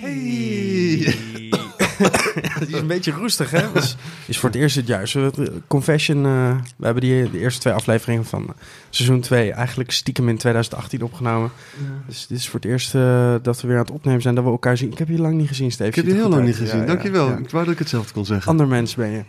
[0.00, 1.14] Hey!
[2.58, 3.72] Die is een beetje roestig, hè?
[3.72, 5.16] Dus is voor het eerst het juist.
[5.66, 8.54] Confession, eh, we hebben die, de eerste twee afleveringen van
[8.90, 11.50] seizoen 2 eigenlijk stiekem in 2018 opgenomen.
[12.06, 14.44] Dus dit is voor het eerst eh, dat we weer aan het opnemen zijn, dat
[14.44, 14.92] we elkaar zien.
[14.92, 15.88] Ik heb je lang niet gezien, Steve.
[15.88, 16.80] Ik heb je heel lang niet gezien.
[16.80, 17.28] Ja, Dankjewel.
[17.28, 17.36] ja.
[17.36, 18.50] Ik wou dat ik hetzelfde kon zeggen.
[18.50, 19.22] Ander mens ben je.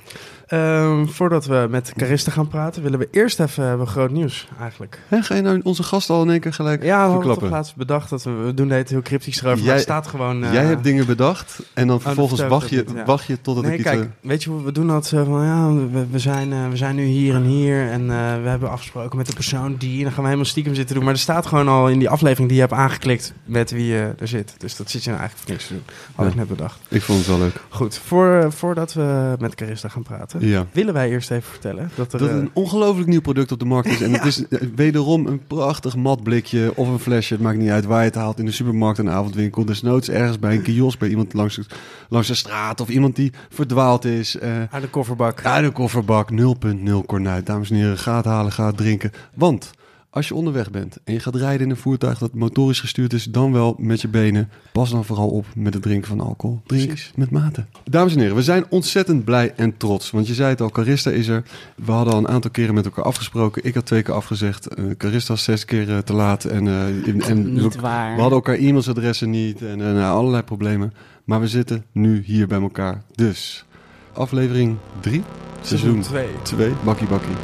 [0.48, 5.00] Ehm, voordat we met Carista gaan praten, willen we eerst even hebben groot nieuws eigenlijk.
[5.08, 7.50] Hè, ga je nou onze gast al in één keer gelijk Ja, we verklappen?
[7.50, 10.44] laatst bedacht dat we, we doen het heel cryptisch erover, maar Jij- staat gewoon...
[10.44, 13.06] eh, Jij hebt dingen bedacht en dan vervolgens vertel ik wacht je, ja.
[13.06, 13.90] wacht je totdat Nee, ik iets...
[13.90, 16.68] kijk, eh, weet je hoe we doen dat zo van ja, we, we, zijn, eh,
[16.70, 19.98] we zijn nu hier en hier en eh, we hebben afgesproken met de persoon die
[19.98, 21.04] en dan gaan we helemaal stiekem zitten doen.
[21.04, 24.14] Maar er staat gewoon al in die aflevering die je hebt aangeklikt met wie je
[24.20, 24.56] er zit.
[24.58, 25.96] Dus dat zit je nou eigenlijk voor niks te doen.
[26.16, 26.32] Had Ja.
[26.32, 26.80] ik net bedacht.
[26.88, 27.56] ik vond het wel leuk.
[27.70, 30.66] Goed, voor, eh, voordat we met Carista gaan praten, Ja.
[30.72, 32.20] willen wij eerst even vertellen dat er...
[32.20, 34.02] Dat eh, een ongelooflijk nieuw product op de markt is.
[34.02, 37.34] En het is eh, wederom een prachtig mat blikje of een flesje.
[37.34, 38.40] Het maakt niet uit waar je het haalt.
[38.40, 39.66] In de supermarkt, een avondwinkel.
[39.66, 41.66] Desnoods ergens bij een kiosk, bij iemand langs, de-
[42.10, 42.82] langs de straat.
[42.82, 44.38] Of iemand die verdwaald is.
[44.38, 45.46] eh uit de kofferbak.
[45.46, 47.46] uit de kofferbak, 0.0 kornuit.
[47.46, 49.12] Dames en heren, ga het halen, ga het drinken.
[49.34, 49.72] Want
[50.10, 53.24] als je onderweg bent en je gaat rijden in een voertuig dat motorisch gestuurd is,
[53.24, 54.50] dan wel met je benen.
[54.72, 56.62] Pas dan vooral op met het drinken van alcohol.
[56.66, 57.12] Drink Precies.
[57.16, 57.66] met mate.
[57.84, 60.12] Dames en heren, we zijn ontzettend blij en trots.
[60.12, 61.44] Want je zei het al, Carista is er.
[61.76, 63.64] We hadden al een aantal keren met elkaar afgesproken.
[63.64, 64.68] Ik had twee keer afgezegd.
[64.68, 66.44] Eh, Carista was zes keer eh, te laat.
[66.46, 68.16] En, eh, en, en Niet waar.
[68.16, 70.94] we hadden elkaar e-mailadressen niet en nou, allerlei problemen.
[71.24, 73.04] Maar we zitten nu hier bij elkaar.
[73.16, 73.66] Dus,
[74.14, 75.24] aflevering 3,
[75.62, 76.28] seizoen 2.
[76.44, 77.36] 2, bakkie bakkie.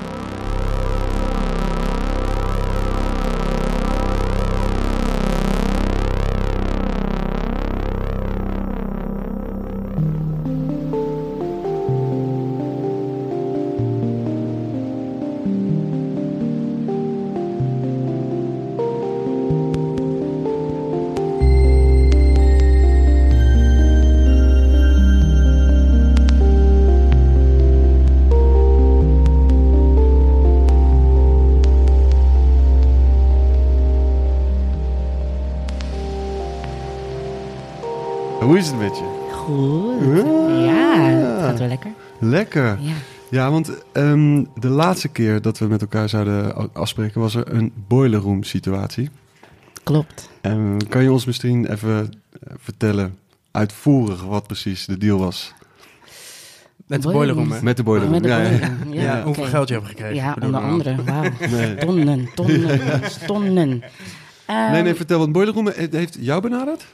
[43.33, 43.51] Ja.
[43.51, 48.19] Want ehm, de laatste keer dat we met elkaar zouden afspreken was er een boiler
[48.19, 49.09] room situatie.
[49.83, 50.29] Klopt.
[50.41, 53.17] En kan je ons misschien even eh, vertellen,
[53.51, 55.53] uitvoerig, wat precies de deal was?
[56.87, 57.61] Met de Boiler room, hè?
[57.61, 58.21] Met de boiler room.
[58.21, 58.57] De ja, ja, ja.
[58.57, 58.93] boiler room.
[58.93, 60.15] Ja, Ja, hoeveel geld je hebt gekregen?
[60.15, 61.03] Ja, onder andere.
[61.03, 61.29] Wauw.
[61.49, 61.75] Nee.
[61.75, 63.83] Tonnen, tonnen, tonnen.
[64.45, 66.85] Ehm, nee, nee, vertel, want boiler room eh, heeft jou benaderd?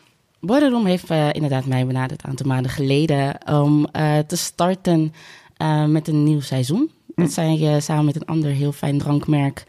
[0.42, 5.14] Boiler Room heeft eh, inderdaad mij benaderd een aantal maanden geleden om eh, te starten
[5.60, 6.92] eh, met een nieuw seizoen.
[7.16, 9.64] Dat zij eh, samen met een ander heel fijn drankmerk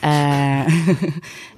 [0.00, 0.66] eh,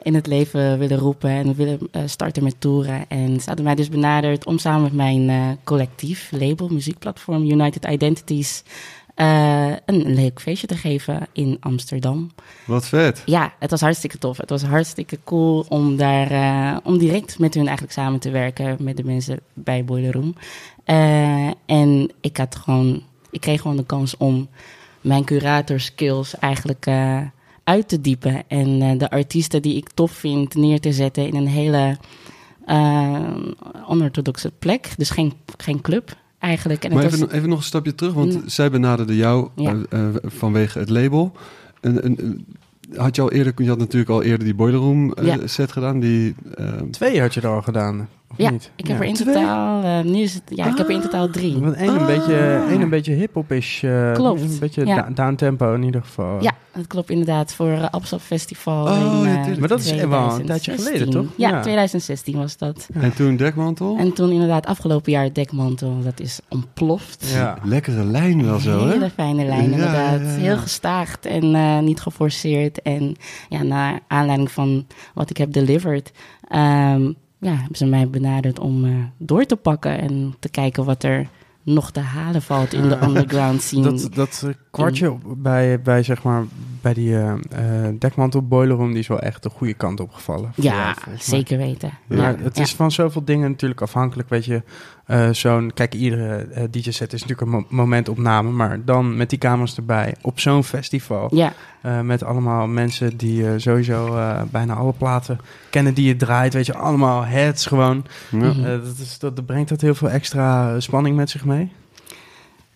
[0.03, 3.05] in het leven willen roepen en we willen starten met toeren.
[3.09, 8.63] En ze hadden mij dus benaderd om samen met mijn collectief, label, muziekplatform United Identities
[9.85, 12.31] een leuk feestje te geven in Amsterdam.
[12.67, 13.23] Wat vet.
[13.25, 14.37] Ja, het was hartstikke tof.
[14.37, 18.97] Het was hartstikke cool om daar om direct met hun eigenlijk samen te werken met
[18.97, 20.35] de mensen bij Boiler Room.
[21.67, 24.49] En ik had gewoon, ik kreeg gewoon de kans om
[25.01, 27.21] mijn curator skills eigenlijk eh,
[27.65, 31.35] uit te diepen en eh, de artiesten die ik tof vind neer te zetten in
[31.35, 31.97] een hele
[32.67, 33.37] eh,
[33.87, 34.91] onorthodoxe plek.
[34.97, 36.85] Dus geen, geen club eigenlijk.
[36.85, 38.41] En Maar even, was, even nog een stapje terug, want Ja.
[38.47, 39.77] zij benaderde jou Ja.
[40.23, 41.33] vanwege het label.
[41.81, 42.47] En, en, en
[42.97, 45.47] had je al eerder, je had natuurlijk al eerder die boiler room Ja.
[45.47, 46.35] set gedaan, die...
[46.91, 48.71] Twee had je er al gedaan, ja, niet?
[48.77, 49.03] ik heb Ja.
[49.03, 49.35] er in Twee?
[49.35, 51.59] totaal, eh, nu is het, ja, ik heb er in totaal drie.
[51.59, 52.07] Want één een Ah.
[52.07, 53.81] beetje, één een beetje hip-hop is.
[53.85, 54.97] eh, Klopt, Een beetje ja.
[54.97, 56.43] da- down tempo in ieder geval.
[56.43, 57.55] Ja, dat klopt inderdaad.
[57.55, 58.85] Voor uh, Absap Festival.
[58.87, 59.59] Oh, in.
[59.59, 60.77] Maar dat is wel een tijdje 2016.
[60.85, 61.27] geleden, toch?
[61.37, 61.61] Ja, Ja.
[61.61, 62.89] 2016 was dat.
[62.95, 63.97] En toen dekmantel.
[63.99, 65.97] En toen inderdaad afgelopen jaar Dekmantel.
[66.03, 67.31] Dat is ontploft.
[67.35, 67.59] Ja.
[67.63, 68.93] Lekkere lijn wel zo, hè?
[68.93, 70.21] Hele fijne lijn, inderdaad.
[70.21, 70.39] ja, ja.
[70.39, 72.83] Heel gestaagd en eh, niet geforceerd.
[72.83, 73.17] En
[73.49, 76.13] ja, naar aanleiding van wat ik heb delivered...
[76.49, 79.99] ehm, ja, hebben ze mij benaderd om eh, door te pakken...
[79.99, 81.29] en te kijken wat er
[81.63, 83.83] nog te halen valt in de underground scene.
[83.83, 86.45] Dat, dat eh, kwartje op- bij, bij, zeg maar,
[86.81, 90.53] bij die eh eh, dekmantel boiler room, die is wel echt de goede kant opgevallen.
[90.55, 91.91] jou, ja, zeker weten.
[92.07, 92.63] Maar Ja, het ja.
[92.63, 94.63] is van zoveel dingen natuurlijk afhankelijk, weet je.
[95.07, 99.77] Eh, zo'n, kijk, iedere DJ-set is natuurlijk een mo- momentopname, maar dan met die camera's
[99.77, 101.35] erbij op zo'n festival.
[101.35, 105.39] Ja, eh, met allemaal mensen die sowieso eh, bijna alle platen
[105.71, 108.05] kennen die je draait, weet je, allemaal heads gewoon.
[108.31, 108.39] Ja.
[108.39, 108.63] Mhm.
[108.63, 111.73] Dat, is, dat, dat brengt dat heel veel extra spanning met zich mee.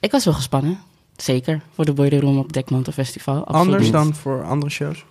[0.01, 0.79] Ik was wel gespannen.
[1.17, 3.35] Zeker, voor de Boiler Room op Dekmantel Festival.
[3.45, 3.57] absoluut.
[3.67, 5.05] Anders dan voor andere shows?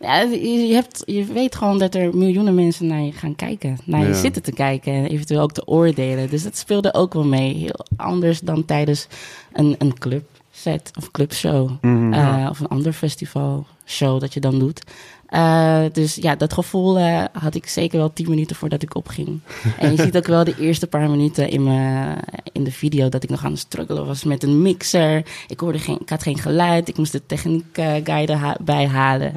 [0.00, 3.78] Ja, je, hebt, je weet gewoon dat er miljoenen mensen naar je gaan kijken.
[3.84, 4.14] Naar je Ja.
[4.14, 6.30] zitten te kijken en eventueel ook te oordelen.
[6.30, 7.54] Dus dat speelde ook wel mee.
[7.54, 9.06] Heel anders dan tijdens
[9.52, 11.70] een, een clubset of clubshow.
[12.12, 14.82] Eh, of een ander festivalshow dat je dan doet.
[15.28, 19.40] Eh, dus ja, dat gevoel eh, had ik zeker wel tien minuten voordat ik opging.
[19.78, 22.18] En je ziet ook wel de eerste paar minuten in, mijn,
[22.52, 25.22] in de video dat ik nog aan het struggelen was met een mixer.
[25.48, 29.32] Ik, hoorde geen, ik had geen geluid, ik moest de techniek eh, guide ha- bijhalen.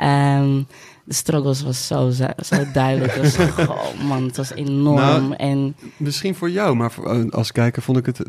[0.00, 0.62] Ehm,
[1.08, 2.10] de struggles was zo,
[2.44, 3.14] zo duidelijk.
[3.14, 4.96] Het was, oh man, het was enorm.
[4.96, 8.20] Nou, en Misschien voor jou, maar voor- als kijker vond ik het,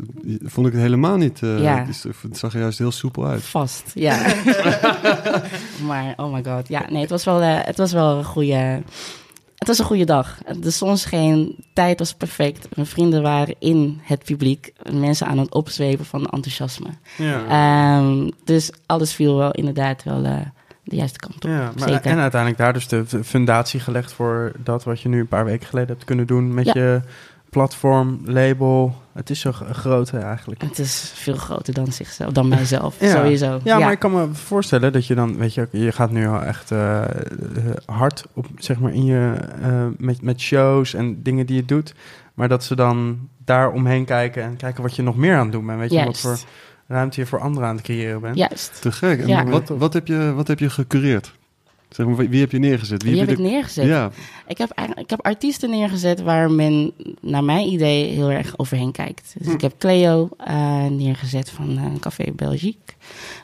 [0.44, 1.42] vond ik het helemaal niet.
[1.42, 1.84] eh, Ja.
[1.86, 3.42] Het, het zag er juist heel soepel uit.
[3.42, 4.34] Vast, ja.
[5.86, 8.82] maar oh my god, ja, nee, het was wel, eh, het was wel een goede.
[9.58, 10.38] Het was een goede dag.
[10.60, 12.68] De zon scheen, tijd was perfect.
[12.76, 16.88] Mijn vrienden waren in het publiek, mensen aan het opzwepen van enthousiasme.
[17.18, 17.44] Ja.
[17.48, 20.36] Ehm, dus alles viel wel inderdaad wel eh,
[20.90, 21.42] de juiste kant op.
[21.42, 22.10] Ja, maar Zeker.
[22.10, 25.66] en uiteindelijk daar dus de fundatie gelegd voor dat wat je nu een paar weken
[25.66, 26.72] geleden hebt kunnen doen met Ja.
[26.74, 27.00] je
[27.50, 28.94] platform, label.
[29.12, 30.62] Het is zo groot eigenlijk.
[30.62, 33.10] Het is veel groter dan zichzelf, dan mijzelf, Ja.
[33.10, 33.60] sowieso.
[33.64, 36.42] Ja, maar ik kan me voorstellen dat je dan, weet je, je gaat nu al
[36.42, 37.02] echt eh,
[37.86, 41.94] hard op, zeg maar, in je, eh, met, met shows en dingen die je doet.
[42.34, 45.52] Maar dat ze dan daar omheen kijken en kijken wat je nog meer aan het
[45.52, 45.78] doen bent.
[45.78, 46.38] Weet je, wat voor
[46.90, 48.36] ruimte je voor anderen aan het creëren bent.
[48.36, 48.78] Juist.
[48.80, 49.20] Te gek.
[49.20, 49.44] En Ja.
[49.44, 51.32] wat, wat, heb je, wat heb je gecureerd?
[51.88, 53.02] Zeg maar, wie heb je neergezet?
[53.02, 53.84] Wie heb je ik neergezet?
[53.86, 54.10] Ja,
[54.46, 58.92] Ik heb, eigenlijk- ik heb artiesten neergezet waar men, naar mijn idee, heel erg overheen
[58.92, 59.34] kijkt.
[59.38, 62.94] Dus ik heb Cleo eh, neergezet van eh, Café Belgique.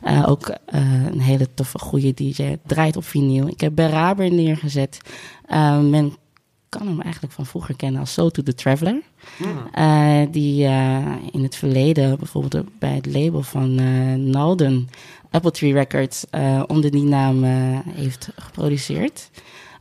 [0.03, 2.57] Eh, ook eh, een hele toffe, goede DJ.
[2.67, 3.49] Draait op vinyl.
[3.49, 4.99] Ik heb Beraber neergezet.
[5.83, 6.17] Men
[6.69, 9.01] kan hem eigenlijk van vroeger kennen als So to the Traveler.
[9.73, 10.97] Eh, die eh,
[11.33, 14.89] in het verleden bijvoorbeeld ook bij het label van eh, Nalden,
[15.31, 17.51] Apple Tree Records, eh, onder die naam eh,
[17.95, 19.31] heeft geproduceerd.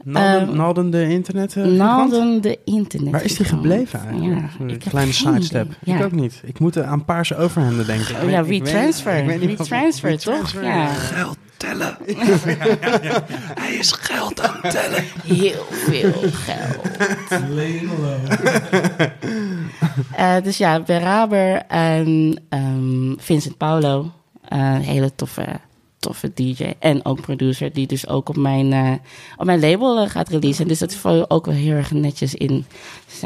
[0.04, 1.56] Nalden, Ehm, Nalden de internet.
[1.56, 3.12] eh, Nalden de internet.
[3.12, 4.42] Waar is die gebleven eigenlijk?
[4.60, 5.72] Ja, Een kleine sidestep.
[5.84, 6.42] Ik ook niet.
[6.46, 8.16] Ik moet aan paarse overhemden denken.
[8.24, 10.62] Oh ja, wat- WeTransfer, toch?
[10.62, 10.86] Ja.
[10.88, 11.98] geld tellen.
[13.62, 15.04] Hij is geld aan het tellen.
[15.24, 16.88] Heel veel geld.
[20.16, 24.12] Eh, dus ja, Beraber en ehm, Vincent Paulo.
[24.48, 25.46] eh, Een hele toffe,
[26.00, 27.74] toffe DJ en ook producer.
[27.74, 28.92] Die dus ook op mijn, eh,
[29.38, 30.68] op mijn label gaat releasen.
[30.68, 32.66] Dus dat valt ook wel heel erg netjes in,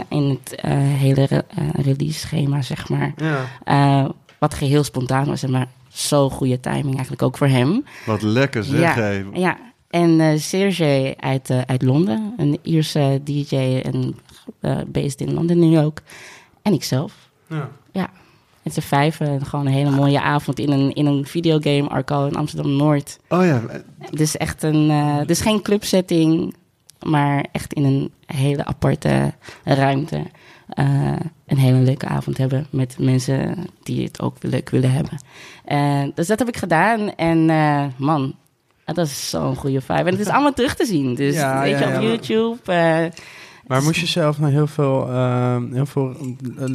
[0.09, 1.43] in het eh, hele re-
[1.81, 3.13] release schema, zeg maar.
[3.17, 3.45] Ja.
[3.63, 4.09] Eh,
[4.39, 5.67] wat geheel spontaan was, maar
[5.99, 7.83] zo goede timing eigenlijk ook voor hem.
[8.05, 9.23] Wat lekker zeg, Ja.
[9.33, 9.57] Ja,
[9.89, 14.15] en eh Sergej uit, eh, uit Londen, een Ierse DJ en
[14.59, 16.01] eh, based in Londen nu ook.
[16.61, 17.29] En ikzelf.
[17.47, 17.69] Ja.
[17.91, 18.09] Ja,
[18.63, 22.35] met z'n vijven gewoon een hele mooie avond in een, in een videogame Arco in
[22.35, 23.19] Amsterdam-Noord.
[23.29, 23.61] Oh ja,
[24.11, 26.55] Dus echt een, eh, dus geen clubsetting,
[27.05, 30.25] maar echt in een hele aparte ruimte.
[31.49, 35.19] Een hele leuke avond hebben met mensen die het ook leuk willen hebben.
[35.65, 38.35] Eh, dus dat heb ik gedaan en eh, man,
[38.85, 39.99] dat is zo'n goede vibe.
[39.99, 42.01] En het is allemaal terug te zien, dus Ja, weet ja, je, op.
[42.01, 42.57] YouTube.
[42.73, 43.05] eh,
[43.69, 46.15] Maar moest je zelf nog heel veel, eh, heel veel
[46.57, 46.65] eh,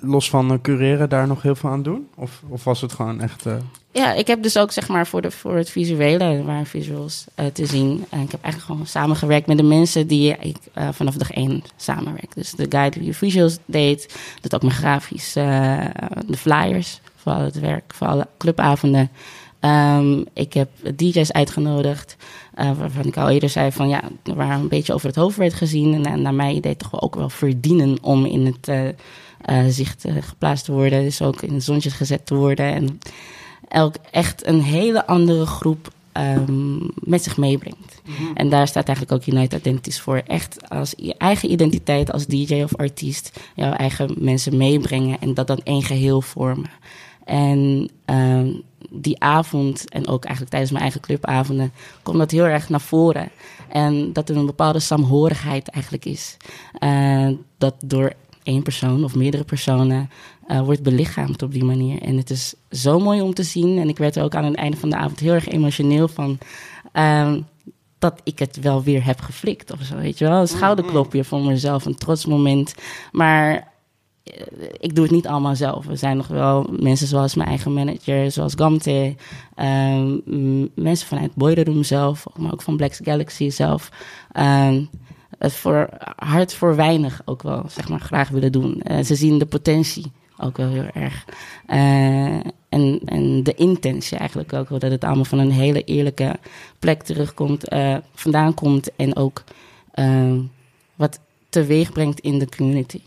[0.00, 2.08] los van eh, cureren, daar nog heel veel aan doen?
[2.14, 3.46] Of, of was het gewoon echt...
[3.46, 3.56] eh,
[3.92, 7.24] Ja, ik heb dus ook zeg maar voor, de, voor het visuele, er waren visuals
[7.52, 8.04] te zien.
[8.08, 10.56] En ik heb eigenlijk gewoon samengewerkt met de mensen die ik
[10.92, 12.34] vanaf dag één samenwerk.
[12.34, 17.60] Dus de guy die visuals deed, doet ook mijn grafisch, de flyers voor al het
[17.60, 19.10] werk, voor alle clubavonden.
[19.60, 22.16] Ehm, ik heb DJ's uitgenodigd,
[22.54, 25.54] eh, waarvan ik al eerder zei van ja, waar een beetje over het hoofd werd
[25.54, 25.94] gezien.
[25.94, 30.04] En, eh, naar mijn idee toch wel ook wel verdienen om in het eh, zicht
[30.20, 31.02] geplaatst te worden.
[31.02, 32.66] Dus ook in het zonnetje gezet te worden.
[32.74, 33.00] En
[33.68, 38.02] elk echt een hele andere groep ehm, met zich meebrengt.
[38.34, 40.22] En daar staat eigenlijk ook United Identities voor.
[40.26, 45.46] Echt als je eigen identiteit als DJ of artiest, jouw eigen mensen meebrengen en dat
[45.46, 46.70] dan één geheel vormen.
[47.24, 48.50] En ehm,
[48.90, 53.30] die avond, en ook eigenlijk tijdens mijn eigen clubavonden, komt dat heel erg naar voren.
[53.68, 56.36] En dat er een bepaalde saamhorigheid eigenlijk is.
[56.78, 57.28] Eh,
[57.58, 60.10] dat door één persoon of meerdere personen
[60.46, 62.02] eh, wordt belichaamd op die manier.
[62.02, 63.78] En het is zo mooi om te zien.
[63.78, 66.38] En ik werd er ook aan het einde van de avond heel erg emotioneel van.
[66.92, 67.40] ehm,
[67.98, 70.40] dat ik het wel weer heb geflikt of zo, weet je wel.
[70.40, 72.74] Een schouderklopje voor mezelf, een trots moment.
[73.12, 73.72] Maar
[74.78, 75.88] ik doe het niet allemaal zelf.
[75.88, 79.14] Er zijn nog wel mensen zoals mijn eigen manager, zoals Gamte.
[79.54, 83.90] ehm, mensen vanuit Boiler Room zelf, maar ook van Black Galaxy zelf.
[84.32, 84.82] ehm,
[85.38, 88.82] het voor hard voor weinig ook wel, zeg maar, graag willen doen.
[88.82, 91.24] Eh, ze zien de potentie ook wel heel erg.
[91.66, 92.34] Eh,
[92.68, 94.68] en en, de intentie eigenlijk ook.
[94.68, 96.36] Dat het allemaal van een hele eerlijke
[96.78, 98.96] plek terugkomt, eh, vandaan komt.
[98.96, 99.44] En ook
[99.90, 100.34] eh,
[100.94, 103.00] wat teweeg brengt in de community.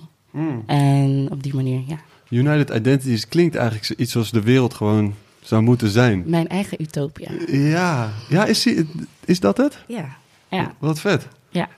[0.66, 1.98] En op die manier, ja.
[2.30, 6.24] United Identities klinkt eigenlijk iets zoals de wereld gewoon zou moeten zijn.
[6.26, 7.30] Mijn eigen utopia.
[7.48, 8.88] Ja, ja is, die,
[9.26, 9.78] is dat het?
[9.88, 10.18] Ja,
[10.50, 11.28] ja, Wat vet.
[11.50, 11.70] ja.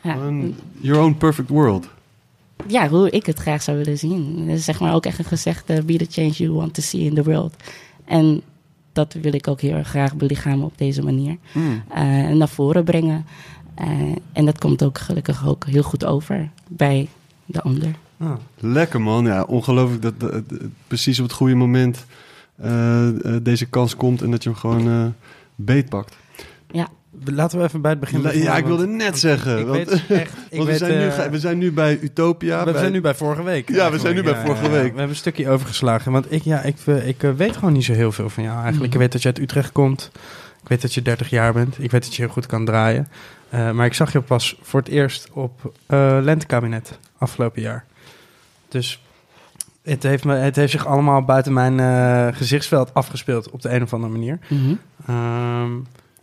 [0.00, 0.16] ja.
[0.80, 1.88] Your own perfect world.
[2.66, 4.46] ja, hoe ik het graag zou willen zien.
[4.46, 7.00] Dat is zeg maar ook echt een gezegde, be the change you want to see
[7.00, 7.54] in the world.
[8.04, 8.42] En
[8.92, 11.36] dat wil ik ook heel erg graag belichamen op deze manier.
[11.88, 13.26] Eh, en naar voren brengen.
[13.74, 13.88] Eh,
[14.32, 17.08] en dat komt ook gelukkig ook heel goed over bij
[17.46, 17.88] de ander.
[18.18, 18.30] Ah.
[18.58, 22.04] Lekker man, ja, ongelooflijk dat, dat- dat- precies op het goede moment
[22.56, 25.06] eh, eh, deze kans komt en dat je hem gewoon eh
[25.54, 26.16] beetpakt.
[26.70, 26.88] Ja,
[27.24, 29.58] Laten we even bij het begin beginnen, Ja, ik want- wilde net zeggen.
[29.58, 30.32] Ik want- weet echt...
[30.50, 32.64] Ik want we, weet, zijn nu, we zijn nu bij Utopia.
[32.64, 33.68] we bij- zijn nu bij vorige week.
[33.68, 34.80] Ja, we zijn nu bij vorige week.
[34.80, 36.12] We hebben een stukje overgeslagen.
[36.12, 38.84] Want ik, ja, ik, ik weet gewoon niet zo heel veel van jou eigenlijk.
[38.84, 38.92] Mhm.
[38.92, 40.10] Ik weet dat je uit Utrecht komt.
[40.62, 41.74] Ik weet dat je 30 jaar bent.
[41.78, 43.08] Ik weet dat je heel goed kan draaien.
[43.54, 47.84] Eh, maar ik zag je pas voor het eerst op eh Lentekabinet afgelopen jaar.
[48.68, 49.02] Dus
[49.82, 53.82] het heeft, me, het heeft zich allemaal buiten mijn eh, gezichtsveld afgespeeld op de een
[53.82, 54.38] of andere manier.
[55.06, 55.72] Ehm,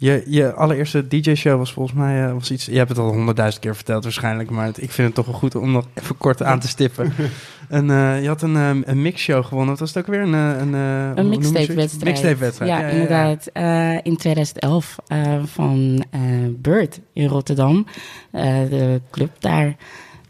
[0.02, 2.66] je, je allereerste DJ-show was volgens mij eh, was iets.
[2.66, 5.36] Je hebt het al honderdduizend keer verteld waarschijnlijk, maar het- ik vind het toch wel
[5.36, 7.14] goed om nog even kort aan te stippen.
[7.70, 8.56] en, eh, je had een,
[8.90, 9.70] een mixshow gewonnen.
[9.70, 10.22] Wat was het ook weer?
[10.22, 12.04] Een, eh, een, eh, Een mixtape-wedstrijd.
[12.04, 12.72] Mixtape-wedstrijd.
[12.72, 13.48] Ja, inderdaad.
[13.54, 17.86] Eh, in 2011 eh, van eh Bird in Rotterdam.
[18.32, 19.76] Eh, de club daar,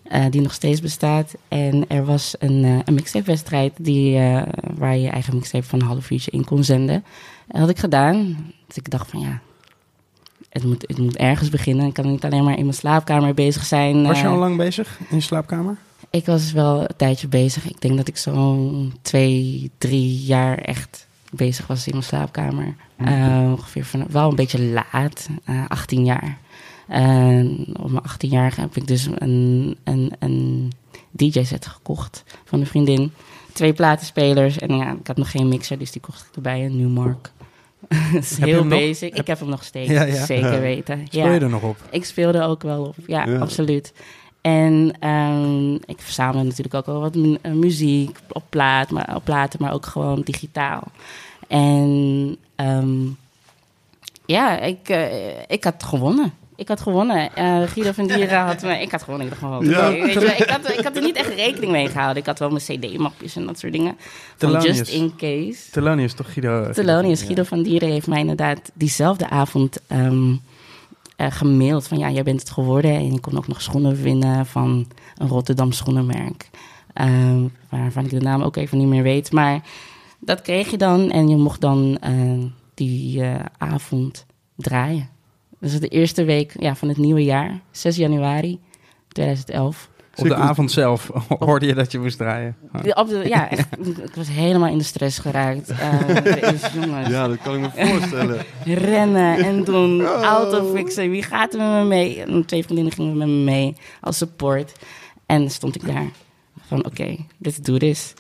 [0.04, 1.34] eh, die nog steeds bestaat.
[1.48, 4.42] En er was een, eh, een mixtape-wedstrijd die, eh,
[4.78, 7.04] waar je je eigen mixtape van een half uurtje in kon zenden.
[7.48, 8.38] Dat had ik gedaan.
[8.68, 9.40] Dus ik dacht van ja,
[10.52, 11.86] het moet, het moet ergens beginnen.
[11.86, 14.04] Ik kan niet alleen maar in mijn slaapkamer bezig zijn.
[14.04, 15.78] Was je eh, al lang bezig in je slaapkamer?
[16.12, 17.70] ik was wel een tijdje bezig.
[17.70, 22.76] Ik denk dat ik zo'n twee, drie jaar echt bezig was in mijn slaapkamer.
[22.96, 26.38] Eh, ongeveer van, wel een beetje laat, eh 18 jaar.
[27.74, 30.72] Op mijn 18 jaar heb ik dus een, een, een
[31.12, 33.12] DJ-set gekocht van een vriendin.
[33.54, 36.78] Twee platenspelers en ja, ik had nog geen mixer, dus die kocht ik erbij, een
[36.78, 37.32] Newmark.
[38.14, 38.80] Is heel nog?
[38.80, 39.16] basic.
[39.18, 40.26] Ik heb hem nog steeds, Ja, ja.
[40.26, 41.06] zeker weten.
[41.10, 41.78] Speel je er nog op?
[41.90, 43.94] Ik speelde ook wel op, ja, absoluut.
[44.42, 49.24] En ehm, ik verzamelde natuurlijk ook wel wat mu- eh, muziek op, plaat, maar, op
[49.24, 50.84] platen, maar ook gewoon digitaal.
[51.48, 53.00] En ehm,
[54.26, 56.34] ja, ik, eh, ik had gewonnen.
[56.62, 57.36] Ik had gewonnen.
[57.36, 58.82] Eh, Guido van Dieren had me...
[58.82, 59.28] Ik had gewonnen.
[59.28, 59.66] Ik gewoon...
[59.66, 59.92] Ja.
[59.92, 62.18] weet je ik, had, ik had er niet echt rekening mee gehouden.
[62.18, 63.98] Ik had wel mijn cd-mapjes en dat soort dingen.
[64.38, 65.72] Van just in case.
[65.72, 66.72] Thelonious, toch Guido?
[66.72, 70.34] Thelonious, Guido van Dieren heeft mij inderdaad diezelfde avond eh,
[71.18, 74.88] gemaild van ja, jij bent het geworden en je kon ook nog schoenen winnen van
[75.18, 76.50] een Rotterdam schoenenmerk.
[76.94, 79.32] Ehm, waarvan ik de naam ook even niet meer weet.
[79.32, 79.62] Maar
[80.20, 83.24] dat kreeg je dan en je mocht dan eh, die
[83.58, 84.26] avond
[84.56, 85.11] draaien.
[85.62, 88.60] Dus de eerste week ja, van het nieuwe jaar, 6 januari
[89.08, 89.90] 2011.
[90.16, 92.56] Op de avond zelf hoorde je dat je moest draaien.
[93.28, 93.68] Ja, echt,
[94.04, 95.70] ik was helemaal in de stress geraakt.
[95.70, 96.00] Eh,
[96.74, 98.46] jongens, Ja, dat kan ik me voorstellen.
[98.66, 101.10] rennen en doen, auto fixen.
[101.10, 102.24] Wie gaat er met me mee?
[102.24, 104.72] En twee vriendinnen gingen met me mee als support.
[105.26, 106.10] En dan stond ik daar
[106.68, 108.14] van, oké, let's do this.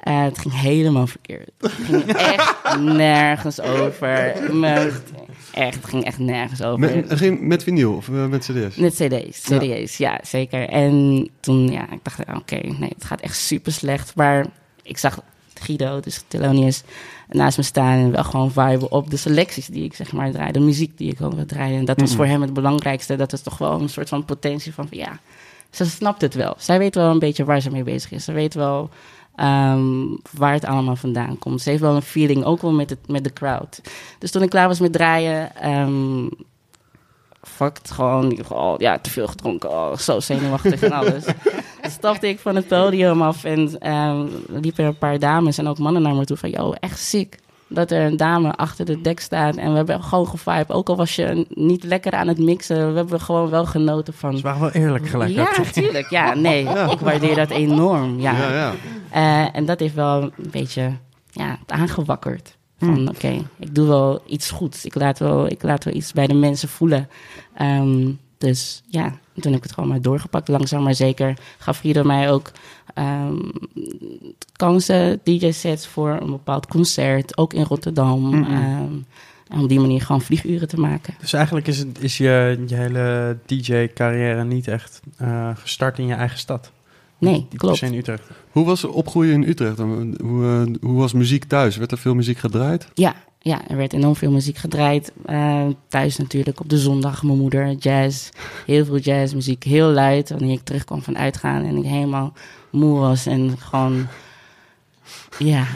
[0.00, 1.50] Eh, het ging helemaal verkeerd.
[1.58, 4.34] Het ging echt nergens over.
[5.58, 6.78] Echt, het ging echt nergens over.
[6.78, 8.76] Met, geen- met vinyl of eh, met cd's?
[8.76, 10.20] Met cd's, cd's, ja.
[10.22, 10.68] zeker.
[10.68, 14.14] En toen, ja, ik dacht, oké, nee, het gaat echt super slecht.
[14.14, 14.46] Maar
[14.82, 15.20] ik zag
[15.54, 16.82] Guido, dus Thelonious,
[17.28, 20.52] naast me staan en wel gewoon viben op de selecties die ik zeg maar draai,
[20.52, 21.76] de muziek die ik ook draai.
[21.76, 23.16] En dat was voor hem het belangrijkste.
[23.16, 25.18] Dat is toch wel een soort van potentie van, ja,
[25.70, 26.54] ze snapt het wel.
[26.58, 28.24] Zij weet wel een beetje waar ze mee bezig is.
[28.24, 28.90] Ze weet wel
[29.38, 30.06] ehm,
[30.38, 31.60] waar het allemaal vandaan komt.
[31.60, 33.80] Ze heeft wel een feeling, ook wel met, het, met de crowd.
[34.18, 36.26] Dus toen ik klaar was met draaien, ehm
[37.42, 41.24] fucked gewoon, oh, ja, te veel gedronken, oh, zo zenuwachtig en alles.
[41.24, 45.68] Toen stapte ik van het podium af en ehm liepen er een paar dames en
[45.68, 47.38] ook mannen naar me toe van, yo, echt ziek.
[47.68, 50.72] Dat er een dame achter de dek staat en we hebben gewoon gevibed.
[50.72, 54.36] Ook al was je niet lekker aan het mixen, we hebben gewoon wel genoten van...
[54.36, 55.30] Ze waren wel eerlijk gelijk.
[55.30, 56.10] Ja, natuurlijk.
[56.18, 58.20] Ja, nee, ik waardeer dat enorm.
[58.20, 58.32] Ja.
[58.36, 58.74] Ja, ja.
[59.10, 60.92] Eh, en dat heeft wel een beetje
[61.30, 62.56] ja, het aangewakkerd.
[62.78, 64.84] Van oké, ik doe wel iets goeds.
[64.84, 67.08] Ik laat wel, ik laat wel iets bij de mensen voelen.
[67.54, 70.48] Ehm, dus ja, en toen heb ik het gewoon maar doorgepakt.
[70.48, 72.50] Langzaam maar zeker gaf Guido mij ook
[72.94, 73.36] ehm,
[74.52, 77.38] kansen, DJ-sets voor een bepaald concert.
[77.38, 78.44] Ook in Rotterdam.
[78.44, 78.94] Ehm,
[79.48, 81.14] en op die manier gewoon vlieguren te maken.
[81.20, 86.14] Dus eigenlijk is, het, is je, je hele DJ-carrière niet echt eh, gestart in je
[86.14, 86.72] eigen stad.
[87.18, 87.82] Nee, klopt.
[87.82, 88.22] in Utrecht.
[88.50, 89.78] Hoe was opgroeien in Utrecht?
[89.78, 91.76] Hoe, eh, hoe was muziek thuis?
[91.76, 92.88] Werd er veel muziek gedraaid?
[92.94, 95.12] Ja, ja, er werd enorm veel muziek gedraaid.
[95.26, 97.22] Eh, thuis natuurlijk op de zondag.
[97.22, 98.28] Mijn moeder, jazz.
[98.66, 99.64] Heel veel jazzmuziek.
[99.64, 100.30] Heel luid.
[100.30, 102.32] Wanneer ik terugkwam van uitgaan en ik helemaal
[102.70, 104.06] moe was en gewoon...
[105.38, 105.66] Ja,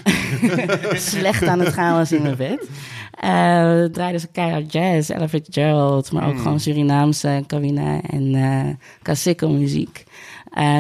[1.13, 2.69] slecht aan het gaan was in mijn bed.
[3.13, 6.39] Eh draaiden ze keihard jazz, Ella Fitzgerald, maar ook Mm.
[6.41, 10.05] gewoon Surinaamse, Kawina en Kasiko muziek.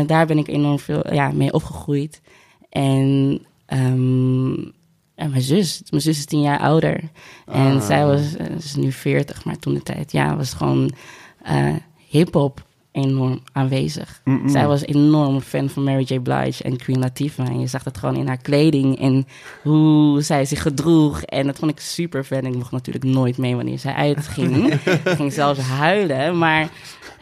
[0.06, 2.20] Daar ben ik enorm veel ja, mee opgegroeid.
[2.68, 4.52] En, ehm,
[5.22, 7.00] en mijn zus, mijn zus is tien jaar ouder.
[7.46, 7.86] En Ah.
[7.86, 10.90] zij was, eh, is nu 40, maar toen de tijd, ja, was gewoon
[11.42, 11.74] eh
[12.08, 14.22] hip-hop enorm aanwezig.
[14.46, 16.18] Zij was enorm fan van Mary J.
[16.18, 17.48] Blige en Queen Latifah.
[17.48, 19.26] En je zag dat gewoon in haar kleding en
[19.62, 21.22] hoe zij zich gedroeg.
[21.22, 22.44] En dat vond ik super fan.
[22.44, 24.72] Ik mocht natuurlijk nooit mee wanneer zij uitging.
[24.72, 26.68] ik ging zelfs huilen, maar...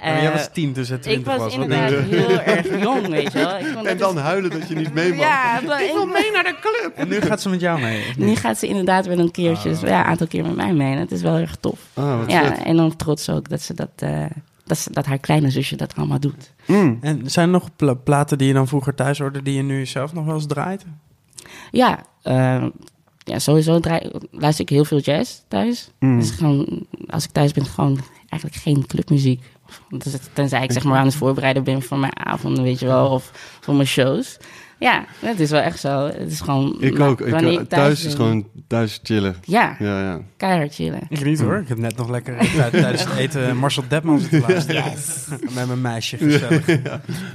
[0.03, 1.57] Ja, maar jij eh, was tien, dus het ik 20 was was.
[1.57, 2.17] Wat denk inderdaad je?
[2.17, 3.59] heel erg jong, weet je wel.
[3.59, 5.19] Ik vond En dan dus- huilen dat je niet mee mag.
[5.29, 6.93] Ja, maar ik- mee naar de club.
[6.97, 8.05] En nu gaat ze met jou mee.
[8.17, 9.81] nu gaat ze inderdaad wel een keertje, Ah.
[9.81, 10.93] ja, een aantal keer met mij mee.
[10.93, 11.79] En dat is wel erg tof.
[11.95, 12.65] Ah, wat Ja, vet.
[12.65, 14.25] enorm trots ook dat ze dat, eh,
[14.65, 16.53] dat, ze, dat haar kleine zusje dat allemaal doet.
[16.67, 16.99] Mm.
[17.01, 19.87] En zijn er nog pla- platen die je dan vroeger thuis hoorde die je nu
[19.87, 20.85] zelf nog wel eens draait?
[21.71, 22.65] Ja, eh,
[23.19, 25.91] ja sowieso draai, luister ik heel veel jazz thuis.
[25.99, 26.19] Mm.
[26.19, 29.43] Dus gewoon, als ik thuis ben, gewoon eigenlijk geen clubmuziek.
[30.33, 33.31] Tenzij ik zeg maar aan het voorbereiden ben voor mijn avonden, weet je wel, of
[33.61, 34.37] voor mijn shows.
[34.81, 36.07] Ja, het is wel echt zo.
[36.07, 36.77] Het is gewoon.
[36.81, 37.21] Ik ook.
[37.21, 39.37] Ik, eh, thuis is gewoon thuis chillen.
[39.45, 40.21] Ja, Ja, ja.
[40.37, 41.01] keihard chillen.
[41.09, 41.57] Ik niet hoor.
[41.59, 45.41] Ik heb net nog lekker eh, tijdens het eten Marcel Depman zitten luisteren.
[45.55, 46.67] Met mijn meisje gezellig.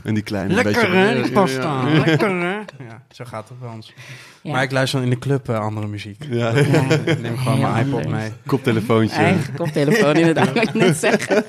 [0.03, 1.87] En die kleine Lekker beetje- hè, die pasta.
[1.89, 1.99] ja.
[2.05, 2.55] Lekker hè.
[2.87, 3.93] Ja, zo gaat het bij ons.
[4.41, 4.51] Ja.
[4.51, 6.25] Maar ik luister dan in de club eh, andere muziek.
[6.29, 6.49] Ja.
[6.57, 6.89] Ja.
[7.05, 8.31] Ik neem gewoon mijn iPod mee.
[8.45, 9.15] Koptelefoontje.
[9.17, 11.43] Eigen koptelefoon, inderdaad, wat ik net zeggen.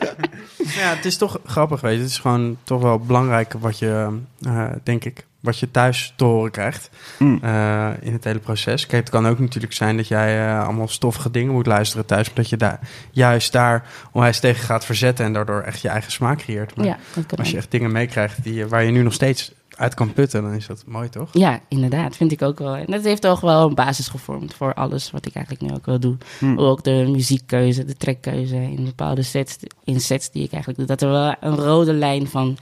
[0.56, 2.00] Ja, het is toch grappig, weet je.
[2.00, 4.08] Het is gewoon toch wel belangrijk wat je,
[4.42, 7.38] eh, denk ik, wat je thuis te horen krijgt Mm.
[7.42, 8.86] eh, in het hele proces.
[8.86, 12.28] Kijk, het kan ook natuurlijk zijn dat jij eh, allemaal stoffige dingen moet luisteren thuis,
[12.28, 16.38] omdat je daar juist daar onwijs tegen gaat verzetten en daardoor echt je eigen smaak
[16.38, 16.76] creëert.
[16.76, 19.52] Maar Ja, dat kan als je echt dingen meekrijgt die, waar je nu nog steeds
[19.76, 21.28] uit kan putten, dan is dat mooi, toch?
[21.32, 22.74] Ja, inderdaad, vind ik ook wel.
[22.76, 25.86] En dat heeft toch wel een basis gevormd voor alles wat ik eigenlijk nu ook
[25.86, 26.18] wil doen.
[26.40, 26.58] Mm.
[26.58, 30.88] Ook de muziekkeuze, de trekkeuze in bepaalde sets, in sets die ik eigenlijk doe.
[30.96, 32.56] Dat er wel een rode lijn van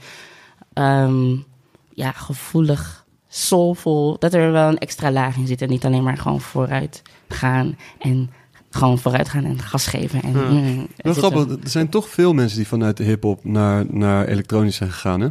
[0.73, 1.35] ehm,
[1.95, 5.61] ja, gevoelig, soulvol, dat er wel een extra laag in zit.
[5.61, 8.29] En niet alleen maar gewoon vooruit gaan en
[8.69, 10.21] gewoon vooruit gaan en gas geven.
[10.21, 10.49] En, Ja.
[10.49, 14.91] mm, grappig, er zijn toch veel mensen die vanuit de hip-hop naar, naar elektronisch zijn
[14.91, 15.21] gegaan.
[15.21, 15.29] Hè?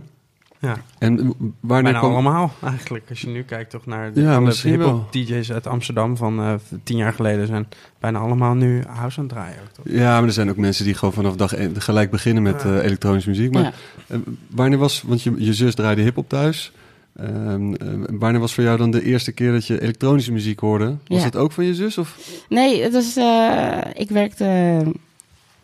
[0.65, 2.13] Ja, En wanneer bijna kwam.
[2.13, 3.05] allemaal eigenlijk.
[3.09, 6.39] Als je nu kijkt toch naar de Ja, alle misschien hip-hop DJ's uit Amsterdam van
[6.41, 7.67] eh, tien jaar geleden zijn
[8.01, 9.59] bijna allemaal nu house aan het draaien.
[9.63, 9.85] Ook, toch?
[9.95, 12.77] Ja, maar er zijn ook mensen die gewoon vanaf dag één gelijk beginnen met Ja.
[12.79, 13.53] eh, elektronische muziek.
[13.53, 13.73] Maar Ja.
[14.07, 14.19] eh,
[14.51, 16.73] wanneer was, want je, je zus draaide hip-hop thuis.
[17.17, 20.97] Ehm, eh, wanneer was voor jou dan de eerste keer dat je elektronische muziek hoorde?
[21.07, 21.25] Was Ja.
[21.25, 21.99] dat ook van je zus?
[21.99, 22.19] Of?
[22.49, 24.45] Nee, het was, eh, ik werkte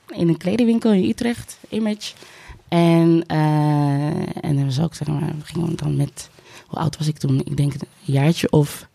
[0.09, 2.13] in een kledingwinkel in Utrecht, Image.
[2.71, 6.31] En, eh en was ook, zeg maar, we gingen dan met,
[6.67, 7.41] hoe oud was ik toen?
[7.45, 8.89] Ik denk een jaartje of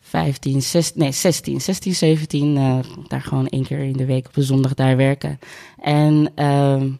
[0.00, 2.56] 15, 16, nee 16, 16, 17.
[2.56, 5.38] eh, daar gewoon één keer in de week op een zondag daar werken.
[5.80, 6.90] En ehm,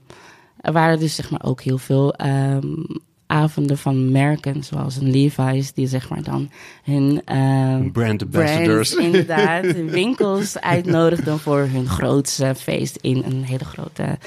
[0.60, 2.72] er waren dus zeg maar ook heel veel ehm,
[3.26, 6.50] avonden van merken, zoals een Levi's, die zeg maar dan
[6.82, 7.22] hun...
[7.24, 8.90] ehm, Brand ambassadors.
[8.90, 9.64] brands, inderdaad,
[10.00, 14.18] winkels uitnodigden voor hun grootste feest in een hele grote,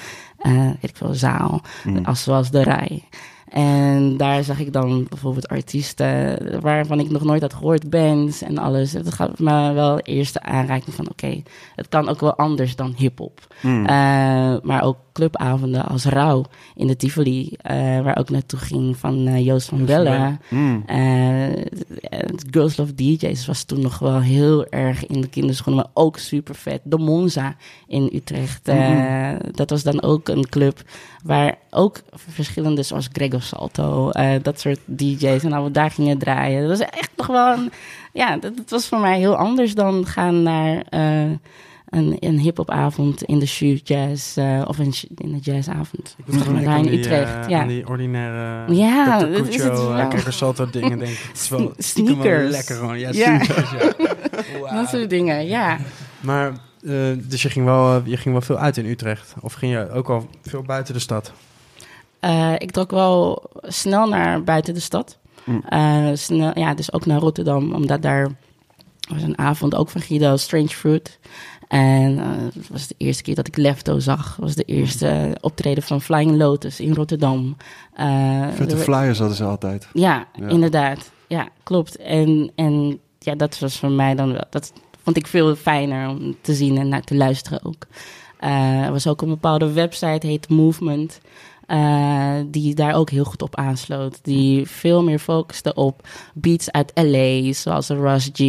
[0.42, 2.06] eh weet ik veel, zaal, Mm.
[2.06, 3.04] als, zoals de Rij.
[3.50, 8.58] En daar zag ik dan bijvoorbeeld artiesten waarvan ik nog nooit had gehoord, bands en
[8.58, 8.92] alles.
[8.92, 11.42] Dat gaf me wel eerste aanraking van, oké,
[11.76, 13.40] het kan ook wel anders dan hip-hop.
[13.62, 13.86] Mm.
[13.86, 16.46] Eh, maar ook clubavonden als Rauw
[16.76, 20.38] in de Tivoli, eh, waar ook naartoe ging van eh, Joost van Bella.
[20.50, 20.84] Mm.
[20.86, 21.64] Eh,
[22.50, 26.56] Girls Love DJ's was toen nog wel heel erg in de kinderschoenen, maar ook super
[26.56, 26.82] vet.
[26.84, 27.56] De Monza
[27.88, 28.68] in Utrecht.
[28.68, 30.82] eh, Dat was dan ook een club
[31.24, 36.68] waar ook verschillende, zoals Gregor Salto, dat soort DJ's, en nou we daar gingen draaien.
[36.68, 37.72] Dat was echt nog wel een,
[38.14, 40.84] ja, dat, dat was voor mij heel anders dan gaan naar
[41.92, 46.16] een, een hip-hopavond in de shoe jazz eh, of een, in de jazzavond.
[46.26, 47.66] Ik moet denken in Utrecht, eh, ja.
[47.66, 49.26] die ordinaire Ja, Dr.
[49.32, 49.96] dat is het wel.
[49.98, 51.18] eh, dingen denk ik.
[51.28, 52.52] Het is wel sneakers.
[52.52, 53.00] lekker gewoon.
[53.00, 53.44] Ja, Ja.
[53.44, 54.76] sneakers, ja.
[54.76, 55.78] Dat soort dingen, ja.
[56.20, 56.48] Maar,
[56.86, 59.34] eh, dus je ging, wel, eh, je ging wel veel uit in Utrecht?
[59.40, 61.32] Of ging je ook al veel buiten de stad?
[62.20, 65.18] Eh, ik trok wel snel naar buiten de stad.
[65.44, 65.64] Mm.
[65.70, 68.28] Eh, snel, ja, dus ook naar Rotterdam, omdat daar
[69.10, 71.20] was een avond ook van Guido, Strange Fruit.
[71.72, 74.26] En eh, het was de eerste keer dat ik Lefto zag.
[74.36, 77.56] Het was de eerste optreden van Flying Lotus in Rotterdam.
[77.94, 79.88] Eh, Vette er- flyers hadden ze altijd.
[79.94, 80.48] ja, Ja.
[80.48, 81.12] inderdaad.
[81.28, 81.96] Ja, klopt.
[81.98, 84.44] En, en ja, dat was voor mij dan wel.
[84.50, 87.86] Dat vond ik veel fijner om te zien en naar te luisteren ook.
[88.40, 91.20] Eh, er was ook een bepaalde website, heet Movement.
[91.72, 94.20] Eh, die daar ook heel goed op aansloot.
[94.24, 98.40] Die veel meer focuste op beats uit LA, zoals een Rush G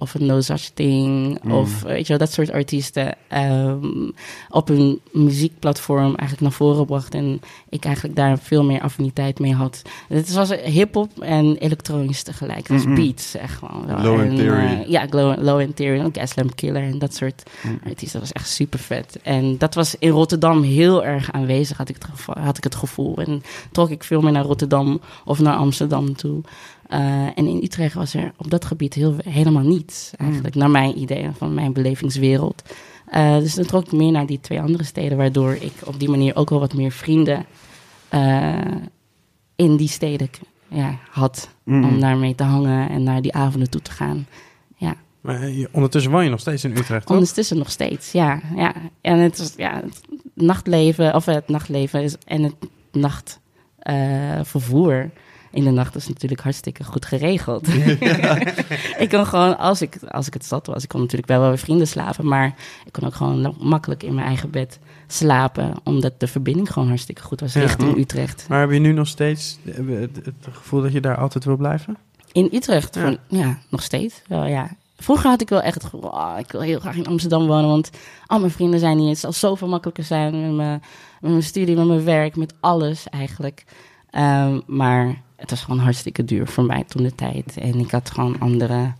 [0.00, 1.38] of een No Such Thing.
[1.42, 1.52] Mm.
[1.52, 3.16] Of weet je wel, dat soort artiesten.
[3.28, 4.10] ehm,
[4.48, 7.14] op hun muziekplatform eigenlijk naar voren bracht.
[7.14, 9.82] En ik eigenlijk daar veel meer affiniteit mee had.
[10.08, 12.66] Het was hip-hop en elektronisch tegelijk.
[12.68, 12.94] Dus Mhm.
[12.94, 13.86] beats, echt gewoon.
[13.86, 13.98] wel.
[14.00, 14.64] Low En, Theory.
[14.64, 17.74] eh, ja, Low, low End Theory, Gaslamp Killer en dat soort Mhm.
[17.88, 18.20] artiesten.
[18.20, 19.18] Dat was echt super vet.
[19.22, 22.36] En dat was in Rotterdam heel erg aanwezig, had ik het.
[22.38, 23.16] Had ik het gevoel.
[23.16, 26.40] En trok ik veel meer naar Rotterdam of naar Amsterdam toe.
[26.88, 30.98] Eh, en in Utrecht was er op dat gebied heel, helemaal niets, eigenlijk, naar mijn
[30.98, 32.62] idee, van mijn belevingswereld.
[33.06, 36.08] Eh, dus dan trok ik meer naar die twee andere steden, waardoor ik op die
[36.08, 37.46] manier ook wel wat meer vrienden
[38.08, 38.54] eh,
[39.56, 40.30] in die steden
[40.68, 41.48] ja, had.
[41.64, 41.84] Mm.
[41.84, 44.26] Om daarmee te hangen en naar die avonden toe te gaan.
[45.20, 47.16] Maar eh, je- ondertussen woon je nog steeds in Utrecht, toch?
[47.16, 48.40] Ondertussen nog steeds, ja.
[48.56, 48.74] ja.
[49.00, 50.00] En het, is, ja, het
[50.34, 52.54] nachtleven, of het nachtleven is, en het
[53.82, 55.10] nachtvervoer
[55.50, 57.68] in de nacht is natuurlijk hartstikke goed geregeld.
[58.98, 61.48] ik kon gewoon, als ik, als ik het zat was, ik kon natuurlijk wel wel
[61.48, 62.54] bij vrienden slapen, maar
[62.86, 67.22] ik kon ook gewoon makkelijk in mijn eigen bed slapen, omdat de verbinding gewoon hartstikke
[67.22, 67.60] goed was Ja.
[67.60, 68.46] richting Utrecht.
[68.48, 71.56] Maar heb je nu nog steeds eh, het, het gevoel dat je daar altijd wil
[71.56, 71.96] blijven?
[72.32, 73.00] In Utrecht, Ja.
[73.00, 74.22] van, ja, nog steeds.
[74.26, 74.70] Wel, ja.
[75.00, 77.68] Vroeger had ik wel echt het gevoel, ah, ik wil heel graag in Amsterdam wonen,
[77.68, 77.90] want
[78.26, 79.08] al mijn vrienden zijn hier.
[79.08, 80.82] Het zal zoveel makkelijker zijn met mijn,
[81.20, 83.64] met mijn studie, met mijn werk, met alles eigenlijk.
[84.10, 87.56] Ehm, maar het was gewoon hartstikke duur voor mij toen de tijd.
[87.56, 88.92] En ik had gewoon andere,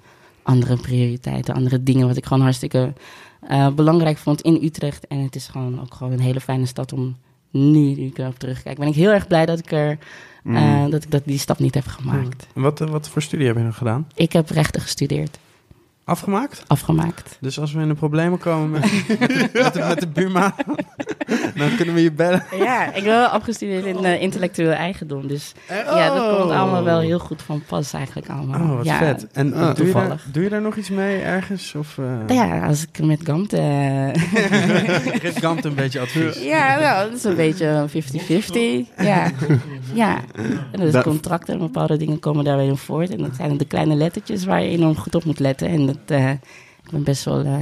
[0.42, 2.92] andere prioriteiten, andere dingen wat ik gewoon hartstikke
[3.40, 5.06] eh, belangrijk vond in Utrecht.
[5.06, 7.16] En het is gewoon ook gewoon een hele fijne stad om
[7.50, 9.98] nu, nu ik erop terugkijk, ben ik heel erg blij dat ik er,
[10.42, 10.56] Mm.
[10.56, 12.46] eh, dat ik dat die stap niet heb gemaakt.
[12.54, 14.06] En Wat, eh, wat voor studie heb je dan gedaan?
[14.14, 15.38] Ik heb rechten gestudeerd,
[16.08, 16.62] Afgemaakt?
[16.66, 17.36] afgemaakt.
[17.40, 18.80] Dus als we in de problemen komen met,
[19.52, 20.52] met, de, met de buurman,
[21.60, 22.42] dan kunnen we je bellen.
[22.58, 25.26] Ja, ik ben wel afgestudeerd in eh, intellectueel eigendom.
[25.26, 28.60] Dus ja, dat komt allemaal wel heel goed van pas eigenlijk allemaal.
[28.60, 29.26] Oh, wat ja, vet.
[29.32, 30.24] En doe, je daar, toevallig.
[30.32, 31.74] doe je daar nog iets mee ergens?
[31.74, 33.52] Of, eh Ja, als ik met Gant...
[33.52, 34.08] eh,
[35.22, 36.42] geeft Gant een beetje advies?
[36.54, 39.02] ja, nou, dat is een beetje 50-50.
[39.04, 39.30] Ja,
[39.94, 40.20] ja.
[40.72, 43.10] En dus Da- contracten en bepaalde dingen komen daar weer in voort.
[43.10, 45.68] En dat zijn de kleine lettertjes waar je enorm goed op moet letten.
[45.68, 46.30] En dat, eh,
[46.84, 47.44] ik ben best wel...
[47.44, 47.54] eh,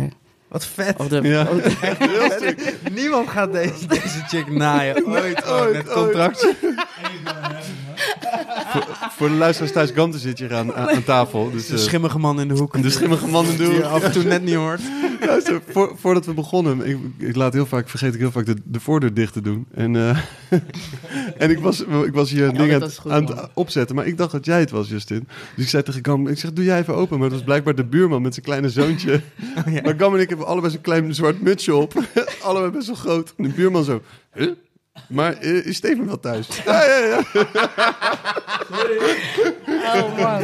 [0.49, 0.97] Wat vet.
[1.01, 1.43] op de, Ja.
[1.51, 5.07] op de- Niemand gaat deze, deze chick naaien.
[5.07, 6.55] Ooit, ooit, met contractje.
[9.11, 11.51] Voor de luisteraars thuis, Gante zit hier aan, aan, aan tafel.
[11.51, 12.83] Dus, De eh, schimmige man in de hoek.
[12.83, 13.85] de schimmige man in de Die je hoek.
[13.93, 14.81] af en toe net niet hoort.
[15.27, 18.57] Luister, voor, voordat we begonnen, ik, ik laat heel vaak, vergeet ik heel vaak de,
[18.65, 19.67] de voordeur dicht te doen.
[19.75, 20.19] En, eh,
[21.43, 22.91] en ik, was, ik was hier Ja, dingen aan,
[23.27, 25.29] goed, het opzetten, maar ik dacht dat jij het was, Justin.
[25.55, 27.19] Dus ik zei tegen Gam, ik zeg, doe jij even open.
[27.19, 29.11] Maar dat was blijkbaar de buurman met zijn kleine zoontje.
[29.67, 29.81] ja.
[29.83, 31.93] Maar Gam en ik hebben allebei zo'n klein zwart mutsje op.
[32.43, 33.35] allebei best wel groot.
[33.37, 34.03] En de buurman zo,
[34.35, 34.51] huh?
[35.07, 36.49] Maar eh, is Steven wel thuis?
[36.65, 37.23] Ja, ja, ja.
[39.95, 40.43] Oh man.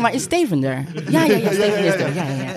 [0.00, 0.84] Maar is Steven er?
[1.08, 2.14] Ja, ja, ja, Steven is er.
[2.14, 2.52] Ja, ja, ja.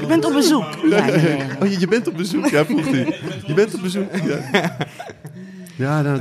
[0.00, 0.64] Je bent op bezoek.
[0.88, 1.36] Ja, ja.
[1.62, 3.18] Oh, je, je bent op bezoek, ja, vroeg hij.
[3.46, 4.76] Je bent op bezoek, ja.
[5.76, 6.20] Ja, nou,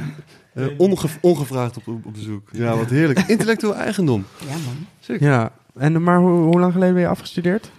[0.53, 2.49] eh, onge- ongevraagd op, op, bezoek.
[2.51, 3.19] Ja, wat heerlijk.
[3.27, 4.25] Intellectueel eigendom.
[4.39, 4.85] Ja, man.
[4.99, 5.19] Sick.
[5.19, 7.71] Ja, en, maar hoe, hoe lang geleden ben je afgestudeerd?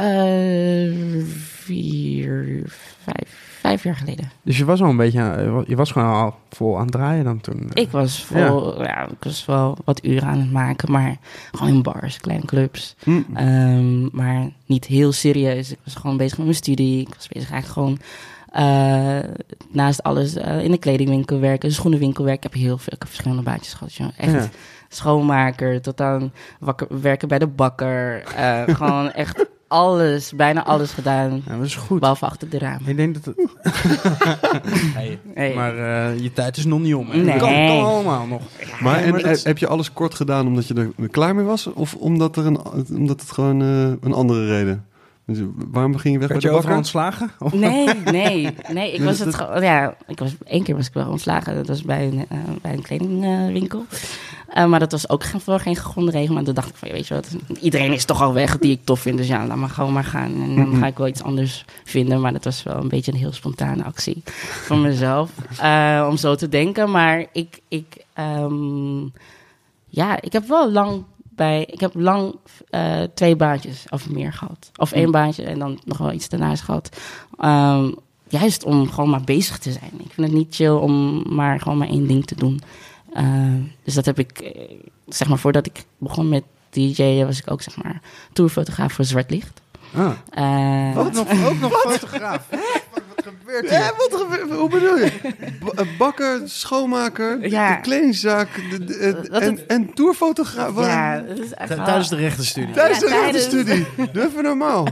[0.00, 1.24] Eh,
[1.64, 2.62] vier,
[3.02, 4.30] vijf, vijf jaar geleden.
[4.42, 7.24] Dus je was al een beetje, aan- je was gewoon al vol aan het draaien
[7.24, 7.70] dan toen.
[7.74, 9.08] Ik was, vol, ja.
[9.08, 11.16] ik was wel wat uren aan het maken, maar
[11.52, 12.94] gewoon in bars, kleine clubs.
[13.04, 13.20] Hm.
[13.34, 15.70] Ehm, maar niet heel serieus.
[15.72, 17.00] Ik was gewoon bezig met mijn studie.
[17.00, 17.98] Ik was bezig eigenlijk gewoon
[18.50, 19.30] eh,
[19.72, 22.46] naast alles eh, in de kledingwinkel werken, schoenenwinkel werken.
[22.46, 23.94] Ik heb heel veel ik heb verschillende baantjes gehad.
[23.94, 24.08] Joh.
[24.16, 24.48] Echt Ja.
[24.88, 28.22] schoonmaker tot aan wakker, werken bij de bakker.
[28.36, 31.42] Eh, gewoon echt alles, bijna alles gedaan.
[31.46, 32.00] Ja, dat is goed.
[32.00, 32.88] Behalve achter de ramen.
[32.88, 33.48] Ik denk dat het...
[35.34, 35.54] Hey.
[35.54, 37.10] Maar eh, je tijd is nog niet om.
[37.10, 37.16] hè?
[37.16, 37.38] Nee.
[37.38, 38.42] Kan, kan allemaal nog.
[38.80, 41.44] Maar, en, maar dat is- heb je alles kort gedaan omdat je er klaar mee
[41.44, 41.66] was?
[41.66, 42.58] Of omdat, er een,
[42.90, 44.84] omdat het gewoon eh, een andere reden?
[45.26, 45.38] Dus
[45.70, 46.76] waarom ging je weg Werd bij je de overal bakker?
[46.76, 47.30] ontslagen?
[47.38, 48.12] Of- Nee, nee,
[48.72, 48.92] nee.
[48.92, 49.62] Ik Nee, was het gewoon.
[49.62, 51.54] Ja, ik was één keer was ik wel ontslagen.
[51.54, 53.84] Dat was bij een, eh, bij een kledingwinkel.
[54.50, 56.34] Eh, maar dat was ook voor geen gegronde regel.
[56.34, 57.28] Maar toen dacht ik van, weet je wat,
[57.60, 59.16] iedereen is toch al weg die ik tof vind.
[59.18, 60.32] Dus ja, laat maar gewoon maar gaan.
[60.42, 62.20] En dan ga ik wel iets anders vinden.
[62.20, 64.22] Maar dat was wel een beetje een heel spontane actie
[64.64, 65.30] van mezelf.
[65.60, 66.90] eh, om zo te denken.
[66.90, 69.00] Maar ik, ik, ehm,
[69.86, 72.34] ja, ik heb wel lang bij, ik heb lang
[72.70, 74.70] eh, twee baantjes of meer gehad.
[74.76, 76.96] Of één baantje en dan nog wel iets daarnaast gehad.
[77.38, 77.90] Ehm,
[78.28, 79.90] juist om gewoon maar bezig te zijn.
[79.98, 82.60] Ik vind het niet chill om maar gewoon maar één ding te doen.
[83.12, 83.24] Eh,
[83.84, 84.70] dus dat heb ik, eh,
[85.08, 88.00] zeg maar, voordat ik begon met DJ, was ik ook, zeg maar,
[88.32, 89.60] tourfotograaf voor Zwart Licht.
[89.96, 90.10] Ah.
[90.30, 92.46] Eh, Ook nog, ook nog fotograaf.
[92.50, 93.78] Wat, wat gebeurt hier?
[93.78, 95.10] Ja, wat gebeurt- hoe bedoel je?
[95.64, 97.74] B- bakker, schoonmaker, Ja.
[97.74, 100.72] de kledingzaak de- de- Dat en, het- en tourfotograaf.
[100.72, 102.74] Wat- ja, dat is Tijdens de rechtenstudie.
[102.74, 103.86] Tijdens Ja, de tijdens- studie.
[104.12, 104.86] Doe even normaal.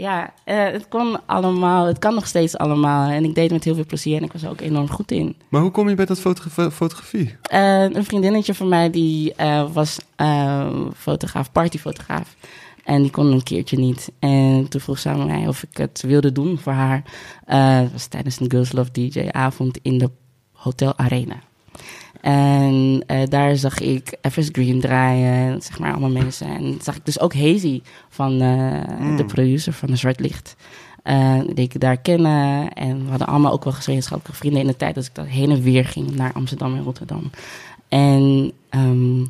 [0.00, 1.86] Ja, eh, het kon allemaal.
[1.86, 3.10] Het kan nog steeds allemaal.
[3.10, 5.10] En ik deed het met heel veel plezier en ik was er ook enorm goed
[5.10, 5.36] in.
[5.48, 7.36] Maar hoe kom je bij dat fotogra- fotografie?
[7.42, 9.98] Eh, een vriendinnetje van mij die eh, was
[10.96, 12.36] fotograaf, partyfotograaf.
[12.84, 14.12] En die kon een keertje niet.
[14.18, 17.02] En toen vroeg ze aan mij of ik het wilde doen voor haar.
[17.44, 20.10] Het was tijdens een Girls Love DJ-avond in de
[20.52, 21.36] Hotel Arena.
[22.20, 26.46] En eh, daar zag ik FS Green draaien, zeg maar allemaal mensen.
[26.46, 30.56] En zag ik dus ook Hazy van eh, de producer van de Zwart Licht.
[31.02, 32.72] Eh, die ik daar kennen.
[32.72, 35.50] En we hadden allemaal ook wel gemeenschappelijke vrienden in de tijd dat ik dat heen
[35.50, 37.30] en weer ging naar Amsterdam en Rotterdam.
[37.88, 39.20] En ehm,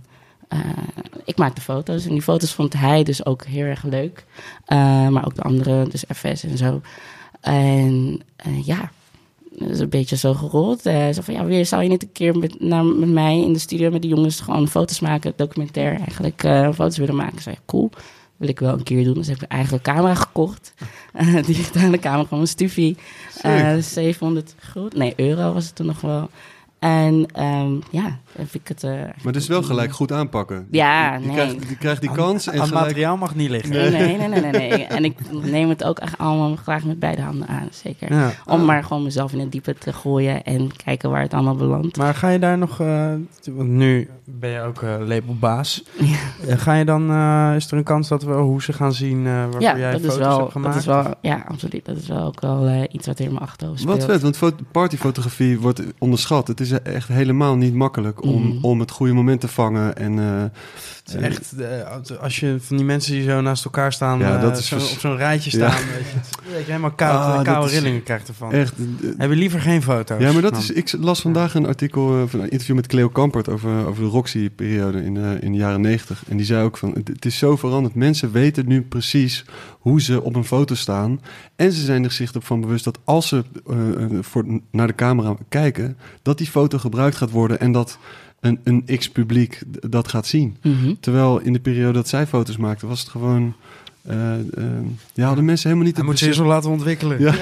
[0.49, 0.59] eh,
[1.25, 2.05] ik maakte foto's.
[2.05, 4.25] En die foto's vond hij dus ook heel erg leuk.
[5.11, 6.81] Maar ook de andere, dus FS en zo.
[7.41, 8.21] En
[8.65, 8.91] ja,
[9.59, 10.87] dat is een beetje zo gerold.
[10.87, 13.53] Eh zo van, ja, weer zou je niet een keer met, naar, met mij in
[13.53, 17.43] de studio met de jongens gewoon foto's maken, documentair eigenlijk, eh, foto's willen maken.
[17.43, 17.91] Zei, cool,
[18.37, 19.15] wil ik wel een keer doen.
[19.15, 20.75] Dus heb ik een eigen camera gekocht.
[21.13, 22.97] Eh, digitale camera, gewoon een stufie.
[23.43, 26.31] Eh 700 goed, nee, euro was het toen nog wel.
[26.81, 28.85] En ehm, ja, heb ik het...
[28.85, 30.67] eh, Maar dus wel gelijk goed aanpakken.
[30.71, 31.35] Ja, je, nee.
[31.35, 32.85] krijgt, je krijgt die kans en Aan gelijk...
[32.87, 33.71] materiaal mag niet liggen.
[33.71, 34.85] Nee, nee, nee, nee, nee, nee.
[34.85, 38.13] En ik neem het ook echt allemaal graag met beide handen aan, zeker.
[38.13, 38.31] Ja.
[38.47, 41.97] Om maar gewoon mezelf in het diepe te gooien en kijken waar het allemaal belandt.
[41.97, 43.13] Maar ga je daar nog, eh,
[43.51, 45.85] want nu ben je ook eh, labelbaas.
[46.49, 49.27] Eh, ga je dan, eh, is er een kans dat we hoe ze gaan zien
[49.27, 50.73] eh waarvoor Ja, jij dat foto's is, wel, hebt gemaakt?
[50.75, 51.85] dat is wel, ja, absoluut.
[51.85, 53.97] Dat is wel ook wel eh, iets wat er in mijn achterhoofd speelt.
[53.97, 56.49] Wat vet, want fo- partyfotografie wordt onderschat.
[56.49, 58.65] Het is echt helemaal niet makkelijk om, Mhm.
[58.65, 59.97] om het goede moment te vangen.
[59.97, 60.43] En, eh,
[61.05, 64.37] Het is echt, eh, als je van die mensen die zo naast elkaar staan, Ja,
[64.37, 65.71] eh, dat is zo, vers- op zo'n rijtje Ja.
[65.71, 68.53] staan, weet je, het- weet je, helemaal koud, Ah, koude is rillingen krijgt ervan.
[68.53, 68.75] echt,
[69.17, 70.21] Heb je liever geen foto's?
[70.23, 73.49] Ja, maar dat is, ik las vandaag een artikel, van een interview met Cleo Kampert
[73.49, 76.23] over, over de Roxy-periode in, eh, in de jaren negentig.
[76.29, 77.95] En die zei ook van, het, het is zo veranderd.
[77.95, 79.45] Mensen weten nu precies
[79.81, 81.21] hoe ze op een foto staan.
[81.57, 84.95] En ze zijn er zich ervan bewust dat als ze eh, eh, voor, naar de
[84.95, 87.99] camera kijken, dat die foto gebruikt gaat worden en dat
[88.41, 90.57] een, een x-publiek dat gaat zien.
[90.63, 90.95] Mhm.
[91.01, 93.55] Terwijl in de periode dat zij foto's maakten, was het gewoon...
[94.03, 94.41] eh, eh,
[95.15, 97.21] ja, hadden mensen helemaal niet Hij het moet ze wel laten ontwikkelen.
[97.21, 97.35] Ja.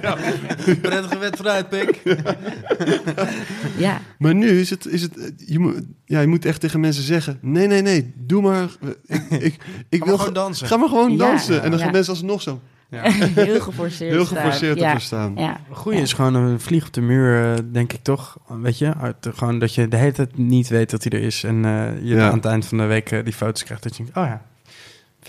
[0.82, 2.02] Prettige wet vooruit, pik.
[3.76, 7.02] Ja, Maar nu is het, is het je, moet, ja, je moet echt tegen mensen
[7.02, 8.68] zeggen: nee, nee, nee, doe maar.
[9.06, 9.56] Ik, ik,
[9.88, 10.66] ik Ga wil gewoon dansen.
[10.66, 11.62] Ga maar gewoon Ja, dansen.
[11.62, 11.84] En dan ja.
[11.84, 12.60] gaan mensen alsnog zo
[12.90, 14.36] heel geforceerd heel staan.
[14.42, 14.98] geforceerd ja.
[14.98, 15.32] staan.
[15.36, 15.60] Ja.
[15.68, 18.38] Een goeie is gewoon een vlieg op de muur, eh, denk ik toch.
[18.48, 21.44] Weet je, Uit- gewoon dat je de hele tijd niet weet dat hij er is.
[21.44, 22.28] En eh, je Ja.
[22.28, 23.82] aan het eind van de week eh, die foto's krijgt.
[23.82, 24.42] Dat je denkt, oh ja,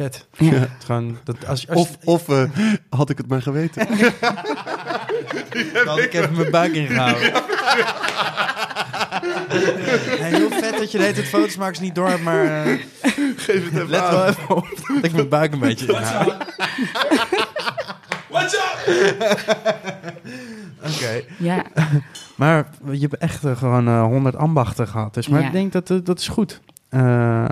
[0.02, 0.28] vet.
[0.38, 0.52] Ja.
[0.52, 0.60] Ja.
[0.60, 2.44] Het gewoon, dat, als, als, Of, of eh,
[2.90, 3.88] had ik het maar geweten.
[5.86, 7.32] Dan ik even mijn buik ingehouden.
[10.20, 12.78] Heel vet dat je de hele tijd foto's maakt niet door hebt, maar eh,
[13.36, 14.12] Geef het even let aan.
[14.12, 16.36] wel even op dat ik mijn buik een beetje inhoud.
[20.86, 21.64] Oké, ja.
[22.36, 25.14] maar je hebt echt eh, gewoon eh, 100 ambachten gehad.
[25.14, 25.46] Dus, maar Ja.
[25.48, 26.62] ik denk dat dat is goed.
[26.92, 27.46] Eh,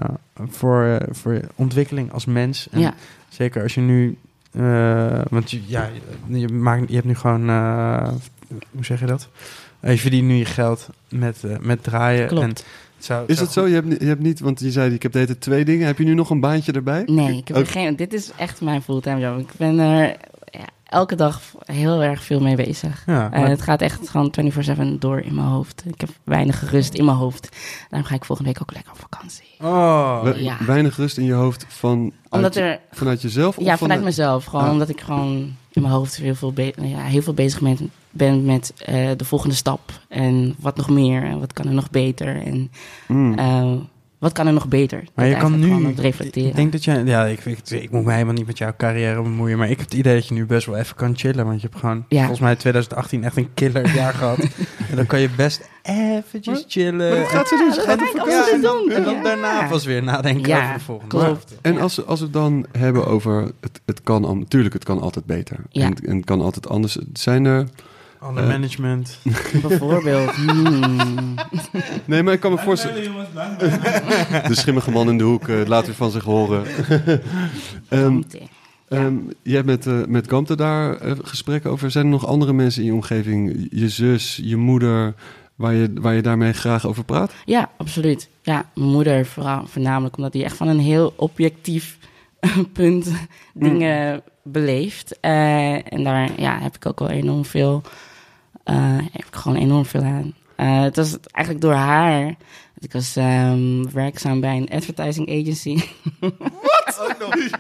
[0.50, 2.68] voor, voor je ontwikkeling als mens.
[2.72, 2.94] En ja.
[3.30, 4.18] Zeker als je nu...
[4.52, 5.90] eh, want je, ja,
[6.28, 7.50] je, maakt, je hebt nu gewoon...
[7.50, 8.08] eh,
[8.72, 9.30] hoe zeg je dat?
[9.82, 12.28] Je verdient nu je geld met, met draaien.
[12.28, 12.44] Klopt.
[12.44, 12.66] En het
[12.98, 13.68] zou, Is het zo?
[13.68, 15.86] Je hebt, je hebt niet, want je zei ik heb de twee dingen.
[15.88, 17.04] Heb je nu nog een baantje erbij?
[17.06, 19.40] Nee, ik heb Ook- geen, dit is echt mijn fulltime job.
[19.40, 20.16] Ik ben er
[20.84, 23.04] elke dag heel erg veel mee bezig.
[23.06, 25.84] Ja, Eh, het gaat echt gewoon 24-7 door in mijn hoofd.
[25.86, 27.50] Ik heb weinig rust in mijn hoofd.
[27.90, 29.48] Daarom ga ik volgende week ook lekker op vakantie.
[29.62, 30.58] Oh, We- ja.
[30.66, 33.58] Weinig rust in je hoofd van, Omdat uit- er, vanuit jezelf?
[33.58, 34.46] of ja, vanuit vanuit- mezelf.
[34.46, 34.72] Gewoon Ah.
[34.72, 38.46] omdat ik gewoon in mijn hoofd heel veel, be- ja, heel veel bezig ben, ben
[38.46, 39.80] met eh, de volgende stap.
[40.08, 41.24] En wat nog meer.
[41.24, 42.42] En wat kan er nog beter.
[42.46, 42.72] En
[43.08, 43.38] Mm.
[43.38, 43.72] eh,
[44.20, 45.04] wat kan er nog beter.
[45.16, 45.94] Maar je kan nu...
[45.96, 46.50] reflecteren.
[46.50, 47.04] Ik denk dat jij...
[47.04, 49.58] Ja, ik, ik, ik moet me helemaal niet met jouw carrière bemoeien.
[49.58, 51.46] Maar ik heb het idee dat je nu best wel even kan chillen.
[51.46, 52.18] Want je hebt gewoon Ja.
[52.20, 54.38] volgens mij 2018 echt een killer jaar gehad.
[54.90, 57.16] En dan kan je best eventjes chillen.
[57.16, 57.74] dat gaat ze doen.
[57.74, 58.92] Ze gaat op doen.
[58.92, 59.24] En dan Ja.
[59.24, 61.16] daarna pas weer nadenken Ja, over de volgende.
[61.18, 61.56] klopt.
[61.62, 61.80] En Ja.
[61.80, 65.00] als, we- als we het dan hebben over, het, het kan, al- natuurlijk, het kan
[65.02, 65.58] altijd beter.
[65.70, 65.86] Ja.
[65.86, 66.98] En, en het kan altijd anders.
[67.14, 67.68] Zijn er,
[68.20, 68.50] Ander Eh.
[68.50, 69.20] management.
[69.68, 70.32] Bijvoorbeeld.
[70.32, 71.34] hmm.
[72.06, 73.58] nee, maar ik kan me voorstellen, jongens, blijf
[74.48, 76.64] de schimmige man in de hoek, eh, laat weer van zich horen.
[77.90, 78.22] Ehm,
[78.88, 81.92] ehm, je hebt met, eh, met Gamte daar gesprekken over.
[81.92, 85.14] Zijn er nog andere mensen in je omgeving, je zus, je moeder,
[85.56, 87.34] waar je, waar je daarmee graag over praat?
[87.46, 88.30] Ja, absoluut.
[88.42, 91.98] Ja, mijn moeder vooral, voornamelijk omdat die echt van een heel objectief
[92.74, 93.12] punt
[93.54, 95.18] dingen beleeft.
[95.20, 97.82] Eh, en daar ja, heb ik ook wel enorm veel,
[99.12, 100.34] heb ik gewoon enorm veel aan.
[100.56, 102.36] Eh, het was eigenlijk door haar.
[102.80, 105.82] Ik was ehm, werkzaam bij een advertising agency.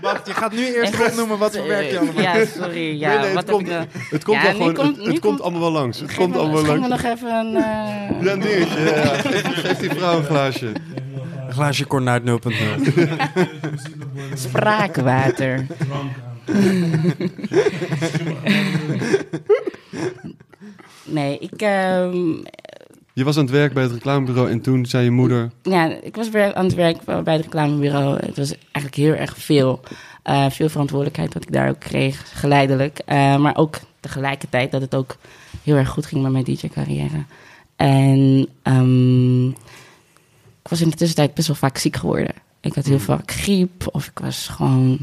[0.02, 1.10] Wacht, je gaat nu eerst Echt?
[1.12, 3.00] opnoemen wat voor werk je Eh, allemaal Ja, sorry.
[3.00, 3.86] Ja, Nee, nee, het wat heb komt- ik nou?
[4.10, 6.00] Het komt Ja, wel nu gewoon, komt- het, komt allemaal wel langs.
[6.00, 6.82] Het Geef komt me- allemaal langs.
[6.82, 7.56] me nog even een...
[7.56, 8.80] eh, Ja, een dingetje.
[8.80, 9.06] Ja.
[9.06, 10.65] Geef, geef die vrouw een glaasje.
[11.48, 12.30] Een glaasje Cornuit 0.0.
[14.50, 15.65] spraakwater.
[21.12, 22.34] Nee, ik, ehm,
[23.13, 25.52] Je was aan het werk bij het reclamebureau en toen zei je moeder...
[25.63, 28.26] ja, ik was aan het werk bij het reclamebureau.
[28.26, 29.80] Het was eigenlijk heel erg veel.
[30.24, 33.00] eh, veel verantwoordelijkheid wat ik daar ook kreeg, geleidelijk.
[33.06, 35.17] Eh, maar ook tegelijkertijd dat het ook
[35.63, 37.24] heel erg goed ging met mijn DJ-carrière.
[37.76, 39.48] En ehm,
[40.62, 42.34] ik was in de tussentijd best wel vaak ziek geworden.
[42.62, 45.00] Ik had heel vaak griep of ik was gewoon...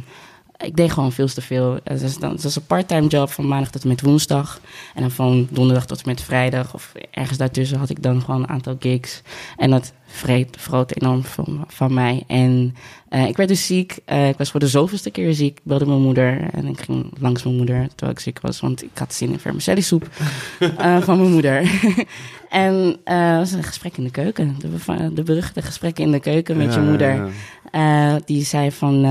[0.64, 1.78] Ik deed gewoon veel te veel.
[1.84, 4.60] Het was, dan, het een part-time job van maandag tot en met woensdag.
[4.94, 6.74] En dan van donderdag tot en met vrijdag.
[6.74, 9.22] Of ergens daartussen had ik dan gewoon een aantal gigs.
[9.56, 12.24] En dat vreet, vroot enorm van, van mij.
[12.26, 12.74] En
[13.08, 13.98] eh, ik werd dus ziek.
[14.04, 15.58] Eh, ik was voor de zoveelste keer ziek.
[15.58, 16.48] Ik belde mijn moeder.
[16.52, 18.60] En ik ging langs mijn moeder terwijl ik ziek was.
[18.60, 20.08] Want ik had zin in vermicelli soep
[20.58, 21.70] eh, van mijn moeder.
[22.50, 22.98] en
[23.38, 24.56] was een gesprek in de keuken.
[24.58, 27.14] De, de beruchte gesprekken in de keuken met Ja, je moeder.
[27.14, 27.28] ja,
[27.72, 28.20] ja.
[28.24, 29.04] Die zei van,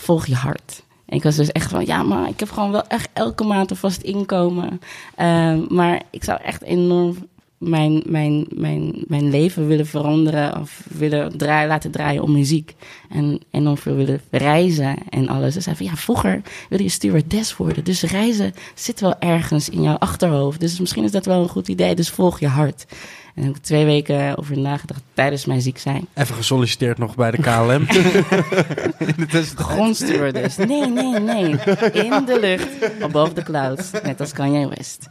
[0.00, 0.82] volg je hart.
[1.06, 3.70] En ik was dus echt van, ja, maar ik heb gewoon wel echt elke maand
[3.70, 4.80] een vast inkomen.
[5.14, 7.16] Eh, maar ik zou echt enorm
[7.60, 12.74] mijn, mijn, mijn, mijn leven willen veranderen of willen laten draaien om muziek.
[13.10, 15.54] En enorm veel willen reizen en alles.
[15.54, 17.84] Ze zei van, ja, vroeger wilde je stewardess worden.
[17.84, 20.60] Dus reizen zit wel ergens in jouw achterhoofd.
[20.60, 22.86] Dus misschien is dat wel een goed idee, dus volg je hart.
[23.34, 26.06] En heb ik twee weken over nagedacht tijdens mijn ziek zijn.
[26.14, 27.86] Even gesolliciteerd nog bij de KLM.
[29.30, 29.42] De.
[29.56, 30.56] Grondstewardess.
[30.56, 31.50] Nee, nee, nee.
[31.92, 33.90] In de lucht, above the clouds.
[33.90, 35.06] Net als Kanye West.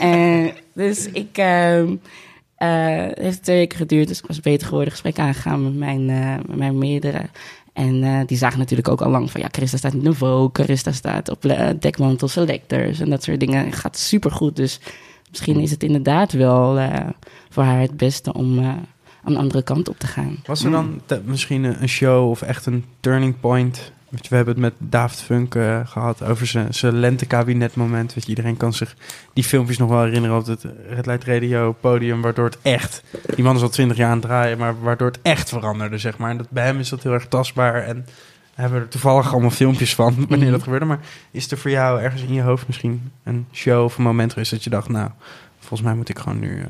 [0.00, 1.38] Eh, dus ik...
[1.38, 1.94] ehm,
[2.56, 4.92] eh, het heeft twee weken geduurd, dus ik was beter geworden.
[4.92, 7.22] Gesprek aangegaan met mijn, eh, met mijn meerdere.
[7.72, 9.40] En die zagen natuurlijk ook al lang van...
[9.40, 11.42] ja, Christa staat in de Vogue, Christa staat op
[11.80, 13.00] Dekmantel Selectors...
[13.00, 13.64] en dat soort dingen.
[13.64, 14.80] Het gaat supergoed, dus
[15.30, 17.08] misschien is het inderdaad wel eh,
[17.50, 18.32] voor haar het beste...
[18.32, 18.68] om eh,
[19.24, 20.36] aan de andere kant op te gaan.
[20.46, 23.92] Was er dan misschien een show of echt een turning point?
[24.28, 28.14] We hebben het met David Funk eh, gehad over zijn- zijn lentekabinetmoment.
[28.14, 28.96] Weet iedereen kan zich
[29.32, 32.20] die filmpjes nog wel herinneren op het Red Light Radio podium.
[32.22, 33.02] Waardoor het echt,
[33.34, 36.18] die man is al twintig jaar aan het draaien, maar waardoor het echt veranderde, zeg
[36.18, 36.30] maar.
[36.30, 38.06] En dat, bij hem is dat heel erg tastbaar en
[38.54, 40.50] we hebben er toevallig allemaal filmpjes van wanneer Mhm.
[40.50, 40.84] dat gebeurde.
[40.84, 44.32] Maar is er voor jou ergens in je hoofd misschien een show of een moment
[44.32, 45.10] geweest dat je dacht, nou,
[45.58, 46.58] volgens mij moet ik gewoon nu...
[46.60, 46.66] eh,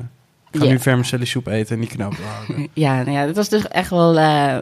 [0.51, 0.71] ik ga Ja.
[0.71, 2.67] nu vermicelli soep eten en die knoop houden.
[2.73, 4.57] Ja, nou ja, dat was dus echt wel eh,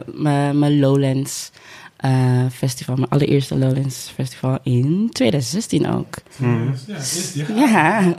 [0.52, 1.50] mijn Lowlands
[1.96, 2.96] eh, festival.
[2.96, 6.14] Mijn allereerste Lowlands festival in 2016 ook.
[6.36, 8.14] Ja, is die Ja,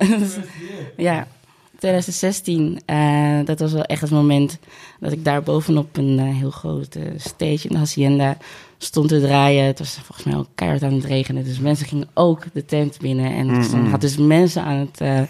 [0.97, 1.27] ja.
[1.79, 4.59] 2016, eh, dat was wel echt het moment
[4.99, 8.37] dat ik daar bovenop een eh, heel grote stage in de Hacienda
[8.77, 9.65] stond te draaien.
[9.65, 12.99] Het was volgens mij ook keihard aan het regenen, dus mensen gingen ook de tent
[12.99, 13.31] binnen.
[13.33, 15.21] En ik stond- had dus mensen aan het eh,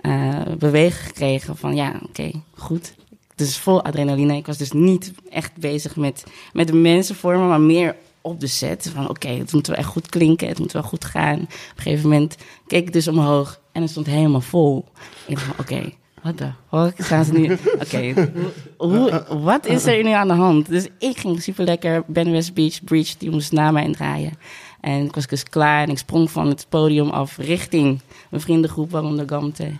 [0.00, 2.94] eh, bewegen gekregen van ja, oké, goed.
[3.34, 4.36] Dus vol adrenaline.
[4.36, 8.46] Ik was dus niet echt bezig met, met de mensen vormen, maar meer op de
[8.46, 8.90] set.
[8.94, 11.34] Van oké, het moet wel echt goed klinken, het moet wel goed gaan.
[11.40, 14.84] Op een gegeven moment keek ik dus omhoog en het stond helemaal vol.
[15.26, 17.52] Ik dacht oké, wat de fuck staan ze nu?
[17.84, 18.30] Oké,
[18.76, 20.68] hoe- wat is er nu aan de hand?
[20.68, 22.02] Dus ik ging super lekker.
[22.06, 24.32] Ben West Beach, Breach, die moest na mij draaien.
[24.80, 28.90] En ik was dus klaar en ik sprong van het podium af richting mijn vriendengroep,
[28.90, 29.70] waaronder Gamte.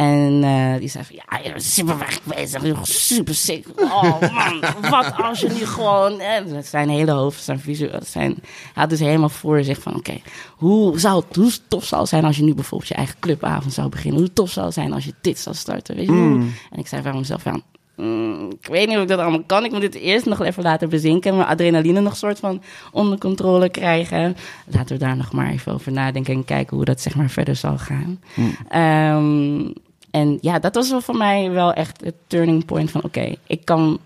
[0.00, 3.66] En eh, die zei van, ja, je bent super weg bezig, je bent super sick.
[3.80, 4.60] Oh man,
[4.90, 6.20] wat als je nu gewoon...
[6.20, 8.30] eh, dat zijn hele hoofd, zijn visueel, zijn...
[8.40, 10.20] Hij had dus helemaal voor zich van, oké,
[10.56, 13.72] hoe zou het, hoe tof zou het zijn als je nu bijvoorbeeld je eigen clubavond
[13.72, 14.20] zou beginnen?
[14.20, 16.40] Hoe tof zou het zijn als je dit zou starten, weet je wel?
[16.70, 17.62] En ik zei van mezelf van,
[17.96, 19.64] mm, ik weet niet of ik dat allemaal kan.
[19.64, 21.36] Ik moet dit eerst nog even laten bezinken.
[21.36, 24.36] Mijn adrenaline nog soort van onder controle krijgen.
[24.66, 27.56] Laten we daar nog maar even over nadenken en kijken hoe dat zeg maar verder
[27.56, 28.20] zal gaan.
[28.68, 29.72] Ehm,
[30.10, 33.02] en ja, dat was wel voor mij wel echt het turning point van...
[33.04, 33.98] oké, ik kan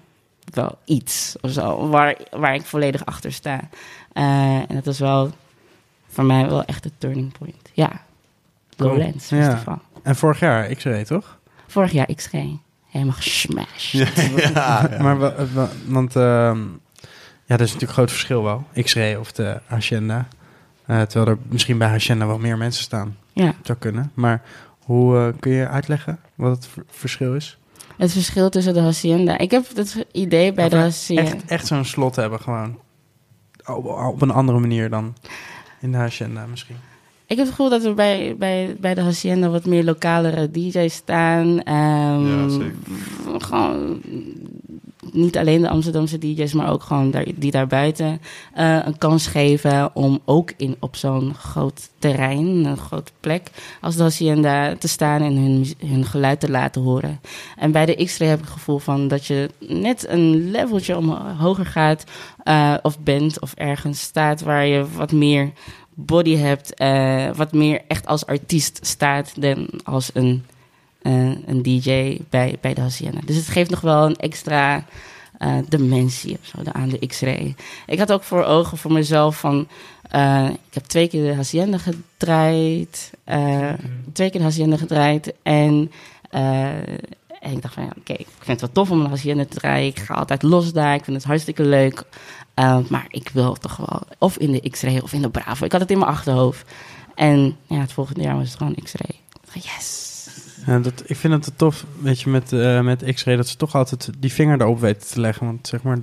[0.44, 3.60] wel iets of zo, waar, waar ik volledig achter sta.
[4.12, 4.24] Eh,
[4.56, 5.30] en dat was wel
[6.08, 7.70] voor mij wel echt het turning point.
[7.72, 7.90] Ja,
[8.76, 8.90] Cool.
[8.90, 9.50] Lowlands Ja.
[9.50, 9.78] Festival.
[10.02, 11.38] En vorig jaar X-Ray, toch?
[11.66, 12.32] Vorig jaar XG.
[12.88, 14.98] Helemaal gesmashed.
[15.00, 16.58] Maar wa- wa- want ehm,
[17.44, 18.64] ja, er is natuurlijk groot verschil wel.
[18.82, 20.28] X-Ray of de Hacienda.
[20.86, 23.16] Eh, terwijl er misschien bij Hacienda wel meer mensen staan.
[23.32, 23.54] Ja.
[23.62, 24.10] Zou kunnen.
[24.14, 24.42] Maar
[24.84, 27.58] hoe eh, kun je uitleggen wat het verschil is?
[27.96, 29.38] Het verschil tussen de Hacienda.
[29.38, 31.22] Ik heb het idee bij de Hacienda.
[31.22, 32.78] Echt, echt zo'n slot hebben gewoon.
[33.66, 35.14] Op, op een andere manier dan
[35.80, 36.76] in de Hacienda misschien.
[37.26, 40.94] Ik heb het gevoel dat er bij, bij, bij de Hacienda wat meer lokalere DJ's
[40.94, 41.62] staan.
[41.62, 42.74] Ehm, Ja, zeker.
[43.38, 44.00] Gewoon
[45.12, 48.20] niet alleen de Amsterdamse DJ's, maar ook gewoon daar, die daarbuiten
[48.54, 53.50] eh een kans geven om ook in, op zo'n groot terrein, een grote plek
[53.80, 57.20] als de Hacienda te staan en hun, hun geluid te laten horen.
[57.56, 61.10] En bij de X-Ray heb ik het gevoel van dat je net een leveltje om,
[61.38, 62.04] hoger gaat
[62.42, 65.52] eh, of bent of ergens staat waar je wat meer
[65.94, 70.44] body hebt, eh, wat meer echt als artiest staat dan als een,
[71.46, 73.20] een DJ bij, bij de Hacienda.
[73.24, 74.84] Dus het geeft nog wel een extra
[75.38, 77.54] eh, dimensie of zo aan de X-ray.
[77.86, 79.68] Ik had ook voor ogen voor mezelf van,
[80.10, 83.72] eh, ik heb twee keer de Hacienda gedraaid, eh,
[84.12, 85.90] twee keer de Hacienda gedraaid en
[87.40, 89.58] en ik dacht van, ja, oké, ik vind het wel tof om een Hacienda te
[89.58, 89.88] draaien.
[89.88, 92.04] Ik ga altijd los daar, ik vind het hartstikke leuk.
[92.88, 95.64] Maar ik wil toch wel of in de X-ray of in de Bravo.
[95.64, 96.70] Ik had het in mijn achterhoofd.
[97.14, 99.20] En ja, het volgende jaar was het gewoon X-ray.
[99.52, 100.03] Yes.
[100.66, 103.36] Ja, dat, ik vind het tof, weet je, met, uh, met X-Ray...
[103.36, 105.46] dat ze toch altijd die vinger erop weten te leggen.
[105.46, 105.98] Want zeg maar,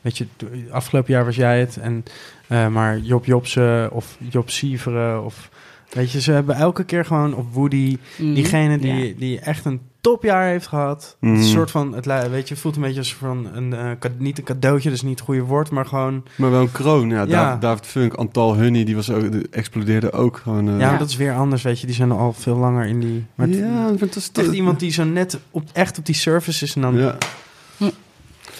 [0.00, 0.26] weet je,
[0.70, 1.76] afgelopen jaar was jij het.
[1.76, 2.04] En,
[2.48, 5.48] uh, maar Job Jobsen of Job Sieveren of...
[5.90, 7.98] Weet je, ze hebben elke keer gewoon op Woody...
[8.18, 9.14] Mm, diegene die, ja.
[9.18, 11.16] die echt een topjaar heeft gehad.
[11.20, 11.34] Mm.
[11.34, 14.44] Een soort van, het, weet je, voelt een beetje als van een, uh, niet een
[14.44, 16.24] cadeautje, dat is niet het goede woord, maar gewoon...
[16.36, 17.24] Maar wel een kroon, ja.
[17.28, 17.56] ja.
[17.56, 20.68] David Funk, Antal Honey, die was ook, die explodeerde ook gewoon...
[20.68, 21.86] Uh, ja, maar dat is weer anders, weet je.
[21.86, 23.26] Die zijn al veel langer in die...
[23.34, 26.74] Maar ja, het is echt iemand die zo net op, echt op die surface is
[26.74, 26.96] en dan...
[26.96, 27.16] Ja.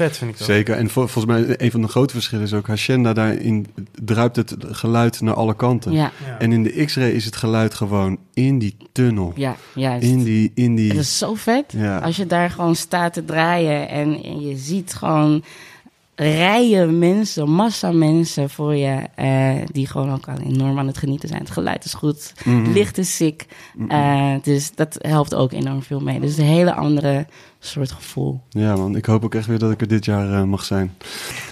[0.00, 0.46] Vet vind ik dat.
[0.46, 0.76] Zeker.
[0.76, 2.66] En vol, volgens mij een van de grote verschillen is ook...
[2.66, 3.66] Hacienda, daarin
[4.04, 5.92] druipt het geluid naar alle kanten.
[5.92, 6.12] Ja.
[6.26, 6.38] Ja.
[6.38, 9.32] En in de X-ray is het geluid gewoon in die tunnel.
[9.36, 10.06] Ja, juist.
[10.06, 10.52] In die...
[10.54, 10.88] In die...
[10.88, 11.64] Het is zo vet.
[11.76, 11.98] Ja.
[11.98, 15.44] Als je daar gewoon staat te draaien en, en je ziet gewoon
[16.14, 19.02] rijen mensen, massa mensen voor je...
[19.18, 21.40] Uh, die gewoon ook al enorm aan het genieten zijn.
[21.40, 22.72] Het geluid is goed, mm -hmm.
[22.72, 23.46] licht is sick.
[23.76, 23.90] -hmm.
[23.90, 26.20] uh, dus dat helpt ook enorm veel mee.
[26.20, 27.26] Dus een hele andere
[27.60, 28.42] soort gevoel.
[28.48, 30.96] Ja man, ik hoop ook echt weer dat ik er dit jaar uh, mag zijn.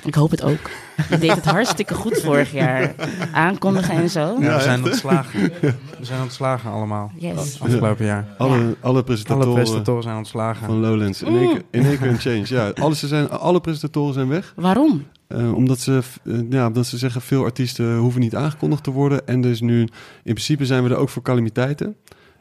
[0.05, 0.71] Ik hoop het ook.
[1.11, 2.95] Je deed het hartstikke goed vorig jaar.
[3.33, 4.37] Aankondigen en zo.
[4.41, 5.41] Ja, we zijn ontslagen.
[5.99, 7.13] We zijn ontslagen allemaal.
[7.17, 7.61] Yes.
[7.61, 8.27] Afgelopen jaar.
[8.39, 8.75] Alle, ja.
[8.81, 10.67] alle, presentatoren, alle presentatoren zijn ontslagen.
[10.67, 11.23] Van Lowlands.
[11.23, 12.45] In één, keer, in één keer een change.
[12.47, 14.53] Ja, alles zijn, alle presentatoren zijn weg.
[14.57, 15.07] Waarom?
[15.29, 19.27] Uh, omdat, ze, uh, ja, omdat ze zeggen veel artiesten hoeven niet aangekondigd te worden.
[19.27, 19.89] En dus nu, in
[20.23, 21.97] principe zijn we er ook voor calamiteiten.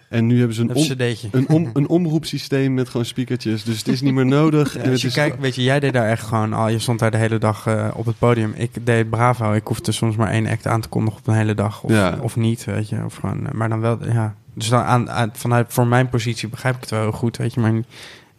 [0.10, 0.86] En nu hebben ze een, om,
[1.32, 3.64] een, om, een omroepsysteem met gewoon speakertjes.
[3.64, 4.74] Dus het is niet meer nodig.
[4.74, 6.70] Ja, en als je is, kijkt, weet je, jij deed daar echt gewoon al.
[6.70, 8.54] Je stond daar de hele dag uh, op het podium.
[8.56, 9.54] Ik deed Bravo.
[9.54, 11.84] Ik hoefde soms maar één act aan te kondigen op een hele dag.
[11.84, 12.18] Of, ja.
[12.22, 13.04] of niet, weet je.
[13.06, 14.36] Of gewoon, maar dan wel, ja.
[14.54, 17.54] Dus dan aan, aan, vanuit voor mijn positie begrijp ik het wel heel goed, weet
[17.54, 17.60] je.
[17.60, 17.74] Maar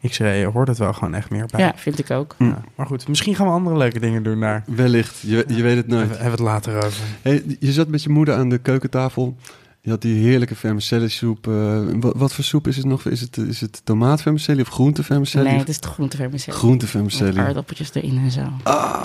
[0.09, 1.61] X-ray hoort het wel gewoon echt meer bij.
[1.61, 2.35] Ja, vind ik ook.
[2.39, 4.63] Ja, maar goed, misschien gaan we andere leuke dingen doen daar.
[4.67, 6.09] Wellicht, je, je weet het nooit.
[6.09, 7.03] We hebben het later over.
[7.23, 9.37] Hey, je zat met je moeder aan de keukentafel.
[9.81, 11.47] Je had die heerlijke vermicelli soep.
[11.47, 13.05] Uh, wat, wat, voor soep is het nog?
[13.05, 15.49] Is het, is het tomaatvermicelli of groentevermicelli?
[15.49, 16.57] Nee, het is de groentevermicelli.
[16.57, 17.33] Groentevermicelli.
[17.33, 18.41] Met aardappeltjes erin en zo.
[18.63, 18.99] Ah.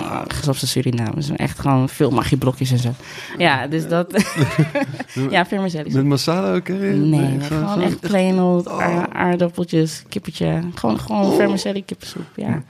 [0.44, 1.36] Ja, zijn Suriname.
[1.36, 2.94] Echt gewoon veel magieblokjes en zo.
[3.38, 4.24] Ja, dus dat...
[5.30, 5.92] ja, vermicelli.
[5.92, 7.08] Met masala ook erin?
[7.08, 9.02] Nee, nee gewoon, gewoon, echt plain old oh.
[9.02, 10.60] aardappeltjes, kippetje.
[10.74, 11.34] Gewoon, gewoon oh.
[11.34, 12.62] vermicelli kippensoep, ja.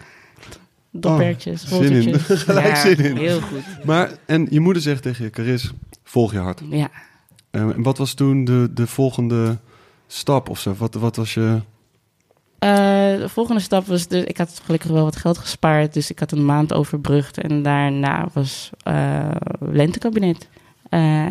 [0.90, 2.20] Doppertjes, oh, zin in.
[2.46, 3.16] Gelijk ja, zin in.
[3.16, 3.84] heel goed.
[3.84, 5.70] Maar, en je moeder zegt tegen je, Caris,
[6.04, 6.62] volg je hart.
[6.70, 6.90] Ja.
[7.54, 9.58] En uh, wat was toen de, de volgende
[10.06, 10.74] stap of zo?
[10.78, 11.60] Wat, wat was je...
[12.64, 12.70] Uh,
[13.20, 16.32] de volgende stap was dus, ik had gelukkig wel wat geld gespaard, dus ik had
[16.32, 19.30] een maand overbrugd en daarna was uh,
[19.60, 20.48] lentekabinet.
[20.94, 21.26] Uh,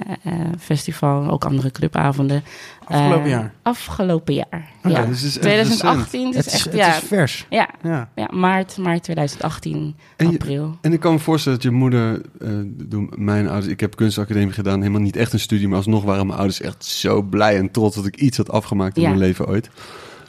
[0.59, 2.43] festival, ook andere clubavonden.
[2.85, 3.53] Afgelopen jaar?
[3.61, 5.05] Afgelopen jaar, okay, ja.
[5.05, 6.95] Dus is 2018, dus het is echt, het ja.
[6.95, 7.45] is vers.
[7.49, 8.09] Ja, ja.
[8.15, 10.77] ja maart, maart 2018, en je, april.
[10.81, 14.79] En ik kan me voorstellen dat je moeder, uh, mijn ouders, ik heb kunstacademie gedaan,
[14.79, 17.95] helemaal niet echt een studie, maar alsnog waren mijn ouders echt zo blij en trots
[17.95, 19.07] dat ik iets had afgemaakt in ja.
[19.07, 19.69] mijn leven ooit.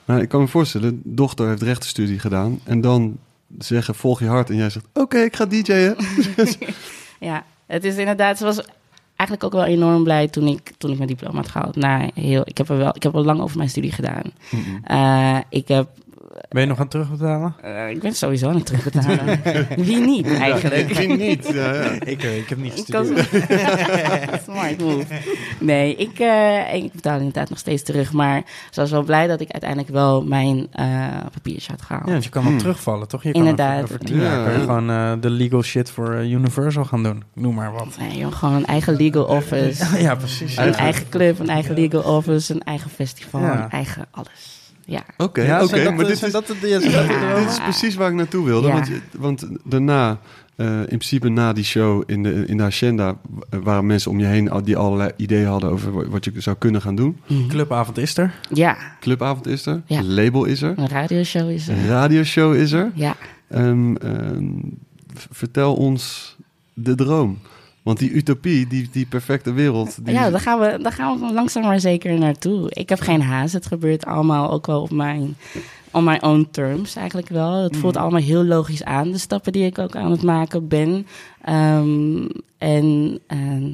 [0.05, 3.19] Maar ik kan me voorstellen, dochter heeft rechtenstudie gedaan en dan
[3.59, 5.97] zeggen volg je hart en jij zegt oké, okay, ik ga DJ'en.
[7.31, 8.63] ja, het is inderdaad, zoals
[9.17, 11.77] eigenlijk ook wel enorm blij toen ik, toen ik mijn diploma had gehaald.
[11.77, 14.33] Nou, heel, ik, heb er wel, ik heb al lang over mijn studie gedaan.
[14.85, 15.89] Eh, ik heb
[16.49, 17.55] Ben je nog aan het terugbetalen?
[17.63, 19.41] eh, ik ben sowieso aan het terugbetalen.
[19.87, 20.89] Wie niet, eigenlijk?
[20.89, 21.49] Ik vind niet.
[21.53, 21.91] Ja, ja.
[22.15, 23.07] Ik, ik heb niet kan
[24.45, 25.05] Smart move.
[25.61, 28.13] Nee, ik, eh, ik betaal inderdaad nog steeds terug.
[28.13, 32.07] Maar ik was wel blij dat ik uiteindelijk wel mijn eh, papiertje had gehaald.
[32.07, 33.23] Ja, want je kan nog terugvallen, toch?
[33.23, 33.83] Je kan Inderdaad.
[33.83, 34.45] Over, over tien Ja.
[34.45, 37.23] kan gewoon eh, de legal shit voor eh, Universal gaan doen.
[37.35, 37.97] Noem maar wat.
[37.99, 39.99] Nee, joh, gewoon een eigen legal office.
[40.03, 40.57] Ja, precies.
[40.57, 43.63] Een eigen club, een eigen legal office, een eigen festival, Ja.
[43.65, 44.63] een eigen alles.
[44.87, 45.03] Ja.
[45.17, 47.35] Oké, Ja, oké, maar dit is, dat ja, Ja.
[47.39, 48.67] dit is precies waar ik naartoe wilde.
[48.69, 48.75] Ja.
[48.75, 50.19] Want, want daarna,
[50.57, 53.17] eh, in principe na die show in de, in de agenda...
[53.31, 55.71] w- waren mensen om je heen al- die allerlei ideeën hadden...
[55.71, 57.17] over wa- wat je zou kunnen gaan doen.
[57.27, 57.49] Mhm.
[57.49, 58.35] Clubavond is er.
[58.51, 60.03] Ja, Clubavond is er, Ja.
[60.03, 61.77] label is er, een radioshow is er.
[61.77, 62.91] een radioshow is er.
[62.95, 63.17] Ja.
[63.49, 64.45] Ehm, ehm,
[65.31, 66.37] vertel ons
[66.75, 67.39] de droom.
[67.85, 70.05] Want die utopie, die, die perfecte wereld...
[70.05, 72.71] Die, Ja, daar gaan, we, daar gaan we langzaam maar zeker naartoe.
[72.71, 73.53] Ik heb geen haast.
[73.53, 75.37] Het gebeurt allemaal ook wel op mijn
[75.91, 77.63] on my own terms eigenlijk wel.
[77.63, 81.07] Het voelt allemaal heel logisch aan, de stappen die ik ook aan het maken ben.
[81.43, 82.27] Ehm,
[82.59, 83.73] en ehm,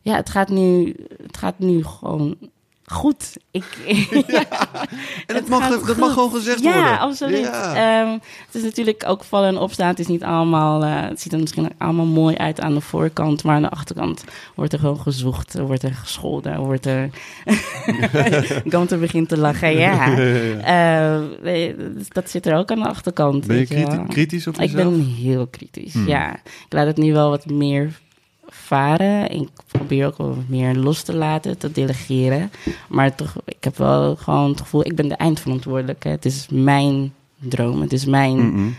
[0.00, 2.36] ja, het gaat, nu, het gaat nu gewoon
[2.92, 3.36] goed.
[3.50, 3.64] Ik,
[5.26, 6.98] en dat mag, dat mag gewoon gezegd ja, worden.
[6.98, 7.40] absoluut.
[7.40, 8.00] Ja.
[8.02, 8.12] Ehm,
[8.46, 9.88] het is natuurlijk ook vallen en opstaan.
[9.88, 10.82] Het is niet allemaal.
[10.84, 14.24] eh, het ziet er misschien allemaal mooi uit aan de voorkant, maar aan de achterkant
[14.54, 17.10] wordt er gewoon gezocht, wordt er gescholden, wordt er.
[18.68, 19.76] Gante begint te lachen.
[19.78, 20.16] Ja.
[20.58, 21.74] Eh, nee,
[22.08, 23.46] dat zit er ook aan de achterkant.
[23.46, 24.04] Ben je weet kriti- wel.
[24.08, 26.08] kritisch op Ik ben heel kritisch, Hmm.
[26.08, 26.32] ja.
[26.44, 28.00] Ik laat het nu wel wat meer
[28.66, 29.30] varen.
[29.30, 32.50] Ik probeer ook wel wat meer los te laten, te delegeren.
[32.88, 36.08] Maar toch, ik heb wel gewoon het gevoel, ik ben de eindverantwoordelijke.
[36.08, 38.76] Het is mijn droom, het is mijn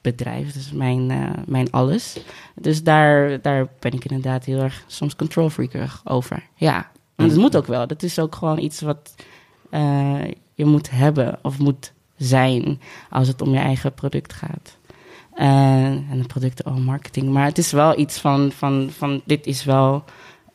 [0.00, 2.16] bedrijf, het is mijn, eh, mijn alles.
[2.54, 6.42] Dus daar, daar ben ik inderdaad heel erg soms control freakerig over.
[6.54, 7.86] Ja, want het moet ook wel.
[7.86, 9.14] Dat is ook gewoon iets wat
[9.70, 10.24] eh,
[10.54, 12.80] je moet hebben of moet zijn
[13.10, 14.76] als het om je eigen product gaat.
[15.34, 17.28] Eh, en de producten, oh, marketing.
[17.28, 20.04] Maar het is wel iets van, van, van dit is wel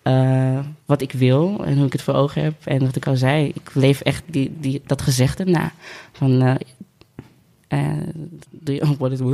[0.01, 2.65] eh, wat ik wil en hoe ik het voor ogen heb.
[2.65, 5.71] En wat ik al zei, ik leef echt die, die, dat gezegde na.
[6.11, 6.55] Van, eh
[7.69, 7.87] eh,
[8.49, 9.19] doe je, oh, what is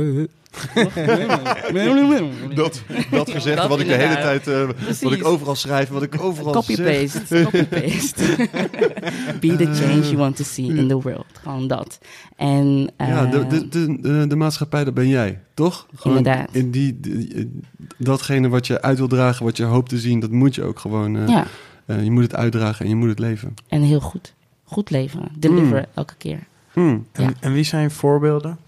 [2.54, 4.46] Dat, dat gezegd Dat wat ik de hele tijd...
[4.48, 4.68] eh,
[5.02, 6.76] wat ik overal schrijf, wat ik overal zeg.
[6.76, 7.42] Copy-paste.
[7.44, 8.48] Copy-paste.
[9.40, 11.26] Be the change you want to see in the world.
[11.42, 11.98] Gewoon dat.
[12.36, 15.86] En, Ja, de, eh, de, de, de, de maatschappij, dat ben jij, toch?
[16.04, 16.48] Inderdaad.
[16.52, 17.50] In die, die-
[17.98, 20.78] datgene wat je uit wil dragen, wat je hoopt te zien, dat moet je ook
[20.78, 21.16] gewoon...
[21.16, 21.46] eh, ja,
[21.86, 23.54] eh, je moet het uitdragen en je moet het leven.
[23.68, 24.34] en heel goed.
[24.64, 25.20] Goed leven.
[25.38, 25.84] Deliver Mm.
[25.94, 26.38] elke keer.
[26.76, 27.06] Hmm.
[27.12, 27.32] En, Ja.
[27.40, 28.58] en wie zijn voorbeelden?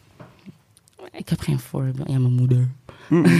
[1.12, 2.08] Ik heb geen voorbeeld.
[2.10, 2.68] Ja, mijn moeder.
[3.08, 3.24] Hmm.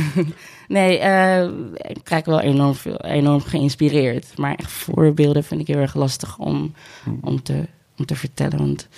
[0.68, 1.44] Nee, eh,
[1.78, 4.38] ik krijg wel enorm, veel, enorm geïnspireerd.
[4.38, 7.18] Maar echt voorbeelden vind ik heel erg lastig om, Hmm.
[7.22, 7.66] om, te,
[7.98, 8.58] om te vertellen.
[8.58, 8.88] Want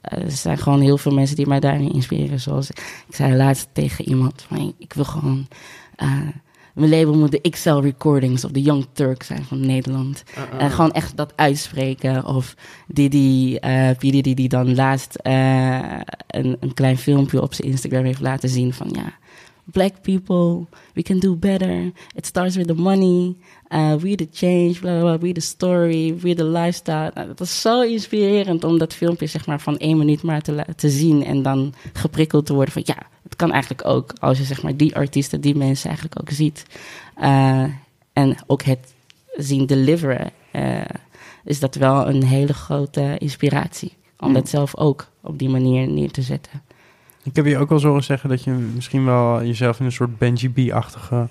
[0.00, 2.40] eh, er zijn gewoon heel veel mensen die mij daarin inspireren.
[2.40, 5.46] Zoals ik zei laatst tegen iemand: van, ik wil gewoon.
[5.96, 6.12] eh,
[6.78, 10.24] mijn label moet de XL Recordings of de Young Turk zijn van Nederland.
[10.58, 12.24] En gewoon echt dat uitspreken.
[12.24, 12.54] Of
[12.86, 17.68] die die, eh die, die, die dan laatst eh, een, een klein filmpje op zijn
[17.68, 19.12] Instagram heeft laten zien van ja.
[19.64, 21.92] Black people, we can do better.
[22.14, 23.36] It starts with the money.
[23.74, 27.10] Uh, we the change, blah, blah, blah, we the story, we the lifestyle.
[27.14, 30.64] Nou, dat was zo inspirerend om dat filmpje zeg maar van één minuut maar te,
[30.76, 34.44] te zien en dan geprikkeld te worden van ja, het kan eigenlijk ook als je
[34.44, 36.66] zeg maar die artiesten, die mensen eigenlijk ook ziet.
[37.20, 37.64] Uh,
[38.12, 38.94] en ook het
[39.36, 40.80] zien deliveren, uh,
[41.44, 43.96] is dat wel een hele grote inspiratie.
[44.18, 46.62] Om dat zelf ook op die manier neer te zetten.
[47.22, 49.92] Ik heb je ook wel zo horen zeggen dat je misschien wel jezelf in een
[49.92, 51.28] soort Benji B-achtige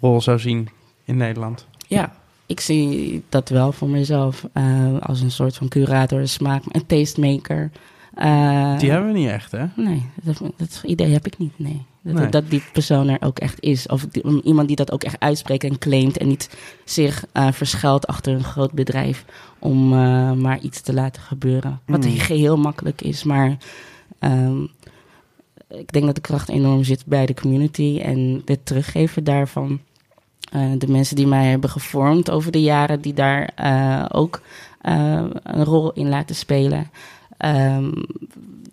[0.00, 0.68] rol zou zien
[1.04, 1.66] in Nederland.
[1.86, 2.12] Ja,
[2.46, 7.70] ik zie dat wel voor mezelf uh, als een soort van curator, smaak, een tastemaker.
[8.18, 9.64] Uh, die hebben we niet echt, hè?
[9.76, 11.82] Nee, dat, dat idee heb ik niet, nee.
[12.02, 12.28] Dat, Nee.
[12.28, 13.86] dat die persoon er ook echt is.
[13.86, 16.16] Of die- iemand die dat ook echt uitspreekt en claimt...
[16.18, 19.24] en niet zich uh, verschuilt achter een groot bedrijf...
[19.58, 19.88] om
[20.40, 21.80] maar iets te laten gebeuren.
[21.86, 22.18] Wat Hmm.
[22.18, 23.56] geheel makkelijk is, maar...
[24.20, 24.68] Um,
[25.68, 28.00] ik denk dat de kracht enorm zit bij de community...
[28.02, 29.80] en het teruggeven daarvan.
[30.56, 33.00] Uh, de mensen die mij hebben gevormd over de jaren...
[33.00, 34.40] die daar uh, ook
[35.42, 36.90] een rol in laten spelen...
[37.44, 37.92] Um,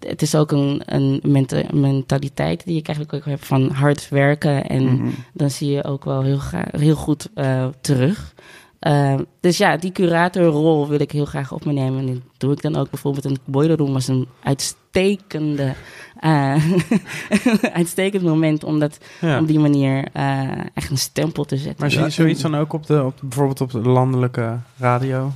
[0.08, 4.68] het is ook een, een menta mentaliteit die ik eigenlijk ook heb van hard werken.
[4.68, 5.08] En Mhm.
[5.34, 6.40] dan zie je ook wel heel,
[6.78, 8.34] heel goed uh, terug.
[8.82, 12.00] Eh, dus ja, die curatorrol wil ik heel graag op me nemen.
[12.00, 15.74] En dat doe ik dan ook bijvoorbeeld in Boiler Room was een uitstekende,
[16.20, 16.56] eh,
[17.74, 19.40] uitstekend moment om dat Ja.
[19.40, 21.76] op die manier eh, echt een stempel te zetten.
[21.80, 25.32] Maar zie je zoiets dan ook op de, op, de- bijvoorbeeld op de landelijke radio?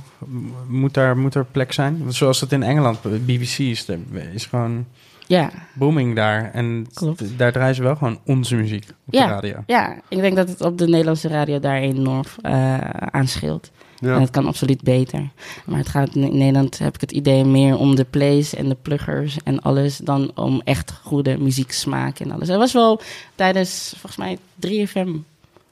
[0.68, 1.98] Moet daar, moet er plek zijn?
[1.98, 3.98] Want Zoals het in Engeland, BBC is, er-
[4.34, 4.86] is gewoon
[5.26, 6.50] Ja, booming daar.
[6.52, 7.38] En Klopt.
[7.38, 9.26] daar draaien ze wel gewoon onze muziek op Ja.
[9.26, 9.62] de radio.
[9.66, 13.70] ja, ik denk dat het op de Nederlandse radio daar enorm eh aan scheelt.
[14.00, 15.28] En het kan absoluut beter.
[15.64, 18.76] Maar het gaat in Nederland, heb ik het idee, meer om de plays en de
[18.82, 19.96] pluggers en alles...
[19.96, 22.48] dan om echt goede muzieksmaak en alles.
[22.48, 23.00] Er was wel
[23.34, 25.08] tijdens, volgens mij, 3FM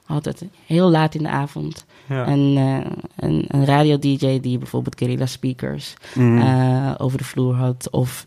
[0.03, 1.85] had het heel laat in de avond...
[2.09, 2.27] Ja.
[2.27, 6.41] Een, eh, een, een radio-dj die bijvoorbeeld Guerrilla Speakers Mm.
[6.41, 7.87] eh, over de vloer had.
[7.91, 8.25] Of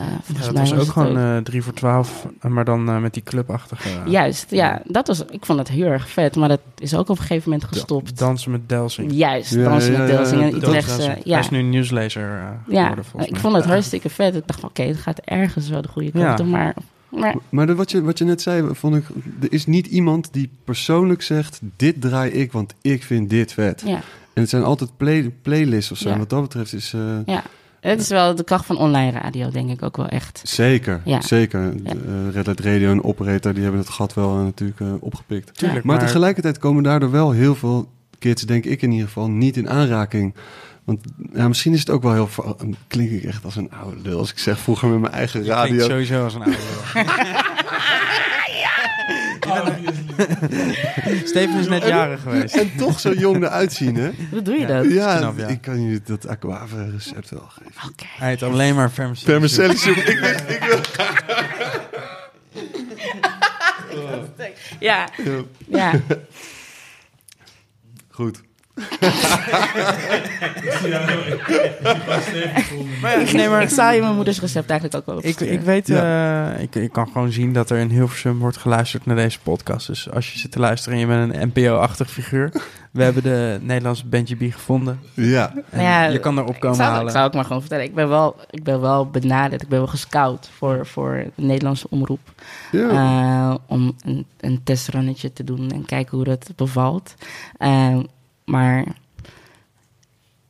[0.00, 2.64] eh Ja, volgens dat mij was was ook het gewoon eh 3 voor 12, maar
[2.64, 3.88] dan eh, met die clubachtige...
[4.06, 4.82] Juist, ja.
[4.84, 6.36] Dat was, ik vond het heel erg vet.
[6.36, 8.18] Maar dat is ook op een gegeven moment gestopt.
[8.18, 9.12] Dansen met Delsing.
[9.12, 11.02] Juist, Ja, dansen ja, met ja, Delsing en dat- Utrechtse.
[11.02, 12.80] Hij Ja, is nu nieuwslezer eh, ja.
[12.82, 14.34] geworden, volgens ik vond het hartstikke vet.
[14.34, 16.34] Ik dacht van, oké, het gaat ergens wel de goede kant Ja.
[16.44, 16.46] op.
[16.50, 16.74] Maar,
[17.08, 19.04] maar Maar de- wat, je, wat je net zei, vond ik...
[19.40, 21.60] Er is niet iemand die persoonlijk zegt...
[21.76, 23.82] dit draai ik, want ik vind dit vet.
[23.86, 24.00] ja,
[24.32, 26.06] En het zijn altijd play, playlists of zo.
[26.08, 26.12] Ja.
[26.14, 26.92] En wat dat betreft is...
[26.94, 27.42] eh, ja.
[27.80, 30.40] Het is wel de kracht van online radio, denk ik ook wel echt.
[30.44, 31.20] Zeker, Ja.
[31.20, 31.60] zeker.
[31.84, 31.90] Ja.
[31.90, 35.58] Eh, Red Light Radio en Operator, die hebben het gat wel eh, natuurlijk eh, opgepikt.
[35.58, 39.56] Tuurlijk, Maar, tegelijkertijd komen daardoor wel heel veel kids, denk ik in ieder geval, niet
[39.56, 40.34] in aanraking.
[40.84, 41.00] Want
[41.34, 42.28] ja, misschien is het ook wel heel...
[42.86, 45.58] Klink ik echt als een oude lul als ik zeg vroeger met mijn eigen Klinkt
[45.58, 45.86] radio.
[45.88, 46.58] sowieso als een oude
[46.94, 47.04] lul.
[51.30, 52.56] Steven is net jarig geweest.
[52.56, 54.10] En toch zo jong eruit zien, hè?
[54.30, 54.66] Hoe doe je Ja.
[54.66, 54.92] dat?
[54.92, 55.46] Ja, knap, ja.
[55.46, 57.92] ik kan jullie dat aquavit recept wel geven.
[58.18, 59.30] Hij heet alleen maar vermicelli.
[59.32, 59.96] Vermicelli soep.
[59.96, 60.80] ik, weet- ik wil...
[64.80, 65.08] Ja,
[65.68, 65.92] ja.
[68.10, 68.40] Goed.
[73.02, 75.54] Maar ja, nee, maar Ik zou je mijn moeders recept eigenlijk ook wel Ik, opsturen.
[75.54, 79.16] ik weet, eh, ik, ik kan gewoon zien dat er in Hilversum wordt geluisterd naar
[79.16, 79.86] deze podcast.
[79.86, 82.52] Dus als je zit te luisteren en je bent een NPO-achtig figuur.
[82.92, 85.00] We hebben de Nederlandse Benji B gevonden.
[85.14, 85.52] Ja.
[85.70, 87.06] En Ja, je kan erop ik komen zou, halen.
[87.06, 87.84] Ik zou ook maar gewoon vertellen.
[87.84, 89.62] Ik ben wel, ik ben wel benaderd.
[89.62, 92.20] Ik ben wel gescout voor, voor de Nederlandse omroep.
[92.72, 92.88] ja.
[92.88, 97.14] eh, om een, een testrunnetje te doen en kijken hoe dat bevalt.
[97.56, 97.96] Eh,
[98.48, 98.84] maar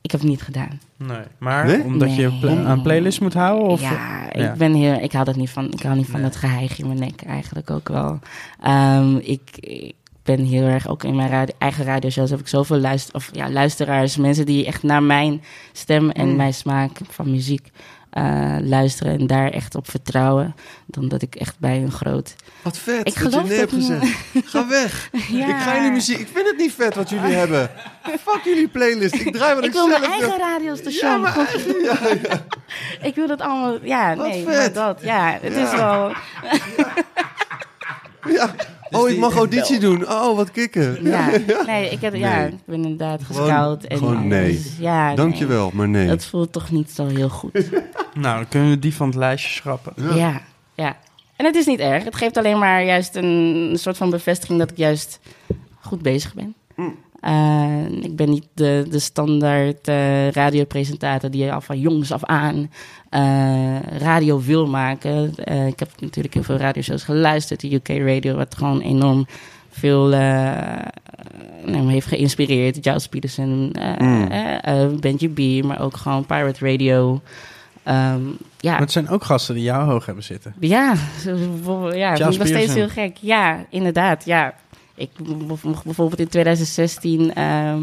[0.01, 0.81] ik heb het niet gedaan.
[0.97, 1.23] Nee.
[1.39, 1.83] Maar Nee?
[1.83, 3.69] omdat je pla- aan playlist moet houden?
[3.69, 3.81] Of?
[3.81, 4.55] ja, ik ja.
[4.57, 5.73] ben heel, ik hou dat niet van.
[5.73, 6.29] Ik hou niet van Nee.
[6.31, 8.19] dat geheig in mijn nek eigenlijk ook wel.
[8.63, 12.79] Ehm, ik, ik ben heel erg ook in mijn radio, eigen radioshows heb ik zoveel
[12.79, 15.43] luister, of, ja, luisteraars, mensen die echt naar mijn
[15.73, 16.37] stem en Mm.
[16.37, 17.71] mijn smaak van muziek
[18.19, 20.55] eh, luisteren en daar echt op vertrouwen,
[20.87, 22.35] dan dat ik echt bij een groot.
[22.63, 23.85] Wat vet Ik je geloof hebt niet.
[23.85, 24.49] gezegd.
[24.51, 25.11] Ga weg.
[25.29, 25.49] Ja.
[25.49, 26.19] Ik ga jullie muziek...
[26.19, 27.71] Ik vind het niet vet wat jullie hebben.
[28.03, 29.15] Fuck jullie playlist.
[29.15, 31.11] Ik draai wat ik, Ik wil mijn eigen radiostation.
[31.11, 31.81] Ja, maar eigen...
[31.83, 32.45] Ja, ja.
[33.07, 33.79] Ik wil dat allemaal.
[33.83, 34.75] Ja, Wat nee, vet.
[34.75, 35.01] dat.
[35.03, 36.13] Ja, het is wel.
[38.99, 40.09] Oh, ik mag auditie doen.
[40.09, 40.99] Oh, wat kikken.
[41.05, 41.31] Ja,
[41.67, 43.85] nee, ik, heb, ja, ik ben inderdaad gescout.
[43.85, 44.63] En gewoon nee.
[44.79, 46.09] Ja, Dankjewel, maar nee.
[46.09, 47.53] Het voelt toch niet zo heel goed.
[48.15, 50.17] Nou, dan kunnen we die van het lijstje schrappen.
[50.17, 50.43] Ja.
[50.75, 50.97] ja,
[51.37, 52.05] En het is niet erg.
[52.05, 55.21] Het geeft alleen maar juist een soort van bevestiging dat ik juist
[55.81, 56.55] goed bezig ben.
[56.77, 56.97] Mm.
[57.21, 62.71] Eh, ik ben niet de, de standaard eh, radiopresentator die al van jongs af aan
[63.11, 65.35] eh, radio wil maken.
[65.67, 67.61] Ik heb natuurlijk heel veel radioshows geluisterd.
[67.61, 69.27] De UK Radio, wat gewoon enorm
[69.71, 72.79] veel nou, me heeft geïnspireerd.
[72.81, 75.01] Giles Peterson, Mm.
[75.01, 77.21] Benji B, maar ook gewoon Pirate Radio.
[77.83, 78.21] Ehm,
[78.61, 80.55] ja, Maar het zijn ook gasten die jou hoog hebben zitten.
[80.61, 80.95] ja,
[81.95, 83.17] ja vind ik nog steeds heel gek.
[83.21, 84.25] Ja, inderdaad.
[84.25, 84.55] Ja.
[84.99, 85.11] Ik
[85.63, 87.35] mocht bijvoorbeeld in 2016...
[87.35, 87.83] ehm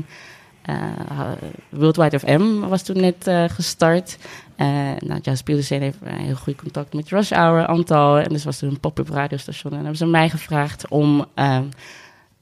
[0.65, 1.31] eh,
[1.69, 4.17] World Wide FM was toen net eh, gestart.
[4.55, 4.67] Eh
[4.99, 8.17] nou, Peterson heeft een heel goed contact met Rush Hour, Antal.
[8.17, 9.71] En dus was er een pop-up radiostation.
[9.71, 11.63] En hebben ze mij gevraagd om ehm,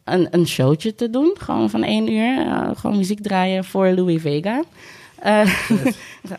[0.04, 1.36] een, een showtje te doen.
[1.40, 2.46] Gewoon van één uur.
[2.76, 4.64] gewoon muziek draaien voor Louis Vega.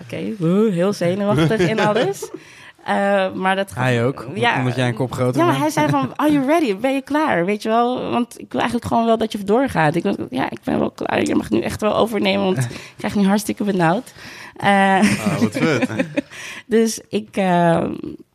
[0.02, 2.30] Oké, heel zenuwachtig en alles.
[2.84, 4.26] Eh, maar dat Hij ook,
[4.58, 5.58] omdat jij een kop groter ja, bent.
[5.58, 6.76] hij zei van, are you ready?
[6.76, 7.44] Ben je klaar?
[7.44, 8.10] Weet je wel?
[8.10, 9.94] Want ik wil eigenlijk gewoon wel dat je doorgaat.
[9.94, 11.24] Ik ja, ik ben wel klaar.
[11.24, 14.12] Je mag nu echt wel overnemen, want ik krijg nu hartstikke benauwd.
[14.56, 15.88] Eh, Ah, wat vet.
[16.66, 17.84] dus ik, eh,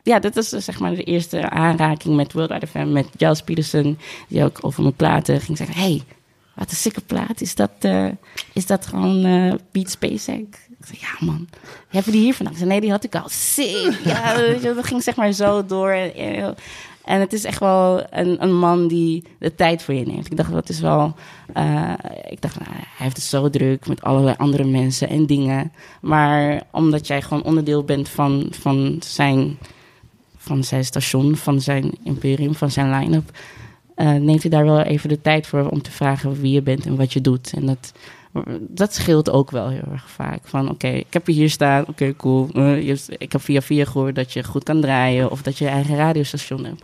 [0.04, 3.42] ja, dit is dus zeg maar de eerste aanraking met World Wide FM, met Giles
[3.42, 3.98] Peterson,
[4.28, 6.02] die ook over mijn platen ging zeggen, hey,
[6.56, 7.42] wat een sikke plaat.
[7.42, 8.06] Is dat, eh,
[8.54, 10.58] is dat gewoon eh Beat SpaceX?
[10.80, 11.48] Ik zei, ja man,
[11.88, 12.54] hebben die hier vandaan?
[12.54, 13.30] Ik zei, nee, die had ik al.
[13.30, 14.00] Sick.
[14.04, 14.34] Ja,
[14.76, 15.90] dat ging zeg maar zo door.
[15.92, 16.56] En,
[17.06, 20.26] En het is echt wel een, een man die de tijd voor je neemt.
[20.32, 21.16] Ik dacht, dat is wel.
[21.54, 21.94] eh,
[22.30, 25.72] ik dacht, nou, hij heeft het zo druk met allerlei andere mensen en dingen.
[26.02, 29.58] Maar omdat jij gewoon onderdeel bent van, van, zijn,
[30.38, 33.38] van zijn station, van zijn imperium, van zijn line-up.
[33.96, 36.86] eh, neemt hij daar wel even de tijd voor om te vragen wie je bent
[36.86, 37.54] en wat je doet.
[37.56, 37.94] En dat,
[38.60, 40.40] dat scheelt ook wel heel erg vaak.
[40.44, 42.50] Van oké, ik heb je hier staan, oké, cool.
[42.60, 45.66] Je hebt- ik heb via via gehoord dat je goed kan draaien of dat je
[45.66, 46.84] je eigen radiostation hebt.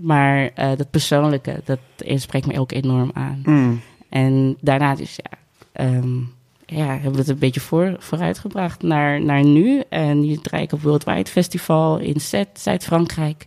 [0.00, 1.78] Maar eh, dat persoonlijke, dat
[2.20, 3.42] spreekt me ook enorm aan.
[3.44, 3.80] Mm.
[4.08, 5.38] En daarna dus, ja,
[5.72, 6.16] ehm,
[6.66, 9.82] ja, hebben we het een beetje voor, vooruitgebracht naar, naar nu.
[9.88, 12.20] En nu draai ik op Worldwide Festival in
[12.54, 13.46] Zuid-Frankrijk.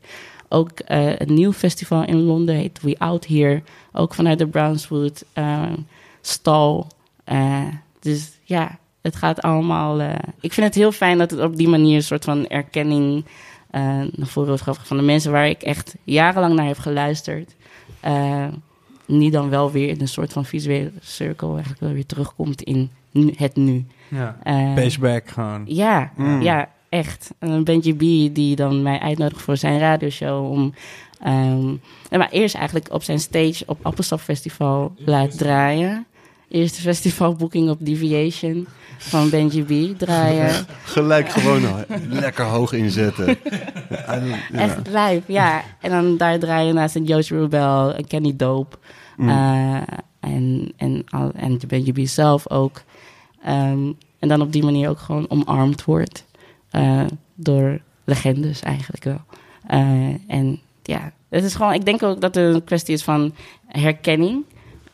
[0.50, 3.62] Ook eh, een nieuw festival in Londen heet We Out Here.
[3.92, 5.24] Ook vanuit de Brownswood
[6.22, 6.88] stal.
[7.26, 7.62] Eh,
[8.00, 10.00] dus ja, het gaat allemaal...
[10.02, 13.26] eh, ik vind het heel fijn dat het op die manier een soort van erkenning...
[13.70, 17.56] eh, naar voren wordt gebracht van de mensen waar ik echt jarenlang naar heb geluisterd.
[18.00, 18.48] Eh,
[19.06, 22.90] nu dan wel weer in een soort van visuele cirkel eigenlijk wel weer terugkomt in
[23.12, 23.86] nu, het nu.
[24.08, 24.38] Ja.
[24.76, 25.64] Paceback gewoon.
[25.66, 26.42] ja, Mm.
[26.42, 27.34] ja, echt.
[27.40, 28.00] En dan Benji B
[28.36, 30.74] die dan mij uitnodigt voor zijn radioshow om...
[31.22, 31.74] ehm,
[32.10, 36.06] en maar eerst eigenlijk op zijn stage op Appelsap Festival laat draaien.
[36.56, 40.66] Eerste festivalboeking op Deviation van Benji B draaien.
[40.84, 41.62] Gelijk gewoon
[42.10, 43.38] lekker hoog inzetten.
[44.52, 44.60] Ja.
[44.60, 45.64] Echt live, ja.
[45.82, 48.78] En dan daar draaien naast een Joost Rubel, een Kenny Dope.
[49.18, 49.30] Mm.
[49.30, 49.82] eh,
[50.20, 52.82] en, en, al- en de Benji B zelf ook.
[53.44, 56.26] Ehm, en dan op die manier ook gewoon omarmd wordt.
[56.70, 57.02] eh,
[57.36, 59.22] door legendes eigenlijk wel.
[59.68, 59.80] Eh,
[60.28, 61.74] en ja, het is gewoon...
[61.74, 63.34] Ik denk ook dat het een kwestie is van
[63.68, 64.44] herkenning.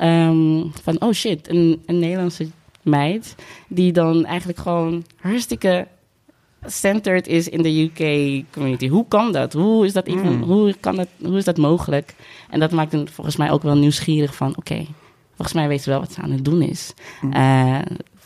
[0.02, 2.47] Ehm, van, oh shit, een, een Nederlandse
[2.82, 3.36] meid...
[3.68, 5.88] die dan eigenlijk gewoon hartstikke
[6.66, 8.88] centered is in de UK community.
[8.88, 9.54] Hoe kan dat?
[9.54, 10.41] Hoe is dat, even, Mm.
[10.41, 12.16] hoe kan dat, hoe is dat mogelijk?
[12.49, 14.58] En dat maakt hem volgens mij ook wel nieuwsgierig van...
[14.58, 14.86] oké,
[15.36, 16.93] volgens mij weet ze wel wat ze aan het doen is.
[17.22, 17.32] Mm.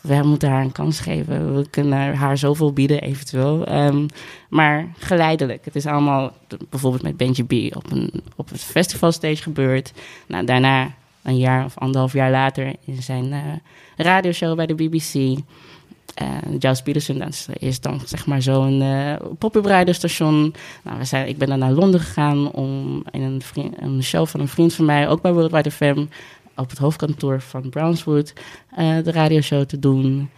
[0.02, 1.56] We moeten haar een kans geven.
[1.56, 3.66] We kunnen haar zoveel bieden, eventueel.
[3.66, 4.06] Ehm,
[4.50, 5.66] maar geleidelijk.
[5.66, 6.32] Het is allemaal
[6.70, 9.92] bijvoorbeeld met Benji B op, een, op het festivalstage gebeurd.
[10.28, 10.94] Nou, daarna,
[11.26, 13.40] een jaar of anderhalf jaar later, in zijn eh,
[13.96, 15.40] radioshow bij de BBC.
[16.14, 16.28] eh
[16.60, 19.64] Giles Peterson, dat is dan zeg maar zo'n eh pop-up.
[19.64, 19.86] Nou,
[20.98, 23.42] we zijn, ik ben dan naar Londen gegaan om in
[23.80, 26.06] een, show van een vriend van mij, ook bij Worldwide FM,
[26.56, 28.34] op het hoofdkantoor van Brownswood,
[28.76, 30.30] de radioshow te doen.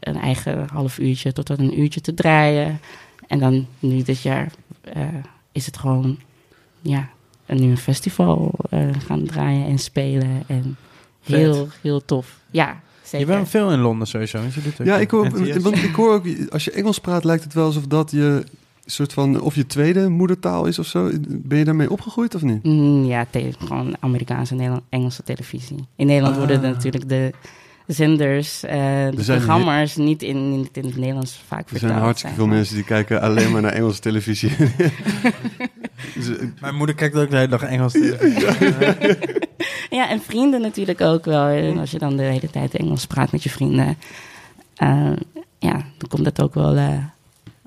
[0.00, 2.80] Een eigen half uurtje tot aan een uurtje te draaien.
[3.26, 4.52] En dan nu dit jaar
[5.52, 6.18] is het gewoon,
[6.80, 7.08] ja,
[7.46, 10.42] een nieuw festival eh, gaan draaien en spelen.
[10.46, 10.76] En
[11.20, 11.36] Vet.
[11.36, 12.38] heel, heel tof.
[12.50, 13.26] Ja, zeker.
[13.28, 14.38] Je bent veel in Londen sowieso.
[14.38, 15.56] want Je doet Ja, ik hoor, NTS.
[15.62, 18.44] want ik hoor ook, als je Engels praat, lijkt het wel alsof dat je
[18.86, 21.10] soort van, of je tweede moedertaal is of zo.
[21.28, 22.62] Ben je daarmee opgegroeid of niet?
[22.64, 23.26] Mm, ja,
[23.58, 25.76] gewoon Amerikaanse en Nederland, Engelse televisie.
[25.96, 26.62] In Nederland worden Ah.
[26.62, 27.30] natuurlijk de
[27.86, 31.90] zenders, de zijn programma's niet in, niet in het Nederlands vaak Er vertaald.
[31.92, 34.50] zijn hartstikke veel mensen die kijken alleen maar naar Engelse televisie.
[36.14, 38.46] Dus, eh, Mijn moeder kijkt ook de hele dag Engels televisie.
[39.90, 41.46] Ja, en vrienden natuurlijk ook wel.
[41.46, 43.96] En als je dan de hele tijd Engels praat met je vrienden,
[44.74, 45.10] eh,
[45.58, 46.88] ja, dan komt dat ook wel eh,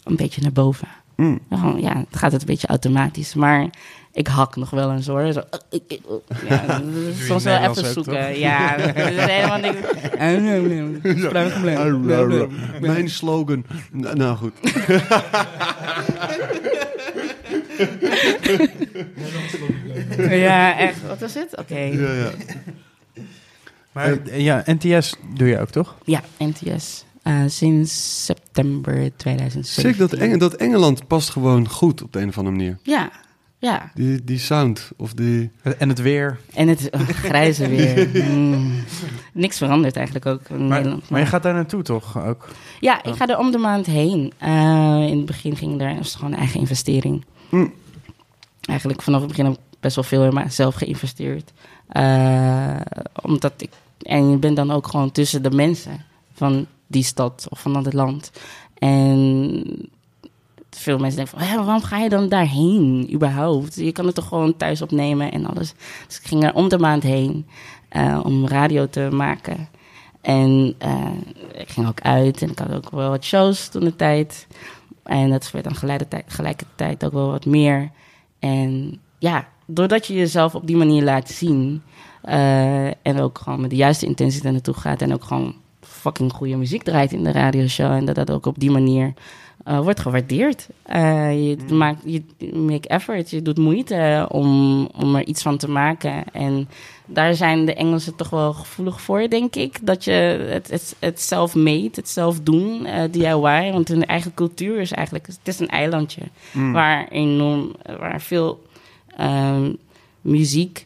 [0.04, 0.88] een beetje naar boven.
[1.16, 1.40] mm.
[1.50, 3.34] Ja, gewoon, ja, het gaat het een beetje automatisch.
[3.34, 3.70] Maar
[4.18, 5.32] ik hak nog wel eens hoor.
[5.32, 5.98] Zo, uh, uh, uh,
[6.44, 6.50] uh.
[6.50, 8.14] ja, dat is soms wel even zoeken.
[8.14, 8.36] toch?
[8.36, 9.78] Ja, het is helemaal niks.
[12.80, 13.66] Mijn slogan.
[13.92, 14.54] Nou, nou goed.
[20.18, 21.08] Ja, echt.
[21.08, 21.58] Wat was het?
[21.58, 21.80] Oké.
[21.80, 22.32] Ja, ja.
[23.92, 25.96] Maar eh, ja, NTS doe je ook, toch?
[26.04, 27.06] Ja, NTS.
[27.24, 29.64] Eh, sinds september 2017.
[29.84, 32.78] Zeker dat, Eng dat Engeland past gewoon goed op de een of andere manier.
[32.84, 33.12] Ja,
[33.60, 33.92] ja.
[33.94, 35.52] Die, die sound of die...
[35.78, 36.40] En het weer.
[36.54, 38.10] En het oh, grijze weer.
[38.38, 38.84] Mm.
[39.34, 41.10] Niks verandert eigenlijk ook in Maar, Nederland.
[41.10, 42.48] maar je gaat daar naartoe toch ook?
[42.80, 44.34] Ja, ik ga er om de maand heen.
[44.38, 47.26] Eh, in het begin ging er, was het gewoon een eigen investering.
[47.50, 47.74] Mm.
[48.62, 51.52] Eigenlijk vanaf het begin heb ik best wel veel in mezelf geïnvesteerd.
[51.88, 52.76] Eh,
[53.22, 53.70] omdat ik,
[54.02, 57.94] en je bent dan ook gewoon tussen de mensen van die stad of van dat
[57.94, 58.32] land.
[58.78, 59.90] En
[60.78, 63.76] veel mensen denken van, "Hè, waarom ga je dan daarheen überhaupt?
[63.76, 65.74] Je kan het toch gewoon thuis opnemen en alles.
[66.08, 67.46] Dus ik ging er om de maand heen
[67.90, 69.70] eh, om radio te maken.
[70.22, 71.12] En eh,
[71.54, 74.48] ik ging ook uit en ik had ook wel wat shows toen de tijd.
[75.04, 75.76] En dat werd dan
[76.28, 77.92] gelijkertijd ook wel wat meer.
[78.40, 81.82] En ja, doordat je jezelf op die manier laat zien...
[82.22, 85.02] eh, en ook gewoon met de juiste intentie naartoe gaat...
[85.02, 87.92] en ook gewoon fucking goede muziek draait in de radioshow...
[87.92, 89.14] en dat dat ook op die manier
[89.64, 90.68] eh, wordt gewaardeerd.
[90.84, 91.78] Eh, je, Mm.
[91.78, 96.24] maakt, je make effort, je doet moeite om, om er iets van te maken.
[96.34, 96.70] En
[97.06, 99.80] daar zijn de Engelsen toch wel gevoelig voor, denk ik.
[99.82, 100.12] Dat je
[100.50, 103.72] het, het, het self-made, het zelf doen, eh, DIY.
[103.72, 105.28] Want hun eigen cultuur is eigenlijk...
[105.28, 106.72] Het is een eilandje Mm.
[106.74, 107.76] waar enorm...
[108.00, 108.66] Waar veel
[109.18, 109.74] ehm,
[110.22, 110.86] muziek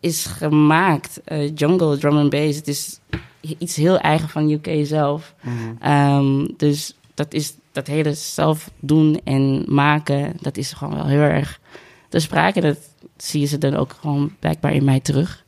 [0.00, 1.20] is gemaakt.
[1.54, 2.56] Jungle, drum and bass.
[2.56, 3.00] Het is
[3.40, 5.34] iets heel eigen van UK zelf.
[5.42, 5.54] Mhm.
[5.80, 11.20] Ehm, dus dat is dat hele zelf doen en maken, dat is gewoon wel heel
[11.20, 11.60] erg
[12.08, 12.60] te sprake.
[12.60, 12.78] Dat
[13.16, 15.44] zie je ze dan ook gewoon blijkbaar in mij terug.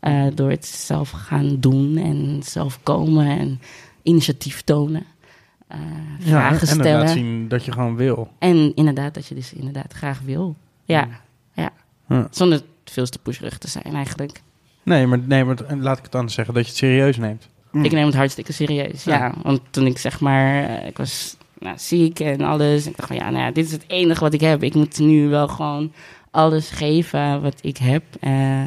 [0.00, 3.60] Eh, door het zelf gaan doen en zelf komen en
[4.02, 5.04] initiatief tonen.
[5.66, 5.78] Eh,
[6.18, 6.84] Ja, vragen en stellen.
[6.86, 8.28] inderdaad zien dat je gewoon wil.
[8.38, 10.56] En inderdaad, dat je dus inderdaad graag wil.
[10.84, 11.08] Ja,
[11.52, 11.72] ja.
[12.08, 12.28] Ja.
[12.30, 14.42] Zonder veel te pusherig te zijn eigenlijk.
[14.84, 17.48] Nee, maar, nee, maar laat ik het anders zeggen, dat je het serieus neemt.
[17.82, 19.16] Ik neem het hartstikke serieus, ja.
[19.16, 19.34] Ja.
[19.42, 22.86] Want toen ik zeg maar, eh, ik was nou, ziek en alles.
[22.86, 24.62] Ik dacht van ja, nou ja, dit is het enige wat ik heb.
[24.62, 25.92] Ik moet nu wel gewoon
[26.30, 28.60] alles geven wat ik heb eh,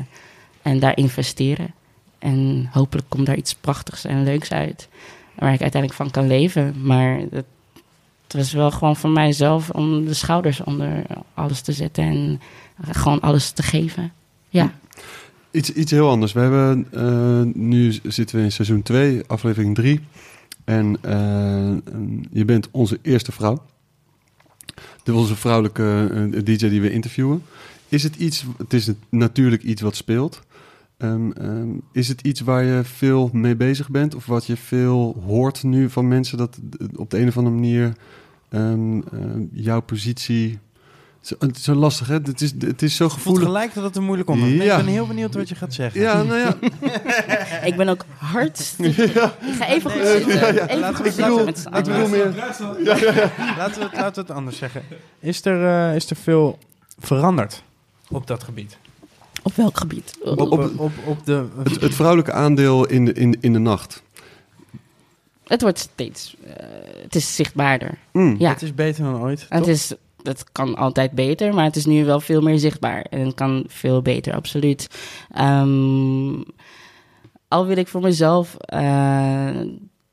[0.62, 1.74] en daar investeren.
[2.20, 4.88] En hopelijk komt daar iets prachtigs en leuks uit.
[5.36, 6.76] Waar ik uiteindelijk van kan leven.
[6.84, 7.46] Maar het,
[8.24, 11.04] het was wel gewoon voor mijzelf om de schouders onder
[11.34, 12.42] alles te zetten en
[12.92, 14.12] gewoon alles te geven.
[14.50, 14.74] Ja.
[15.58, 16.34] Iets, iets heel anders.
[16.34, 20.00] We hebben, eh, nu zitten we in seizoen 2, aflevering 3.
[20.64, 21.94] En eh,
[22.32, 23.64] je bent onze eerste vrouw.
[25.04, 27.44] De onze vrouwelijke eh, DJ die we interviewen.
[27.90, 30.42] Is het iets, het is natuurlijk iets wat speelt.
[30.98, 34.16] Ehm, ehm, is het iets waar je veel mee bezig bent?
[34.16, 36.60] Of wat je veel hoort nu van mensen dat
[36.96, 37.94] op de een of andere manier
[38.50, 39.02] ehm,
[39.52, 40.60] jouw positie.
[41.22, 42.14] Zo, het is zo lastig, hè?
[42.14, 43.44] Het is, het is zo gevoelig.
[43.44, 44.66] gelijk dat het een moeilijk onderwerp is.
[44.66, 44.78] Ja.
[44.78, 46.02] Ik ben heel benieuwd wat je gaat zeggen.
[46.02, 46.58] Ja, nou ja.
[47.70, 49.04] Ik ben ook hartstikke...
[49.04, 49.12] Ik
[49.58, 50.68] ga even goed zitten.
[50.68, 51.84] Even Laten goed we- zitten bedoel- met z'n ik allen.
[51.94, 52.80] bedoel meer- Duitsland.
[53.58, 54.84] Laten, we het, laten we het anders zeggen.
[55.20, 56.58] Is er, eh, is er veel
[57.00, 57.64] veranderd
[58.10, 58.78] op dat gebied?
[59.44, 60.18] Op welk gebied?
[60.24, 61.46] Op, op- op, op, op de...
[61.64, 64.04] Het, het vrouwelijke aandeel in de, in, in de nacht.
[65.48, 66.36] Het wordt steeds...
[66.46, 66.54] eh,
[67.04, 67.98] het is zichtbaarder.
[68.12, 68.36] Mm.
[68.40, 69.94] Ja, Het is beter dan ooit, het, is,
[70.28, 73.02] het kan altijd beter, maar het is nu wel veel meer zichtbaar.
[73.02, 74.88] En het kan veel beter, absoluut.
[75.32, 76.42] Ehm,
[77.48, 79.60] al wil ik voor mezelf eh,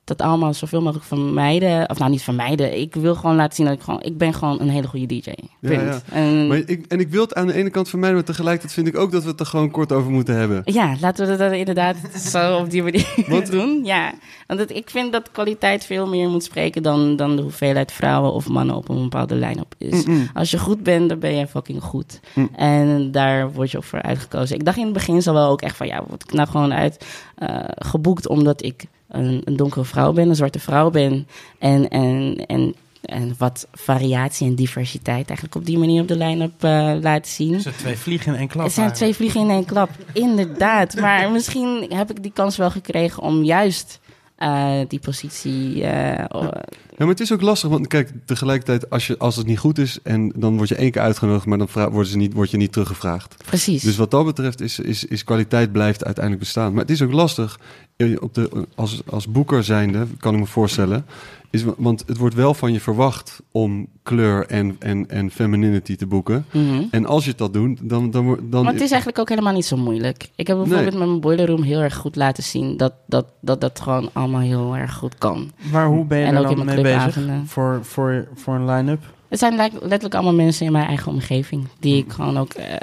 [0.05, 1.91] dat allemaal zoveel mogelijk vermijden.
[1.91, 2.81] Of nou, niet vermijden.
[2.81, 4.03] Ik wil gewoon laten zien dat ik gewoon...
[4.03, 5.31] Ik ben gewoon een hele goede DJ.
[5.61, 5.81] Punt.
[5.81, 6.01] ja.
[6.11, 8.87] En, Maar ik, en ik wil het aan de ene kant vermijden, maar tegelijkertijd vind
[8.87, 10.63] ik ook dat we het er gewoon kort over moeten hebben.
[10.65, 11.97] Ja, laten we dat inderdaad
[12.33, 13.81] zo op die manier Want- doen.
[13.85, 14.13] Ja,
[14.47, 18.33] want het, ik vind dat kwaliteit veel meer moet spreken dan, dan de hoeveelheid vrouwen
[18.33, 20.05] of mannen op een bepaalde line-up is.
[20.05, 20.29] Mm-mm.
[20.35, 22.21] Als je goed bent, dan ben je fucking goed.
[22.35, 22.49] Mm.
[22.57, 24.57] En daar word je ook voor uitgekozen.
[24.57, 26.73] Ik dacht in het begin zo wel ook echt van, ja, word ik nou gewoon
[26.73, 28.85] uit eh, geboekt omdat ik
[29.15, 31.27] een, een donkere vrouw ben, een zwarte vrouw ben.
[31.59, 36.63] En, en, en, en wat variatie en diversiteit eigenlijk op die manier op de line-up
[36.65, 37.53] eh laten zien.
[37.53, 38.65] Het zijn twee vliegen in één klap.
[38.65, 39.17] Het zijn eigenlijk.
[39.17, 40.95] twee vliegen in één klap, inderdaad.
[41.05, 44.01] Maar misschien heb ik die kans wel gekregen om juist
[44.37, 45.85] eh, die positie.
[45.85, 46.49] eh,
[46.97, 49.79] Ja, maar het is ook lastig, want kijk, tegelijkertijd, als, je, als het niet goed
[49.79, 52.57] is, en dan word je één keer uitgenodigd, maar dan worden ze niet, word je
[52.57, 53.35] niet teruggevraagd.
[53.47, 53.83] precies.
[53.83, 56.73] Dus wat dat betreft is, is, is kwaliteit blijft uiteindelijk bestaan.
[56.73, 57.59] Maar het is ook lastig,
[57.97, 61.05] eh, op de, als, als boeker zijnde, kan ik me voorstellen,
[61.51, 66.07] is, want het wordt wel van je verwacht om kleur en, en, en femininity te
[66.07, 66.47] boeken.
[66.53, 66.83] Mhm.
[66.91, 68.11] En als je dat doet, dan...
[68.11, 70.29] dan, dan Maar het is eigenlijk ook helemaal niet zo moeilijk.
[70.35, 70.99] Ik heb bijvoorbeeld Nee.
[70.99, 74.41] met mijn boiler room heel erg goed laten zien dat dat, dat, dat gewoon allemaal
[74.41, 75.53] heel erg goed kan.
[75.73, 78.71] Maar hoe ben je En ook in dan mijn mee bezig voor, voor, voor een
[78.71, 79.03] line-up?
[79.29, 82.67] Het zijn lijk- letterlijk allemaal mensen in mijn eigen omgeving die ik gewoon ook eh,
[82.67, 82.81] Maar,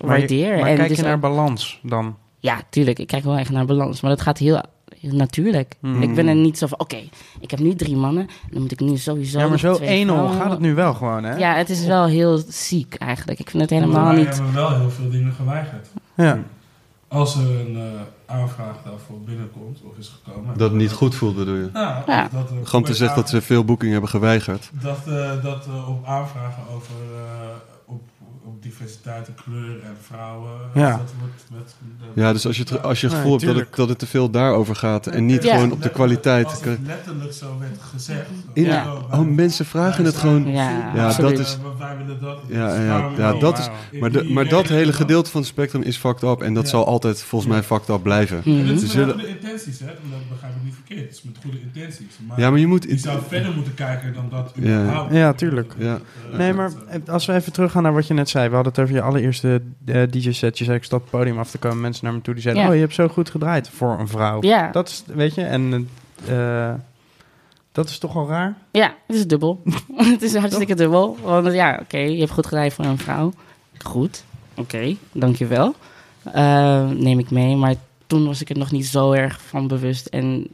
[0.00, 0.58] je- waardeer.
[0.58, 2.16] maar en kijk het je naar ook- balans dan?
[2.38, 2.98] Ja, tuurlijk.
[2.98, 4.00] Ik kijk wel echt naar balans.
[4.00, 4.60] Maar dat gaat heel,
[5.00, 5.74] heel natuurlijk.
[5.80, 6.02] Mhm.
[6.02, 6.96] Ik ben er niet zo van, oké,
[7.40, 8.26] ik heb nu drie mannen.
[8.50, 10.40] Dan moet ik nu sowieso Ja, maar zo twee 1-0 vrouwen.
[10.40, 11.36] gaat het nu wel gewoon, hè?
[11.36, 13.38] Ja, het is wel heel ziek eigenlijk.
[13.40, 14.34] Ik vind het helemaal niet...
[14.34, 15.88] hebben wel heel veel dingen geweigerd.
[16.14, 16.38] Ja.
[17.08, 17.82] Als er een eh,
[18.34, 20.58] aanvraag daarvoor binnenkomt of is gekomen.
[20.58, 21.68] Dat het niet goed voelt, bedoel je?
[21.72, 22.28] Nou, Ja.
[22.32, 24.70] dat, er Gewoon te zeggen dat ze veel boekingen hebben geweigerd.
[24.72, 27.22] Dat, eh, dat op aanvragen over eh,
[28.68, 30.50] diversiteit en kleur en vrouwen.
[30.74, 30.90] Ja.
[30.90, 31.74] Dat wordt met,
[32.14, 33.98] Ja, dus als je, het- als je het Nee, gevoel hebt dat het, dat het
[33.98, 35.54] te veel daarover gaat en niet Ja.
[35.54, 36.44] gewoon op de kwaliteit.
[36.46, 38.26] Als het letterlijk zo werd gezegd.
[38.52, 38.92] In- Ja.
[39.10, 40.46] Oh, mensen vragen het gewoon.
[40.50, 42.38] Ja, dat is- Eh, wij willen dat.
[42.48, 44.00] Ja, ja, ja, dat is- Wauw.
[44.00, 46.42] Maar, de, maar dat hele gedeelte van het spectrum is fucked up.
[46.42, 46.70] En dat Ja.
[46.70, 48.44] zal altijd volgens mij fucked up blijven.
[48.44, 49.86] Is zullen- met goede intenties, hè?
[49.86, 49.94] Dat
[50.30, 51.00] begrijp ik niet verkeerd.
[51.00, 52.06] Het is met goede intenties.
[52.28, 52.84] Maar Ja, maar je moet...
[52.88, 54.80] je zou verder moeten kijken dan dat Ja.
[54.82, 55.12] überhaupt.
[55.14, 55.74] Ja, tuurlijk.
[55.78, 55.98] Ja.
[56.32, 58.48] Eh, Nee, maar eh, als we even teruggaan naar wat je net zei.
[58.54, 60.58] We hadden het over je allereerste eh, DJ-set.
[60.58, 61.80] Je zei, ik stap het podium af te komen.
[61.80, 62.68] Mensen naar me toe die zeiden, Ja.
[62.68, 64.42] oh, je hebt zo goed gedraaid voor een vrouw.
[64.42, 64.70] Ja.
[64.70, 65.88] Dat is, weet je, en
[66.28, 66.74] eh,
[67.72, 68.56] Dat is toch al raar?
[68.70, 69.62] Ja, het is dubbel.
[69.96, 71.16] het is hartstikke dubbel.
[71.22, 73.32] Want ja, oké, je hebt goed gedaan voor een vrouw.
[73.82, 74.24] Goed,
[74.54, 75.74] oké, dankjewel.
[76.32, 77.56] Eh neem ik mee.
[77.56, 77.74] Maar
[78.06, 80.06] toen was ik er nog niet zo erg van bewust.
[80.06, 80.46] En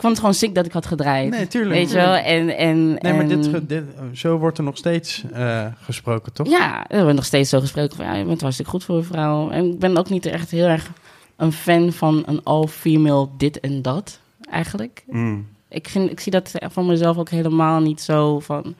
[0.00, 1.30] ik vond het gewoon ziek dat ik had gedraaid.
[1.30, 1.74] Nee, tuurlijk.
[1.74, 2.14] Weet je wel?
[2.14, 6.48] En, en, Nee, maar dit, en- dit, zo wordt er nog steeds eh, gesproken, toch?
[6.48, 8.04] Ja, er wordt nog steeds zo gesproken van...
[8.04, 9.50] ja, je bent hartstikke goed voor een vrouw.
[9.50, 10.90] En ik ben ook niet echt heel erg
[11.36, 14.20] een fan van een all-female dit en dat,
[14.50, 15.04] eigenlijk.
[15.06, 15.46] Mm.
[15.68, 18.74] Ik, vind, ik zie dat van mezelf ook helemaal niet zo van...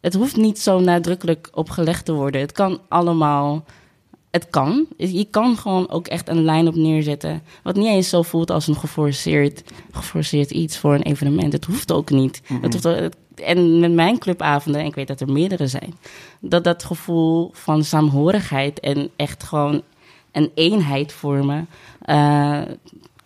[0.00, 2.40] Het hoeft niet zo nadrukkelijk opgelegd te worden.
[2.40, 3.64] Het kan allemaal...
[4.32, 4.86] Het kan.
[4.96, 7.42] Je kan gewoon ook echt een lijn op neerzetten.
[7.62, 9.62] Wat niet eens zo voelt als een geforceerd,
[9.92, 11.52] geforceerd iets voor een evenement.
[11.52, 12.42] Het hoeft ook niet.
[12.60, 15.94] Het hoeft ook- en met mijn clubavonden, en ik weet dat er meerdere zijn...
[16.40, 19.82] dat dat gevoel van saamhorigheid en echt gewoon
[20.32, 21.68] een eenheid vormen...
[22.00, 22.62] eh,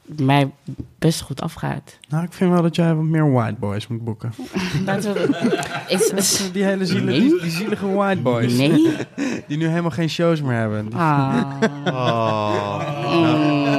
[0.07, 0.51] mij
[0.99, 1.99] best goed afgaat.
[2.09, 4.33] Nou, ik vind wel dat jij wat meer white boys moet boeken.
[5.89, 7.21] Is, is, Die hele ziele, Nee.
[7.21, 8.57] die, die zielige white boys.
[8.57, 8.97] nee?
[9.49, 10.93] Die nu helemaal geen shows meer hebben.
[10.93, 11.43] Ah.
[11.85, 12.79] Ah.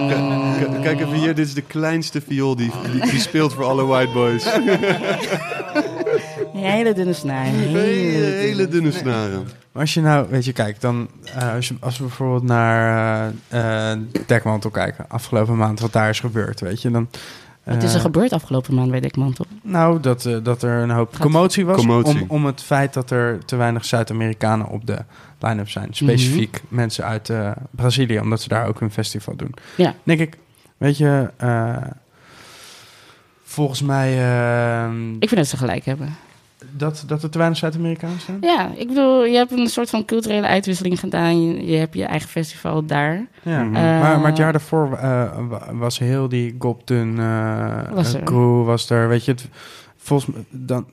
[0.09, 3.63] K- k- Kijk even hier, dit is de kleinste viool die, die, die speelt voor
[3.63, 4.43] alle white boys.
[6.57, 7.45] Hele dunne snaar.
[7.45, 9.43] een Hele, Hele, hele dunne snaren.
[9.71, 13.33] Maar als je nou, weet je, kijk, dan eh, als, je, als we bijvoorbeeld naar
[13.47, 17.09] eh eh, Dekmantel kijken, afgelopen maand, wat daar is gebeurd, weet je, dan.
[17.63, 19.45] Wat is er gebeurd afgelopen maand bij Dekmantel?
[19.63, 22.21] Nou, dat, eh, dat er een hoop Gaat- commotie was Commotie.
[22.21, 24.97] Om, om het feit dat er te weinig Zuid-Amerikanen op de
[25.39, 25.87] line-up zijn.
[25.91, 29.53] Specifiek mensen uit eh, Brazilië, omdat ze daar ook een festival doen.
[29.75, 29.93] Ja.
[30.03, 30.37] Denk ik,
[30.77, 31.75] weet je, eh,
[33.43, 36.15] volgens mij eh, Ik vind dat ze gelijk hebben.
[36.71, 38.37] Dat, dat er te weinig Zuid-Amerikanen zijn.
[38.41, 41.41] Ja, ik bedoel, je hebt een soort van culturele uitwisseling gedaan.
[41.47, 43.25] Je, je hebt je eigen festival daar.
[43.41, 43.71] Ja, Mhm.
[43.71, 48.23] maar, maar het Eh, jaar daarvoor eh, wa- was heel die Goptun eh Was eh,
[48.23, 49.07] crew was er.
[49.07, 49.49] Weet je, het,
[49.97, 50.85] volgens mij dan,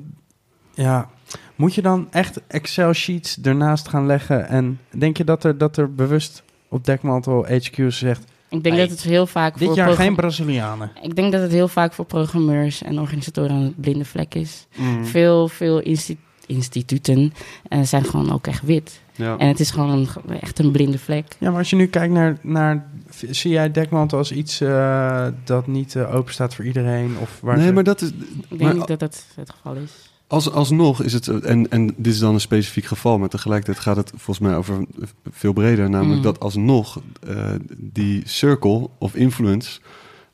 [0.74, 1.08] ja,
[1.56, 5.76] moet je dan echt Excel sheets ernaast gaan leggen en denk je dat er dat
[5.76, 8.86] er bewust op dekmantel HQ zegt Ik denk Nee.
[8.88, 10.90] dat het heel vaak dit voor jaar geen Brazilianen.
[11.02, 14.66] Ik denk dat het heel vaak voor programmeurs en organisatoren een blinde vlek is.
[14.76, 15.04] Mm.
[15.06, 17.32] Veel, veel insti- instituten
[17.68, 19.00] eh, zijn gewoon ook echt wit.
[19.16, 19.36] Ja.
[19.38, 20.08] En het is gewoon een,
[20.40, 21.36] echt een blinde vlek.
[21.38, 22.86] Ja, maar als je nu kijkt naar, naar
[23.30, 27.56] zie jij dekmantel als iets eh, dat niet eh, open staat voor iedereen of waar
[27.56, 28.08] Nee, ze- maar dat is.
[28.08, 28.14] Ik
[28.48, 29.90] denk Maar niet dat dat het geval is.
[30.26, 31.28] Als, alsnog is het.
[31.28, 34.84] En, en dit is dan een specifiek geval, maar tegelijkertijd gaat het volgens mij over
[35.30, 35.90] veel breder.
[35.90, 36.22] Namelijk Mm.
[36.22, 37.36] dat alsnog eh,
[37.76, 39.80] die circle of influence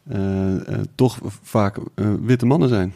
[0.09, 1.79] eh, eh, toch vaak
[2.23, 2.95] witte mannen zijn.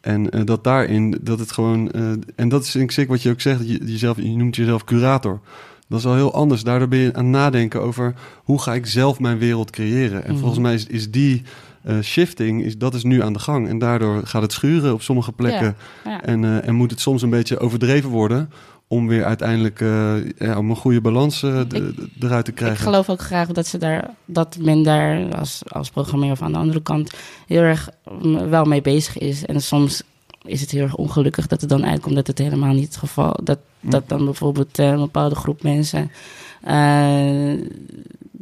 [0.00, 1.90] En dat daarin, dat het gewoon.
[2.36, 5.40] en dat is ik wat je ook zegt, je, jezelf, je noemt jezelf curator.
[5.88, 6.62] Dat is al heel anders.
[6.62, 10.24] Daardoor ben je aan het nadenken over hoe ga ik zelf mijn wereld creëren.
[10.24, 10.38] En Mhm.
[10.40, 11.42] volgens mij is, is die
[11.82, 13.68] eh, shifting, is, dat is nu aan de gang.
[13.68, 15.76] En daardoor gaat het schuren op sommige plekken.
[16.04, 16.22] Ja.
[16.22, 18.50] En, eh, en moet het soms een beetje overdreven worden
[18.86, 21.72] om weer uiteindelijk eh, ja, om een goede balans Ik-
[22.20, 22.78] eruit te Ik krijgen.
[22.84, 26.58] geloof ook graag dat, ze daar, dat men daar als, als programmeur of aan de
[26.58, 27.12] andere kant
[27.46, 27.88] heel erg
[28.22, 29.44] mm, wel mee bezig is.
[29.46, 30.02] En soms
[30.44, 33.36] is het heel erg ongelukkig dat het dan uitkomt dat het helemaal niet het geval
[33.42, 36.10] dat dat dan bijvoorbeeld een bepaalde groep mensen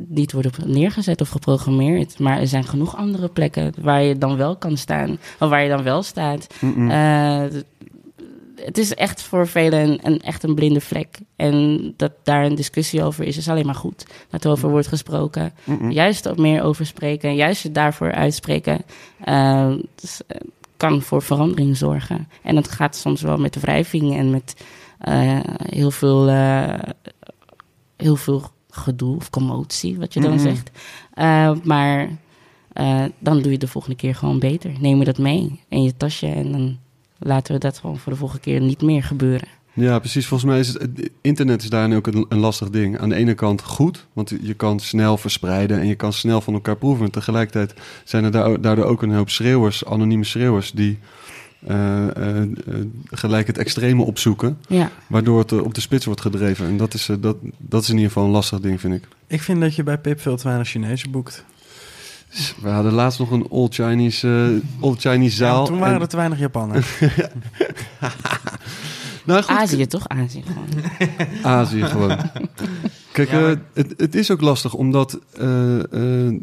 [0.08, 2.18] niet worden neergezet of geprogrammeerd.
[2.18, 5.68] Maar er zijn genoeg andere plekken waar je dan wel kan staan, of waar je
[5.68, 6.46] dan wel staat.
[6.88, 7.44] Eh,
[8.56, 11.18] het is echt voor velen een, een, echt een blinde vlek.
[11.36, 14.06] En dat daar een discussie over is, is alleen maar goed.
[14.30, 15.52] Dat er over wordt gesproken.
[15.88, 18.82] Juist er meer over spreken, juist je daarvoor uitspreken,
[19.24, 20.40] eh, dus, eh,
[20.76, 22.28] kan voor verandering zorgen.
[22.42, 24.54] En dat gaat soms wel met wrijving en met
[25.70, 26.28] heel, veel,
[27.96, 30.40] heel veel gedoe of commotie, wat je dan Mhm.
[30.42, 30.70] zegt.
[31.14, 32.08] Eh, maar
[32.72, 34.72] eh, dan doe je de volgende keer gewoon beter.
[34.80, 36.78] Neem je dat mee in je tasje en dan
[37.18, 39.48] laten we dat gewoon voor de volgende keer niet meer gebeuren.
[39.72, 40.26] Ja, precies.
[40.26, 42.98] Volgens mij is het internet is daarin ook een, een lastig ding.
[42.98, 46.54] Aan de ene kant goed, want je kan snel verspreiden en je kan snel van
[46.54, 47.04] elkaar proeven.
[47.04, 50.98] En tegelijkertijd zijn er daar- daardoor ook een hoop schreeuwers, anonieme schreeuwers, die
[51.66, 52.48] eh, eh, eh,
[53.10, 56.66] gelijk het extreme opzoeken, Ja, waardoor het op de spits wordt gedreven.
[56.66, 59.08] En dat is, eh, dat, dat is in ieder geval een lastig ding, vind ik.
[59.26, 61.44] Ik vind dat je bij Pip veel te weinig Chinezen boekt.
[62.62, 65.60] We hadden laatst nog een Old Chinese, eh, old Chinese zaal.
[65.60, 66.98] Ja, toen waren en- er te weinig Japanners.
[69.24, 70.08] nou, goed, Azië toch?
[70.08, 70.66] Azië gewoon.
[71.56, 72.16] Azië gewoon.
[73.12, 76.34] Kijk, Ja, maar- het, het is ook lastig omdat eh, eh, eh,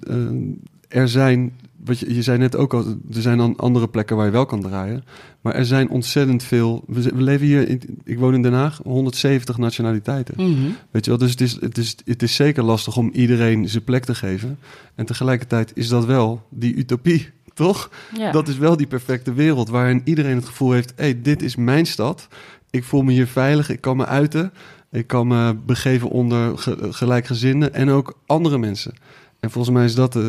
[0.88, 1.52] er zijn,
[1.88, 4.46] wat je, je zei net ook al, er zijn dan andere plekken waar je wel
[4.46, 5.04] kan draaien.
[5.42, 6.84] Maar er zijn ontzettend veel.
[6.88, 10.34] We, leven hier, in, ik woon in Den Haag, 170 nationaliteiten.
[10.38, 10.70] Mhm.
[10.92, 13.84] Weet je wel, dus het is, het, is, het is zeker lastig om iedereen zijn
[13.84, 14.60] plek te geven.
[14.96, 17.30] En tegelijkertijd is dat wel die utopie.
[17.54, 17.90] toch?
[18.18, 18.32] Ja.
[18.32, 21.56] Dat is wel die perfecte wereld waarin iedereen het gevoel heeft: hé, hey, dit is
[21.56, 22.28] mijn stad.
[22.70, 24.52] Ik voel me hier veilig, ik kan me uiten.
[24.92, 28.94] Ik kan me begeven onder ge- gelijkgezinden en ook andere mensen.
[29.40, 30.24] En volgens mij is dat, eh,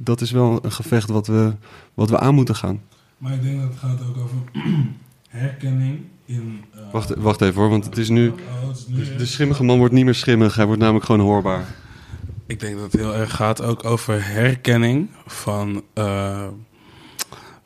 [0.00, 1.52] dat is wel een gevecht wat we,
[1.94, 2.80] wat we aan moeten gaan.
[3.18, 4.36] Maar ik denk dat het gaat ook over
[5.28, 6.60] herkenning in...
[6.74, 8.28] eh, Wacht, wacht even hoor, want het is nu.
[8.28, 11.20] Oh, het is nu De schimmige man wordt niet meer schimmig, hij wordt namelijk gewoon
[11.26, 11.64] hoorbaar.
[12.46, 16.46] Ik denk dat het heel erg gaat ook over herkenning van, eh,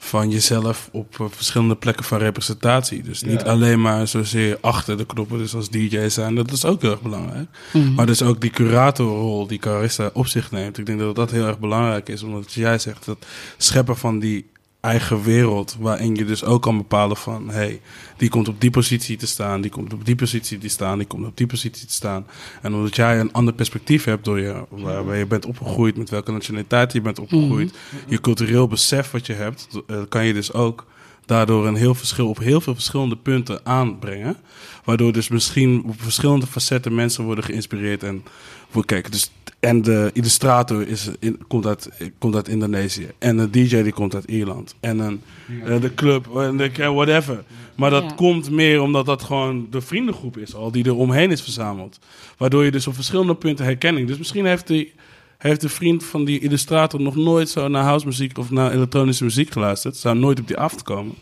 [0.07, 3.03] van jezelf op eh, verschillende plekken van representatie.
[3.03, 3.47] Dus niet Ja.
[3.47, 6.35] alleen maar zozeer achter de knoppen, dus als DJ zijn.
[6.35, 7.49] Dat is ook heel erg belangrijk.
[7.73, 7.95] Mhm.
[7.95, 10.79] Maar dus ook die curatorrol die Carissa op zich neemt.
[10.79, 12.23] Ik denk dat dat heel erg belangrijk is.
[12.23, 13.27] Omdat jij zegt dat
[13.57, 14.47] scheppen van die
[14.87, 15.77] eigen wereld.
[15.79, 17.51] Waarin je dus ook kan bepalen van...
[17.51, 17.81] hey,
[18.17, 19.61] die komt op die positie te staan.
[19.61, 20.99] Die komt op die positie te staan.
[20.99, 22.27] Die komt op die positie te staan.
[22.63, 24.25] En omdat jij een ander perspectief hebt...
[24.25, 25.97] door je, waar, je bent opgegroeid...
[25.97, 27.75] met welke nationaliteit je bent opgegroeid...
[28.07, 29.69] je cultureel besef wat je hebt...
[29.87, 30.87] eh, kan je dus ook
[31.25, 34.37] daardoor een heel verschil op heel veel verschillende punten aanbrengen.
[34.85, 38.25] Waardoor dus misschien op verschillende facetten mensen worden geïnspireerd en
[38.71, 39.11] voor kijken.
[39.11, 39.31] Dus,
[39.61, 41.89] en de illustrator is in, komt, uit,
[42.19, 43.11] komt uit Indonesië.
[43.19, 44.75] En de DJ die komt uit Ierland.
[44.81, 45.23] En een,
[45.65, 47.45] eh, de club, en de, whatever.
[47.75, 48.11] Maar dat Ja.
[48.15, 51.99] komt meer omdat dat gewoon de vriendengroep is al die er omheen is verzameld.
[52.37, 54.09] Waardoor je dus op verschillende punten herkenning.
[54.09, 54.93] Dus misschien heeft die
[55.39, 59.51] heeft de vriend van die illustrator nog nooit zo naar housemuziek of naar elektronische muziek
[59.53, 59.97] geluisterd.
[59.97, 61.15] Zou nooit op die avond komen.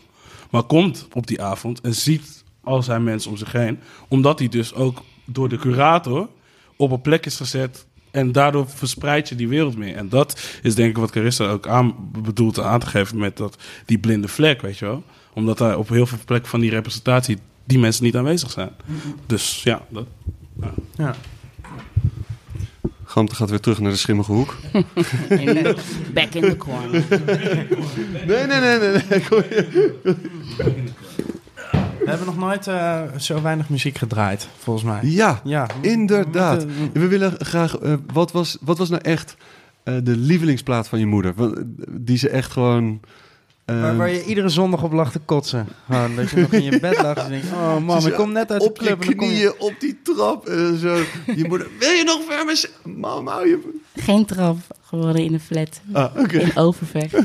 [0.51, 3.79] Maar komt op die avond en ziet al zijn mensen om zich heen.
[4.07, 6.29] Omdat hij dus ook door de curator
[6.75, 7.85] op een plek is gezet.
[8.15, 9.95] En daardoor verspreid je die wereld meer.
[9.95, 13.57] En dat is denk ik wat Carissa ook aan bedoelt aan te geven met dat,
[13.85, 15.03] die blinde vlek, weet je wel.
[15.33, 18.69] Omdat daar op heel veel plekken van die representatie die mensen niet aanwezig zijn.
[19.25, 20.07] Dus ja, dat.
[20.97, 21.15] Ja.
[23.03, 24.55] Gamte gaat weer terug naar de schimmige hoek.
[25.29, 25.75] In
[26.13, 27.03] back in the corner.
[28.27, 29.01] Nee, nee, nee, nee.
[29.09, 30.83] nee.
[32.05, 34.99] We hebben nog nooit eh, zo weinig muziek gedraaid, volgens mij.
[35.03, 36.63] Ja, Ja, inderdaad.
[36.65, 37.77] we moeten- We willen graag...
[37.77, 39.35] eh, wat, was, wat was nou echt
[39.83, 41.33] eh, de lievelingsplaat van je moeder?
[41.37, 41.47] Eh,
[41.89, 42.99] Die ze echt gewoon...
[43.65, 45.67] eh, Waar, waar je iedere zondag op lag te kotsen.
[45.85, 48.51] Gewoon, dat je nog in je bed lag en denkt, oh man, ik kom net
[48.51, 49.01] uit de op je club.
[49.01, 50.47] en kom je- knieën, op die trap.
[50.47, 50.95] En zo.
[51.35, 52.55] Je moeder, wil je nog verder?
[52.57, 53.73] z- Mam, hou je...
[53.95, 55.81] Geen trap, geworden in een flat.
[55.91, 56.37] Ah, oké.
[56.37, 57.13] In Overvecht.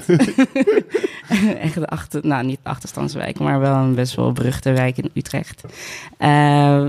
[1.61, 5.63] Echt de achter, nou niet achterstandswijk, maar wel een best wel beruchte wijk in Utrecht.
[6.19, 6.29] Eh,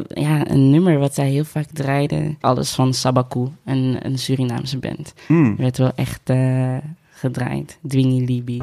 [0.08, 2.36] ja, een nummer wat zij heel vaak draaide.
[2.42, 5.14] Alles van Sabaku, een, een Surinaamse band.
[5.28, 5.56] Hmm.
[5.56, 6.78] Werd wel echt eh,
[7.22, 7.78] gedraaid.
[7.82, 8.58] Dwingy Libi.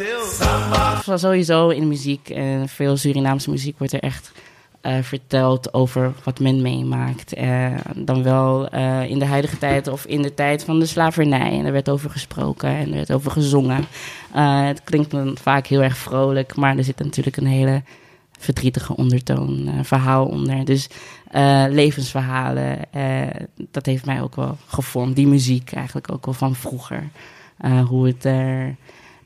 [0.00, 1.00] Oh.
[1.00, 4.32] Van Sowieso in muziek en veel Surinaamse muziek wordt er echt
[4.86, 7.32] eh, verteld over wat men meemaakt.
[7.32, 11.58] Eh, dan wel eh, in de huidige tijd of in de tijd van de slavernij.
[11.58, 13.84] En er werd over gesproken en er werd over gezongen.
[14.32, 17.82] Het klinkt dan vaak heel erg vrolijk, maar er zit natuurlijk een hele
[18.38, 20.64] verdrietige ondertoon, verhaal onder.
[20.64, 20.88] Dus
[21.68, 22.78] levensverhalen,
[23.70, 25.16] dat heeft mij ook wel gevormd.
[25.16, 27.08] Die muziek eigenlijk ook wel van vroeger.
[27.88, 28.76] Hoe het er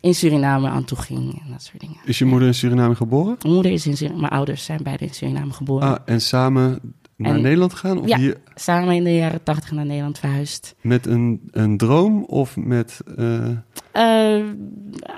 [0.01, 1.97] in Suriname aan toe ging en dat soort dingen.
[2.05, 3.37] Is je moeder in Suriname geboren?
[3.43, 5.89] Mijn moeder is in Suriname, mijn ouders zijn beide in Suriname geboren.
[5.89, 6.79] Ah, en samen
[7.17, 7.99] naar En- Nederland gegaan?
[8.01, 8.17] Of Ja.
[8.19, 10.75] hier Samen in de jaren tachtig naar Nederland verhuisd.
[10.81, 13.01] met een, een droom of met...
[13.17, 13.49] eh,
[13.93, 14.43] Eh,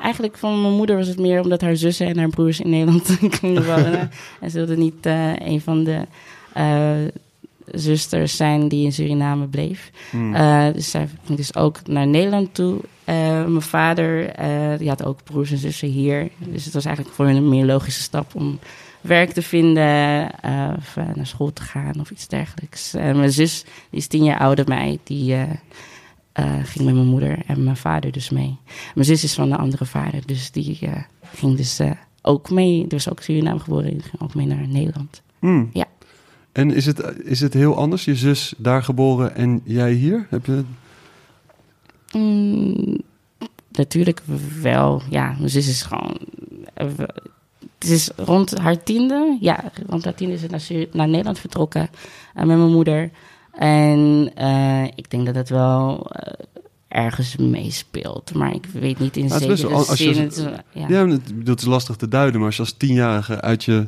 [0.03, 3.19] eigenlijk van mijn moeder was het meer omdat haar zussen en haar broers in Nederland
[3.41, 4.11] gingen wonen.
[4.41, 6.07] en ze wilde niet eh, een van de
[7.73, 9.91] zusters zijn die in Suriname bleef.
[10.11, 10.35] hmm.
[10.35, 12.81] Eh, dus zij ging dus ook naar Nederland toe.
[13.05, 16.31] Eh, mijn vader, eh, die had ook broers en zussen hier.
[16.39, 18.59] Dus het was eigenlijk voor hen een meer logische stap om
[19.01, 20.31] werk te vinden
[20.77, 22.93] of naar school te gaan of iets dergelijks.
[22.93, 25.37] Mijn zus, die is tien jaar ouder dan mij, die
[26.63, 28.57] ging met mijn moeder en mijn vader dus mee.
[28.95, 30.79] Mijn zus is van een andere vader, dus die
[31.35, 31.81] ging dus
[32.23, 32.87] ook mee.
[32.87, 35.23] Dus ook Suriname geboren, die ging ook mee naar Nederland.
[35.39, 35.71] Hmm.
[35.73, 35.87] Ja.
[36.53, 38.05] En is het, is het heel anders?
[38.05, 40.27] Je zus daar geboren en jij hier?
[40.31, 40.63] Heb je...
[42.13, 43.01] Mm,
[43.71, 44.23] natuurlijk
[44.63, 45.03] wel.
[45.11, 46.19] Ja, mijn zus is gewoon.
[46.75, 46.87] eh,
[47.79, 49.37] Het is rond haar tiende.
[49.41, 51.89] Ja, rond haar tiende is ze naar, naar Nederland vertrokken
[52.35, 53.11] eh, met mijn moeder.
[53.53, 56.11] En eh, ik denk dat het wel
[56.89, 58.35] ergens meespeelt.
[58.35, 60.31] Maar ik weet niet in best zekere als zin.
[60.73, 60.89] Ja.
[60.89, 61.07] Ja,
[61.45, 63.85] het is lastig te duiden, maar als je als tienjarige uit je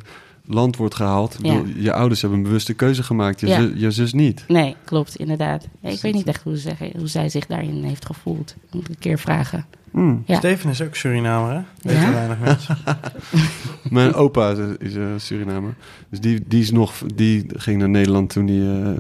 [0.46, 1.36] land wordt gehaald...
[1.42, 3.60] bedoel, je ouders hebben een bewuste keuze gemaakt, je, Ja.
[3.60, 4.44] zus, je zus niet.
[4.48, 5.68] Nee, klopt, inderdaad.
[5.80, 8.54] Ja, ik weet niet echt hoe, ze, hoe zij zich daarin heeft gevoeld.
[8.72, 9.66] Moet ik een keer vragen.
[9.90, 10.22] Hmm.
[10.26, 10.36] Ja.
[10.36, 11.60] Steven is ook Surinamer, hè?
[11.82, 12.06] Weet Ja?
[12.06, 12.76] je weinig mensen.
[13.90, 15.74] Mijn opa is, is eh, Surinamer.
[16.10, 18.96] Dus die, die, is nog, die ging naar Nederland toen hij eh, eh,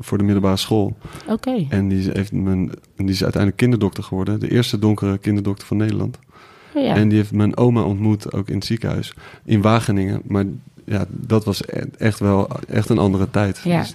[0.00, 0.96] voor de middelbare school.
[1.28, 1.66] Oké.
[1.68, 4.40] En die is, heeft mijn, die is uiteindelijk kinderdokter geworden.
[4.40, 6.18] De eerste donkere kinderdokter van Nederland.
[6.74, 6.94] Oh, ja.
[6.94, 9.14] En die heeft mijn oma ontmoet, ook in het ziekenhuis.
[9.44, 10.20] In Wageningen.
[10.24, 10.44] Maar
[10.84, 13.60] ja, dat was e- echt wel echt een andere tijd.
[13.64, 13.80] Ja.
[13.80, 13.94] Dus,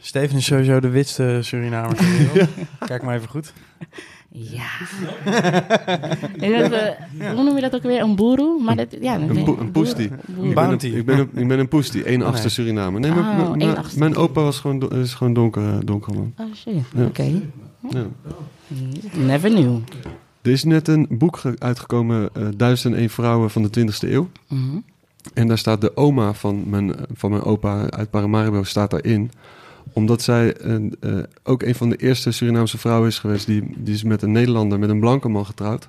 [0.00, 1.96] Steven is sowieso de witste Surinamer.
[2.86, 3.52] Kijk maar even goed.
[4.30, 4.64] Ja.
[6.38, 8.00] Dat, eh, hoe noem je dat ook weer?
[8.00, 8.62] Een boeroe?
[8.62, 10.08] Maar dat, ja, Een een poestie.
[10.26, 10.44] boeroe.
[10.44, 10.86] ben Bounty.
[10.86, 12.54] een, ik, ben een, ik ben een poestie, één Oh, achtste nee.
[12.54, 13.00] Surinamer.
[13.00, 16.32] Nee, maar, Oh, mijn opa was gewoon, is gewoon donker, eh, donker man.
[16.36, 17.04] Oh shit, Ja.
[17.04, 17.40] oké.
[17.90, 18.04] Ja.
[19.12, 19.76] Never knew.
[20.42, 24.28] Er is net een boek ge- uitgekomen, eh 1001 vrouwen van de 20e eeuw.
[24.48, 24.76] Mhm.
[25.34, 29.30] En daar staat de oma van mijn, van mijn opa uit Paramaribo staat daarin.
[29.92, 33.46] Omdat zij eh, ook een van de eerste Surinaamse vrouwen is geweest.
[33.46, 35.88] Die, die is met een Nederlander, met een blanke man getrouwd.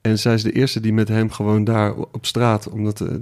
[0.00, 3.14] En zij is de eerste die met hem gewoon daar op straat, omdat, eh,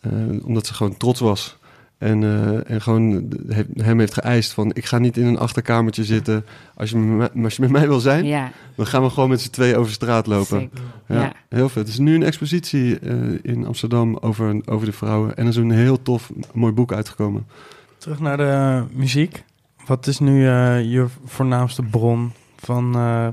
[0.00, 1.58] eh, omdat ze gewoon trots was.
[1.98, 3.32] En, eh, en gewoon
[3.76, 6.44] hem heeft geëist van, ik ga niet in een achterkamertje zitten.
[6.74, 9.28] Als je, met mij- als je met mij wil zijn, Ja, dan gaan we gewoon
[9.28, 10.70] met z'n twee over straat lopen.
[11.08, 11.32] Ja, Ja.
[11.48, 11.82] heel vet.
[11.86, 15.36] Er is nu een expositie eh, in Amsterdam over, over de vrouwen.
[15.36, 17.46] En er is een heel tof, mooi boek uitgekomen.
[17.98, 19.44] Terug naar de muziek.
[19.86, 22.94] Wat is nu eh, je voornaamste bron van...
[22.94, 23.28] eh,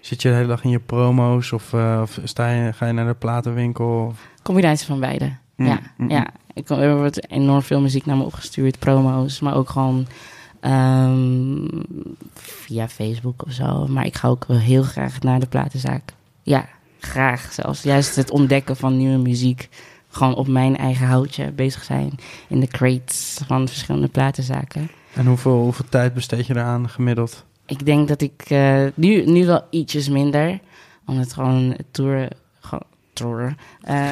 [0.00, 2.92] zit je de hele dag in je promo's of, eh, of sta je, ga je
[2.92, 4.06] naar de platenwinkel?
[4.10, 5.32] Of- Combinatie van beide.
[5.56, 6.26] Mm, Ja, mm, ja.
[6.54, 10.06] Ik, er wordt enorm veel muziek naar me opgestuurd, promo's, maar ook gewoon
[10.60, 11.66] ehm,
[12.34, 13.86] via Facebook of zo.
[13.86, 16.12] Maar ik ga ook wel heel graag naar de platenzaak.
[16.42, 16.68] Ja,
[16.98, 17.82] graag zelfs.
[17.82, 19.68] Juist het ontdekken van nieuwe muziek.
[20.08, 22.10] Gewoon op mijn eigen houtje bezig zijn
[22.48, 24.90] in de crates van verschillende platenzaken.
[25.14, 27.44] En hoeveel, hoeveel tijd besteed je eraan gemiddeld?
[27.66, 30.60] Ik denk dat ik eh, nu, nu wel ietsjes minder.
[31.06, 31.94] Omdat gewoon het
[33.14, 33.32] tour...
[33.34, 33.54] Tour.
[33.82, 34.10] eh,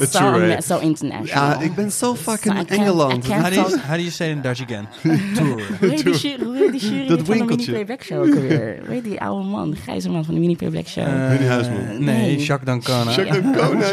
[0.00, 1.58] zo, tour, zo international.
[1.74, 3.26] ben zo fucking I can't- Engeland.
[3.26, 4.88] How do you, how do you say it in Dutch again?
[5.36, 5.62] Tour.
[5.80, 7.72] Hoe heet die jury, hoe heet die jury Dat van de winkeltje.
[7.72, 8.78] Mini Playback Show ook alweer?
[8.88, 11.04] Heet die oude man, de grijze man van de Mini Playback Show?
[11.06, 11.84] Eh, Winnie Huisman.
[11.86, 12.36] Nee, Nee.
[12.36, 13.10] Jacques Dancona.
[13.10, 13.86] Jacques Dancona.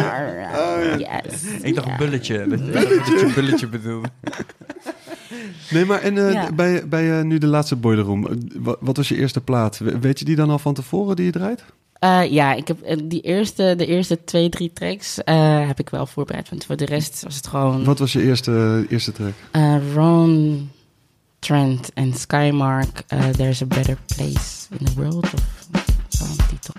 [0.98, 1.44] Ja, Yes.
[1.62, 2.48] Ik dacht bulletje.
[2.48, 4.08] Dat, dat je bulletje bedoelde.
[5.72, 6.52] Nee, maar en eh, Ja.
[6.54, 8.28] bij, bij eh, nu de laatste Boiler Room.
[8.28, 9.78] eh, wat, wat was je eerste plaat?
[9.78, 11.64] We- Weet je die dan al van tevoren die je draait?
[12.32, 15.18] Ja, ik heb die eerste, de eerste twee, drie tracks
[15.68, 16.50] heb ik wel voorbereid.
[16.50, 19.34] Want voor de rest was het gewoon Wat was je eerste, eerste track?
[19.96, 20.70] Ron
[21.40, 23.02] Trent en Skymark.
[23.38, 25.24] There's a better place in the world.
[25.34, 26.74] Of zo'n titel.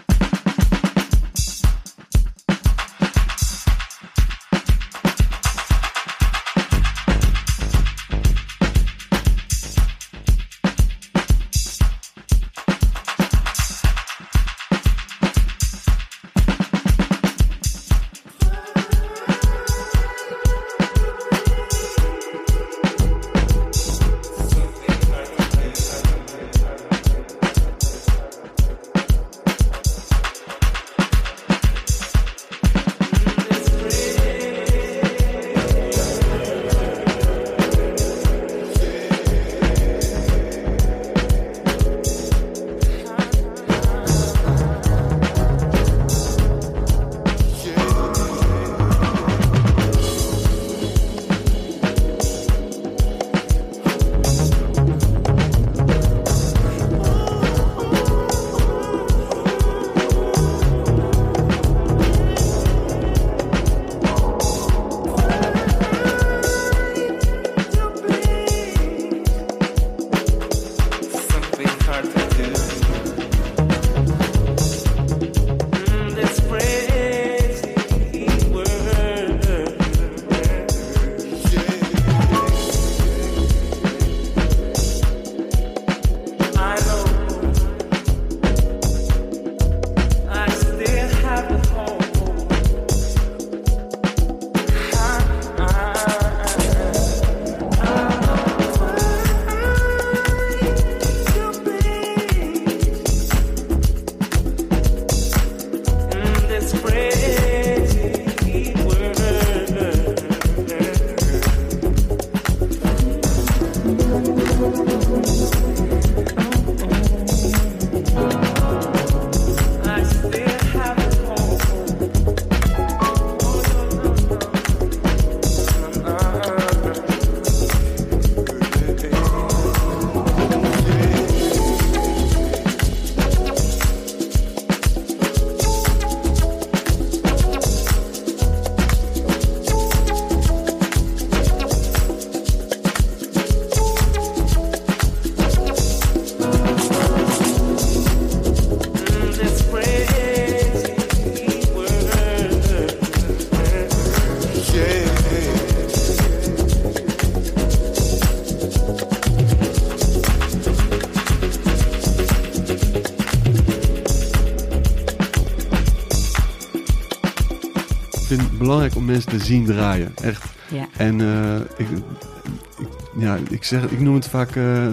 [168.70, 170.12] Belangrijk om mensen te zien draaien.
[170.22, 170.44] Echt.
[170.68, 170.88] Ja.
[170.96, 172.88] En eh, ik, ik-
[173.18, 174.86] ja, ik, zeg, ik noem het vaak eh,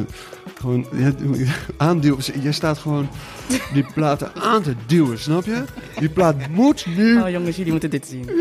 [0.59, 1.11] gewoon ja,
[1.87, 2.19] aanduwen.
[2.41, 3.09] Jij staat gewoon
[3.73, 5.63] die platen aan te duwen, snap je?
[5.99, 7.21] Die plaat moet nu.
[7.21, 8.29] Oh jongens, jullie moeten dit zien.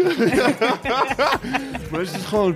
[1.90, 2.54] Maar het is gewoon,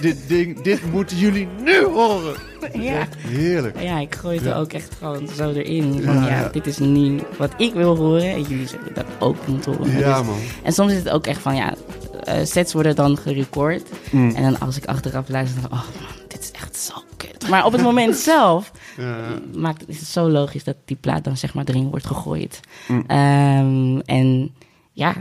[0.00, 2.34] dit ding, dit moeten jullie nu horen.
[2.72, 3.06] Ja.
[3.18, 3.80] Heerlijk.
[3.82, 6.02] Ja, ik gooi het er ook echt gewoon zo erin.
[6.04, 8.30] Van, Ja, dit is nu wat ik wil horen.
[8.30, 9.98] En jullie zullen dat ook moeten horen.
[9.98, 10.38] Ja, Dus- man.
[10.62, 11.74] en soms is het ook echt van, ja,
[12.24, 13.88] eh, sets worden dan gerecord.
[14.10, 14.30] Mm.
[14.34, 17.48] En dan als ik achteraf luister, dan, oh man, dit is echt zo kut.
[17.48, 19.16] Maar op het moment zelf Ja,
[19.54, 22.60] maakt, is het zo logisch dat die plaat dan zeg maar erin wordt gegooid.
[22.88, 23.04] Mm.
[23.06, 24.54] Ehm, en
[24.92, 25.14] ja,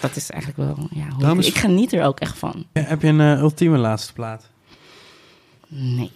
[0.00, 2.64] dat is eigenlijk wel, ja, hoe Dames- ik, ik geniet er ook echt van.
[2.72, 4.48] Ja, heb je een eh, ultieme laatste plaat?
[5.68, 6.10] Nee.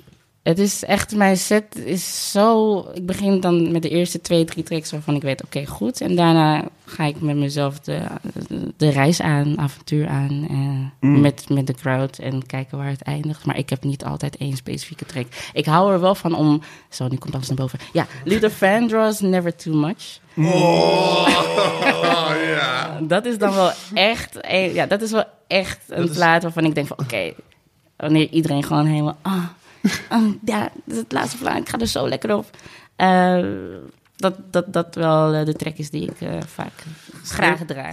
[0.45, 2.79] Het is echt, mijn set is zo...
[2.95, 6.01] Ik begin dan met de eerste twee, drie tracks waarvan ik weet, oké, goed.
[6.01, 8.01] En daarna ga ik met mezelf de,
[8.77, 10.47] de reis aan, avontuur aan.
[10.51, 11.21] eh, Mm.
[11.21, 13.45] met, met de crowd en kijken waar het eindigt.
[13.47, 15.27] Maar ik heb niet altijd één specifieke track.
[15.53, 16.61] Ik hou er wel van om...
[16.91, 17.79] Zo, nu komt alles naar boven.
[17.93, 20.19] Ja, Luther Vandross, Never Too Much.
[23.09, 24.39] Dat is dan wel echt...
[24.73, 27.33] Ja, dat is wel echt een plaat waarvan ik denk van, oké...
[27.97, 29.17] wanneer iedereen gewoon helemaal...
[29.23, 29.45] Ah,
[30.09, 31.59] ah, ja, dit is het laatste plaat.
[31.59, 32.51] Ik ga er zo lekker op.
[32.97, 33.45] Eh,
[34.17, 36.85] dat, dat, dat wel eh, de track is die ik eh, vaak
[37.23, 37.93] graag draai.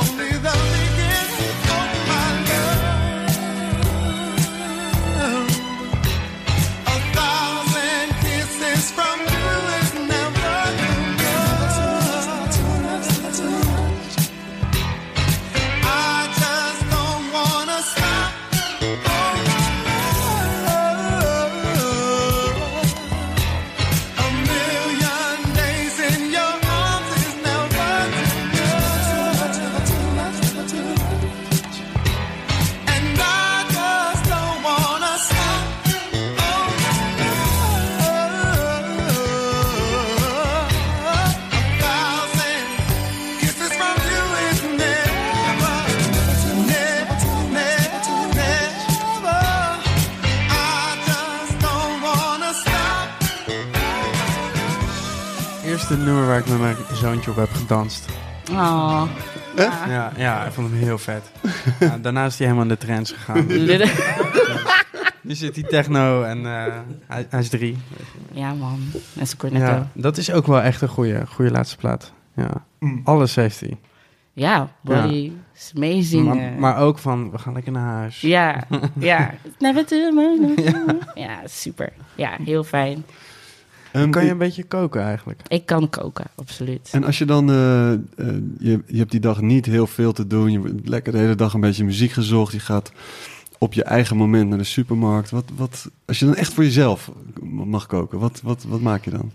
[0.00, 0.89] Only the
[55.90, 58.04] het nummer waar ik met mijn zoontje op heb gedanst.
[58.50, 59.02] Oh.
[59.56, 61.30] Ja, ja ik vond hem heel vet.
[61.80, 63.46] Ja, daarna is hij helemaal in de trance gegaan.
[65.22, 66.74] Nu zit hij techno en eh,
[67.06, 67.78] hij, hij is drie.
[68.32, 68.80] ja, man.
[69.18, 69.66] En zijn cornetto.
[69.66, 72.12] Ja, Ja, dat is ook wel echt een goede, goede laatste plaat.
[72.34, 72.64] Ja.
[73.04, 73.78] Alles heeft hij.
[74.80, 76.26] body is amazing.
[76.26, 76.56] Maar, eh.
[76.56, 78.20] maar ook van, we gaan lekker naar huis.
[78.20, 78.64] Ja,
[78.98, 79.34] ja.
[79.58, 80.54] Never to me.
[81.14, 81.92] Ja, super.
[82.14, 83.04] Ja, heel fijn.
[83.92, 85.42] Ehm, Kan je een beetje koken eigenlijk?
[85.48, 86.88] Ik kan koken, absoluut.
[86.92, 87.98] En als je dan, eh, eh,
[88.58, 91.34] je, je hebt die dag niet heel veel te doen, je hebt lekker de hele
[91.34, 92.92] dag een beetje muziek gezocht, je gaat
[93.58, 95.30] op je eigen moment naar de supermarkt.
[95.30, 97.10] Wat, wat, als je dan echt voor jezelf
[97.42, 99.30] mag koken, wat, wat, wat maak je dan?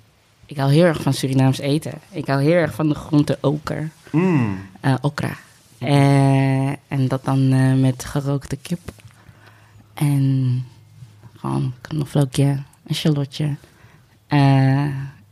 [0.45, 1.94] Ik hou heel erg van Surinaams eten.
[2.11, 3.90] Ik hou heel erg van de groente oker.
[4.11, 4.57] Mm.
[4.82, 5.38] eh, okra.
[5.77, 8.91] Eh, en dat dan eh, met gerookte kip.
[9.94, 10.64] En
[11.36, 12.57] gewoon knoflookje,
[12.88, 13.56] een shallotje.
[14.40, 14.84] Eh,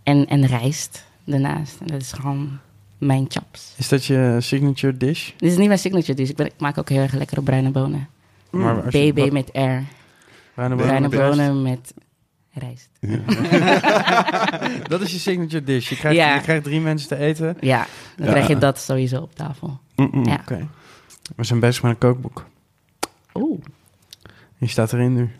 [0.03, 1.79] en, en rijst daarnaast.
[1.81, 2.59] En dat is gewoon
[2.97, 3.73] mijn chops.
[3.77, 5.31] Is dat je signature dish?
[5.37, 6.29] Dit is niet mijn signature dish.
[6.29, 8.07] Ik, ben, ik maak ook heel erg lekkere bruine bonen.
[8.49, 9.81] Maar als je- BB wat- met R.
[10.55, 11.37] Bruine bonen Bruine met rijst?
[11.37, 11.93] bonen met
[12.51, 12.89] rijst.
[14.89, 15.89] Dat is je signature dish.
[15.89, 16.33] Je krijgt, Ja.
[16.35, 17.57] je krijgt drie mensen te eten.
[17.59, 18.31] Ja, dan Ja.
[18.31, 19.79] krijg je dat sowieso op tafel.
[19.95, 20.33] Ja.
[20.41, 20.67] Oké.
[21.35, 22.45] We zijn bezig met een kookboek.
[23.33, 23.59] Oeh,
[24.63, 25.29] Die staat erin nu.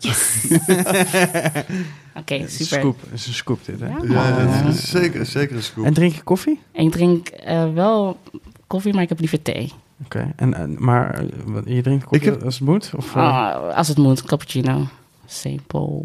[2.20, 2.78] oké, Het is een super.
[2.78, 3.00] scoop.
[3.00, 3.86] Het is een scoop dit, hè?
[3.86, 3.98] Ja.
[4.02, 5.84] Ja, dat is zeker, zeker een scoop.
[5.84, 6.60] En drink je koffie?
[6.72, 8.18] En ik drink eh, wel
[8.66, 9.72] koffie, maar ik heb liever thee.
[10.04, 10.32] Oké.
[10.36, 12.90] En, en- maar eh, wat, je drinkt koffie Ik heb- als het moet?
[12.96, 14.86] Of, eh, Ah, als het moet, cappuccino.
[15.26, 16.04] Simpel.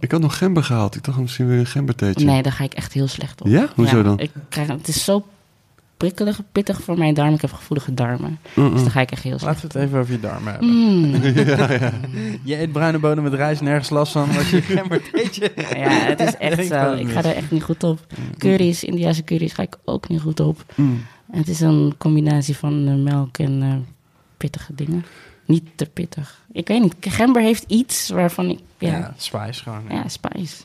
[0.00, 0.94] Ik had nog gember gehaald.
[0.96, 2.24] Ik dacht misschien weer een gembertheetje.
[2.26, 3.46] Nee, daar ga ik echt heel slecht op.
[3.46, 3.68] Ja?
[3.74, 4.18] Hoezo dan?
[4.20, 5.24] Ik krijg, het is zo
[5.98, 7.34] prikkelig, pittig voor mijn darmen.
[7.34, 8.38] Ik heb gevoelige darmen.
[8.54, 10.68] Dus daar ga ik echt heel slecht Laten we het even over je darmen hebben.
[10.68, 11.14] Mm.
[12.50, 14.28] Je eet bruine bonen met rijst, nergens last van.
[14.36, 15.52] Als je gember eetje.
[15.56, 16.92] Ja, het is echt zo.
[16.92, 17.12] Ik mis.
[17.12, 18.06] ga er echt niet goed op.
[18.38, 20.64] Curry's, Indiase curry's ga ik ook niet goed op.
[20.74, 21.04] Mm.
[21.32, 23.74] Het is een combinatie van eh, melk en eh,
[24.36, 25.04] pittige dingen.
[25.46, 26.40] Niet te pittig.
[26.52, 26.94] Ik weet niet.
[27.00, 28.58] Gember heeft iets waarvan ik...
[28.78, 29.82] Ja, Ja, spice gewoon.
[29.88, 29.94] ja.
[29.94, 30.56] ja, spice.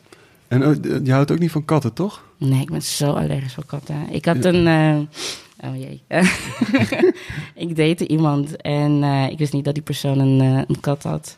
[0.53, 2.23] En oh, je houdt ook niet van katten, toch?
[2.37, 4.09] Nee, ik ben zo allergisch voor katten.
[4.09, 4.67] Ik had een...
[4.67, 6.03] eh, oh jee.
[7.67, 11.03] ik date iemand en eh, ik wist niet dat die persoon een, eh, een kat
[11.03, 11.37] had.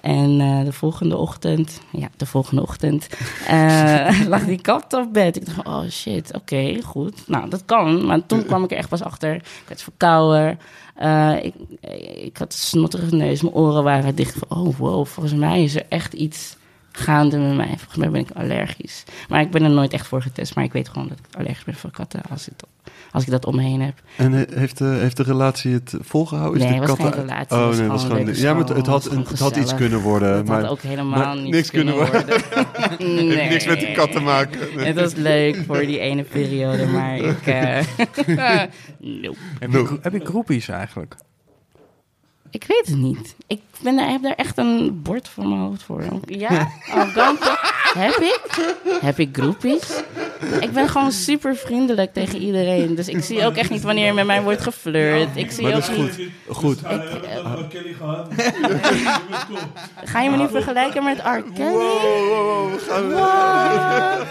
[0.00, 3.08] En de volgende ochtend, ja, de volgende ochtend,
[4.28, 5.36] lag die kat op bed.
[5.36, 7.28] Ik dacht, oh shit, oké, goed.
[7.28, 8.06] Nou, dat kan.
[8.06, 9.34] Maar toen kwam ik er echt pas achter.
[9.34, 10.58] Ik werd verkouden.
[11.42, 11.54] Ik,
[12.22, 13.42] ik had een snotterige neus.
[13.42, 14.48] Mijn oren waren dicht.
[14.48, 16.56] Oh, wow, volgens mij is er echt iets
[16.96, 17.66] gaande met mij.
[17.66, 19.04] Volgens mij ben ik allergisch.
[19.28, 20.54] Maar ik ben er nooit echt voor getest.
[20.54, 22.68] Maar ik weet gewoon dat ik allergisch ben voor katten als ik dat,
[23.12, 23.94] als ik dat om me heen heb.
[24.16, 26.60] En he- heeft, de, heeft de relatie het volgehouden?
[26.62, 28.34] Is Nee, de het was katten- geen relatie, Oh het was nee, het was gewoon
[28.34, 30.44] Ja, maar het, het, had, het had iets kunnen worden.
[30.44, 32.24] maar had ook helemaal maar niets, niks kunnen worden.
[32.98, 33.36] nee.
[33.36, 34.60] heeft niks met die kat te maken.
[34.76, 34.86] Nee.
[34.94, 37.46] Het was leuk voor die ene periode, maar ik...
[37.46, 37.78] eh
[38.98, 39.36] nope.
[39.60, 41.14] Heb, je, gro- heb je groepies eigenlijk?
[42.54, 43.34] Ik weet het niet.
[43.46, 46.02] Ik ben daar, heb daar echt een bord voor mijn hoofd voor.
[46.26, 47.58] Ja, arrogante.
[47.94, 48.40] Heb ik?
[49.00, 50.02] Heb ik groepies?
[50.60, 52.94] Ik ben gewoon super vriendelijk tegen iedereen.
[52.94, 55.28] Dus ik zie ook echt niet wanneer er met mij wordt geflirt.
[55.34, 56.28] Ik zie Maar ook dat is niet...
[56.46, 56.56] goed.
[56.56, 56.80] Goed.
[56.80, 58.28] We hebben Kelly gehad.
[60.12, 61.42] Ga je me nu vergelijken met R.
[61.54, 61.70] Kelly?
[61.70, 64.26] Wow, wow, wow, we gaan Wat?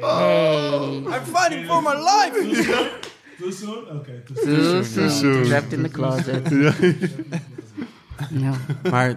[0.00, 0.10] Wat?
[0.10, 0.96] Hey.
[0.96, 3.02] I'm fighting for my life!
[3.38, 3.90] Too soon?
[3.98, 5.10] Oké, too Too soon.
[5.10, 5.42] soon.
[5.42, 6.50] Trapped in the closet.
[8.30, 8.54] Nou,
[8.90, 9.14] Maar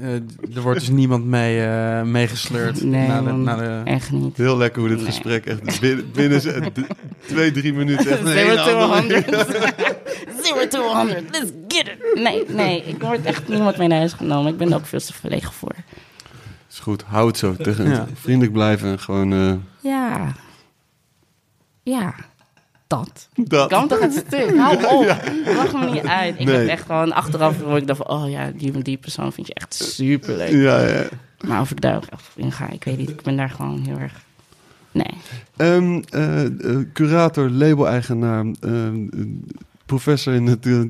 [0.00, 0.12] eh,
[0.54, 3.90] er wordt dus niemand mee, eh meegesleurd nee, naar de, man, naar de...
[3.90, 4.36] echt niet.
[4.36, 5.06] Heel lekker hoe dit Nee.
[5.06, 5.80] gesprek echt
[6.12, 6.40] binnen,
[7.26, 9.22] twee, drie minuten echt een Zero hele to andere...
[9.22, 9.46] 100.
[10.44, 11.22] Zero to 100.
[11.32, 12.20] Let's get it.
[12.22, 12.82] Nee, nee.
[12.84, 14.52] Ik word echt niemand mee naar huis genomen.
[14.52, 15.74] Ik ben er ook veel te verlegen voor.
[16.70, 17.54] Is goed, hou het zo.
[17.56, 18.06] Tegen, Ja.
[18.14, 19.32] Vriendelijk blijven en gewoon...
[19.32, 20.32] eh, Ja.
[21.82, 22.14] Ja.
[22.86, 23.28] Dat.
[23.34, 23.68] dat.
[23.68, 24.56] Kan toch het stuk?
[24.56, 25.04] Hou op.
[25.56, 26.38] Lach me niet uit.
[26.40, 26.56] Ik Nee.
[26.56, 27.60] heb echt gewoon achteraf...
[27.76, 28.08] ik dacht van...
[28.16, 30.50] Oh ja, die, die persoon vind je echt super leuk.
[30.50, 31.04] Ja, ja.
[31.46, 33.08] Maar of ik daar ook echt in ga, ik weet niet.
[33.10, 34.24] Ik ben daar gewoon heel erg...
[34.92, 35.10] Nee.
[35.56, 39.20] Ehm, eh, eh, curator, label-eigenaar, ehm, eh,
[39.86, 40.80] professor in het eh,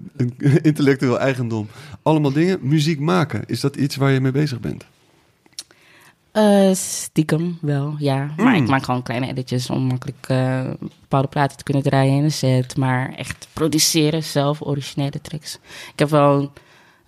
[0.62, 1.68] intellectueel eigendom.
[2.02, 2.58] Allemaal dingen.
[2.62, 4.84] Muziek maken, is dat iets waar je mee bezig bent?
[6.36, 8.30] Eh, stiekem wel, ja.
[8.36, 8.62] Maar Mm.
[8.62, 12.32] ik maak gewoon kleine editjes om makkelijk eh, bepaalde platen te kunnen draaien in een
[12.32, 12.76] set.
[12.76, 15.58] Maar echt produceren zelf, originele tracks.
[15.92, 16.52] Ik heb wel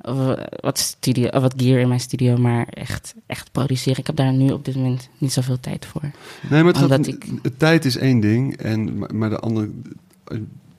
[0.01, 3.99] eh, wat, studio, wat gear in mijn studio, maar echt, echt produceren.
[3.99, 6.03] Ik heb daar nu op dit moment niet zoveel tijd voor.
[6.51, 7.27] Nee, maar het gaat, ik-
[7.57, 9.71] tijd is één ding, en, maar, de andere...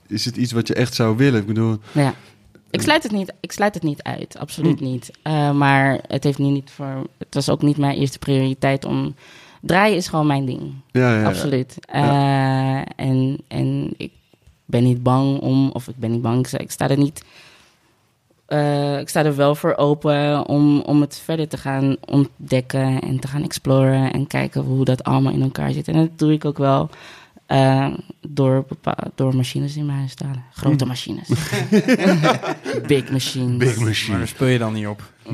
[0.07, 1.39] Is het iets wat je echt zou willen?
[1.41, 2.13] Ik bedoel, Ja.
[2.71, 4.85] Ik sluit het niet, ik sluit het niet uit, absoluut Hm.
[4.85, 5.11] niet.
[5.21, 9.15] Eh, maar het, heeft nu niet voor, het was ook niet mijn eerste prioriteit om
[9.61, 10.61] draaien is gewoon mijn ding.
[10.91, 11.25] Ja, ja, ja.
[11.27, 11.75] Absoluut.
[11.85, 14.11] Eh, en, en ik
[14.65, 17.23] ben niet bang om, of ik ben niet bang, ik, sta- ik sta er niet.
[18.45, 23.19] eh, ik sta er wel voor open om, om het verder te gaan ontdekken en
[23.19, 25.87] te gaan exploren en kijken hoe dat allemaal in elkaar zit.
[25.87, 26.89] En dat doe ik ook wel
[27.49, 27.87] eh,
[28.27, 28.65] door,
[29.15, 30.43] door machines in mijn huis te halen.
[30.53, 31.27] Grote machines.
[32.87, 33.57] Big machines.
[33.57, 34.17] Big Maar machine.
[34.17, 35.01] daar speel je dan niet op.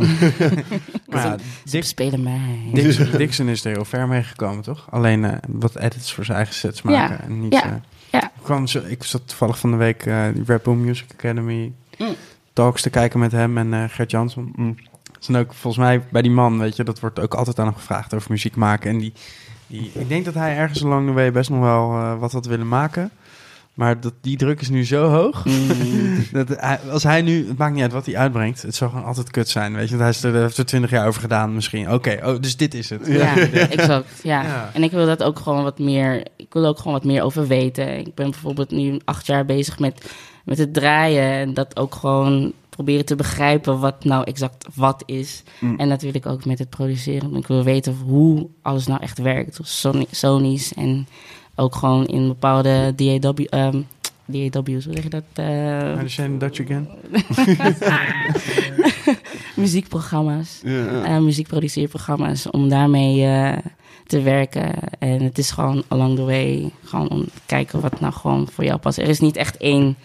[1.07, 2.59] maar ja, Dick, spelen mij.
[2.73, 4.87] Dixon, Dixon is er heel ver mee gekomen, toch?
[4.89, 7.15] Alleen eh, wat edits voor zijn eigen sets maken.
[7.15, 7.81] Ja, En niet, ja,
[8.11, 8.65] eh, ja.
[8.65, 12.15] Zo, ik zat toevallig van de week eh die Red Bull Music Academy Mm.
[12.53, 14.53] talks te kijken met hem en eh, Gert Jansson.
[14.55, 14.75] Mm.
[15.19, 17.75] zijn ook volgens mij bij die man, weet je, dat wordt ook altijd aan hem
[17.75, 18.89] gevraagd over muziek maken.
[18.89, 19.13] En die,
[19.67, 22.45] die ik denk dat hij ergens along the way best nog wel eh, wat had
[22.45, 23.11] willen maken.
[23.75, 25.45] Maar dat, die druk is nu zo hoog.
[25.45, 26.25] Mm.
[26.31, 29.05] Dat hij, als hij nu, het maakt niet uit wat hij uitbrengt, het zal gewoon
[29.05, 29.73] altijd kut zijn.
[29.75, 31.91] Weet je, want hij is er, heeft er twintig jaar over gedaan misschien.
[31.91, 33.07] Oké, oh, dus dit is het.
[33.07, 33.37] Ja,
[33.77, 34.19] exact.
[34.23, 34.43] Ja.
[34.43, 34.69] Ja.
[34.73, 36.25] En ik wil dat ook gewoon wat meer.
[36.35, 37.97] Ik wil er ook gewoon wat meer over weten.
[37.97, 40.11] Ik ben bijvoorbeeld nu acht jaar bezig met,
[40.45, 41.31] met het draaien.
[41.31, 45.43] En dat ook gewoon proberen te begrijpen wat nou exact wat is.
[45.59, 45.79] Mm.
[45.79, 47.35] En dat wil ik ook met het produceren.
[47.35, 49.59] Ik wil weten hoe alles nou echt werkt.
[49.61, 51.07] Sony, Sony's en
[51.55, 53.45] ook gewoon in bepaalde DAW.
[53.49, 53.81] ehm
[54.25, 55.23] DAW's, hoe zeg je dat?
[55.33, 56.87] Eh, Understand Dutch again?
[59.63, 60.61] muziekprogramma's.
[60.63, 63.57] Eh, muziekproduceerprogramma's om daarmee eh,
[64.07, 64.73] te werken.
[64.99, 68.63] En het is gewoon along the way, gewoon om te kijken wat nou gewoon voor
[68.63, 68.97] jou past.
[68.97, 69.97] Er is niet echt één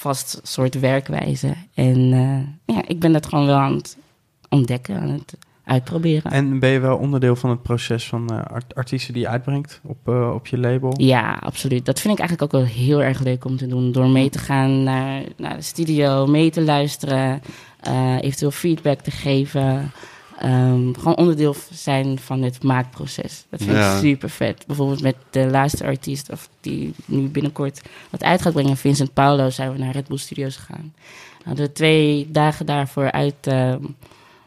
[0.00, 1.54] vast soort werkwijze.
[1.74, 3.96] En eh, ja, ik ben dat gewoon wel aan het
[4.48, 6.30] ontdekken, aan het uitproberen.
[6.32, 9.80] En ben je wel onderdeel van het proces van eh, art- artiesten die je uitbrengt
[9.82, 10.92] op, eh, op je label?
[10.96, 11.84] Ja, absoluut.
[11.86, 13.92] Dat vind ik eigenlijk ook wel heel erg leuk om te doen.
[13.92, 17.42] Door mee te gaan naar, naar de studio, mee te luisteren,
[18.20, 19.92] eventueel feedback te geven.
[20.40, 23.44] Ehm, gewoon onderdeel zijn van het maakproces.
[23.50, 23.94] Dat vind Ja.
[23.94, 24.64] ik super vet.
[24.66, 27.80] Bijvoorbeeld met de laatste artiest, of die nu binnenkort
[28.10, 30.92] wat uit gaat brengen, Vincent Paulo, zijn we naar Red Bull Studios gegaan.
[31.38, 33.82] We hadden twee dagen daarvoor uit, ehm,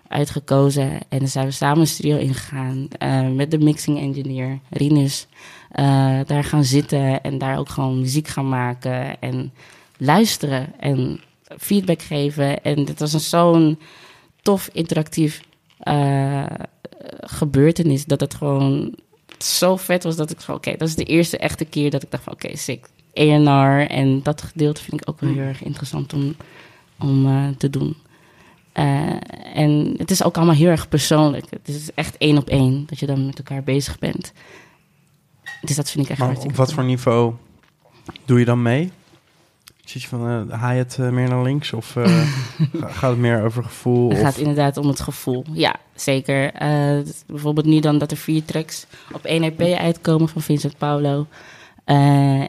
[0.08, 0.90] uitgekozen.
[1.10, 5.28] En dan zijn we samen de studio ingegaan eh, met de mixing engineer, Rinus.
[5.72, 9.52] Eh, daar gaan zitten en daar ook gewoon muziek gaan maken en
[9.98, 11.20] luisteren en
[11.58, 12.64] feedback geven.
[12.64, 13.80] En dit was een zo'n
[14.42, 15.42] tof interactief
[15.84, 16.46] eh,
[17.20, 18.96] gebeurtenis dat het gewoon
[19.38, 22.12] zo vet was dat ik van oké, dat is de eerste echte keer dat ik
[22.12, 22.90] dacht van oké, sick.
[23.14, 26.36] ENR en dat gedeelte vind ik ook wel heel erg interessant om,
[27.00, 27.96] om eh, te doen.
[28.72, 29.18] Eh,
[29.54, 31.46] en het is ook allemaal heel erg persoonlijk.
[31.50, 34.34] Het is echt één op één dat je dan met elkaar bezig bent.
[35.62, 37.34] Dus dat vind ik echt Maar hartstikke op wat voor niveau
[38.26, 38.92] doe je dan mee?
[39.86, 41.74] Zit je van, haal je het eh, meer naar links?
[41.74, 42.04] Of eh,
[42.80, 44.10] ga- gaat het meer over gevoel?
[44.10, 45.44] Het Of, gaat inderdaad om het gevoel.
[45.52, 46.52] Ja, zeker.
[47.28, 51.28] Bijvoorbeeld nu dan dat er vier tracks op één EP uitkomen van Vincent Paulo.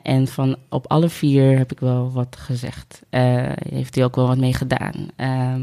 [0.02, 3.02] En van op alle vier heb ik wel wat gezegd.
[3.68, 4.94] Heeft hij ook wel wat mee gedaan.
[5.16, 5.62] Ehm,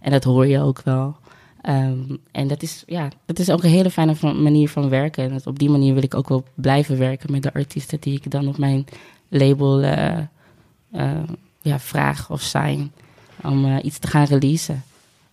[0.00, 1.16] en dat hoor je ook wel.
[1.60, 5.24] Ehm, en dat is, ja, dat is ook een hele fijne van- manier van werken.
[5.24, 8.14] En dat op die manier wil ik ook wel blijven werken met de artiesten die
[8.14, 8.84] ik dan op mijn
[9.28, 9.80] label
[11.62, 12.92] ja, vraag of sign.
[13.42, 14.82] Om eh, iets te gaan releasen.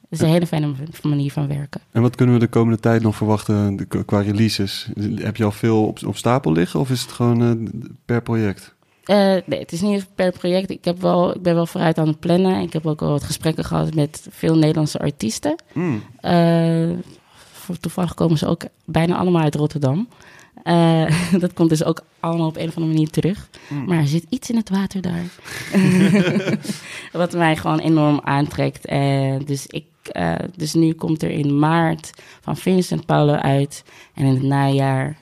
[0.10, 0.73] Het is een hele fijne
[1.03, 1.81] manier van werken.
[1.91, 4.90] En wat kunnen we de komende tijd nog verwachten de- qua releases?
[5.15, 8.73] Heb je al veel op, op stapel liggen of is het gewoon eh, per project?
[9.03, 9.15] Eh,
[9.45, 10.69] nee, het is niet per project.
[10.69, 12.61] Ik, heb wel, ik ben wel vooruit aan het plannen.
[12.61, 15.56] Ik heb ook al wat gesprekken gehad met veel Nederlandse artiesten.
[15.73, 16.03] Mm.
[16.22, 16.90] Eh,
[17.53, 20.07] voor- toevallig komen ze ook bijna allemaal uit Rotterdam.
[20.70, 21.06] Eh,
[21.44, 23.50] dat komt dus ook allemaal op een of andere manier terug.
[23.68, 23.86] Mm.
[23.86, 25.24] Maar er zit iets in het water daar.
[27.12, 28.86] Wat mij gewoon enorm aantrekt.
[28.86, 33.84] Eh, dus, ik, eh, dus nu komt er in maart van Vincent Paulo uit.
[34.14, 35.18] En in het najaar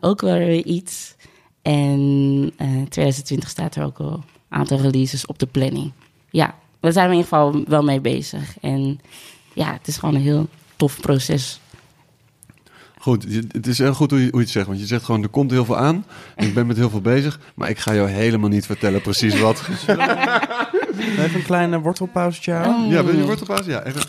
[0.00, 1.14] ook wel weer iets.
[1.62, 5.92] En eh 2020 staat er ook wel een aantal releases op de planning.
[6.30, 8.56] Ja, daar zijn we in ieder geval wel mee bezig.
[8.60, 9.00] En
[9.52, 11.60] ja, het is gewoon een heel tof proces.
[13.02, 14.66] Goed, het is heel goed hoe je, hoe je het zegt.
[14.66, 16.04] Want je zegt gewoon, er komt heel veel aan.
[16.36, 17.40] Ik ben met heel veel bezig.
[17.54, 19.62] Maar ik ga jou helemaal niet vertellen precies wat.
[21.18, 22.88] Even een kleine wortelpauzetje houden.
[22.88, 23.66] Ja, wil je wortelpaas?
[23.66, 24.02] Ja, even.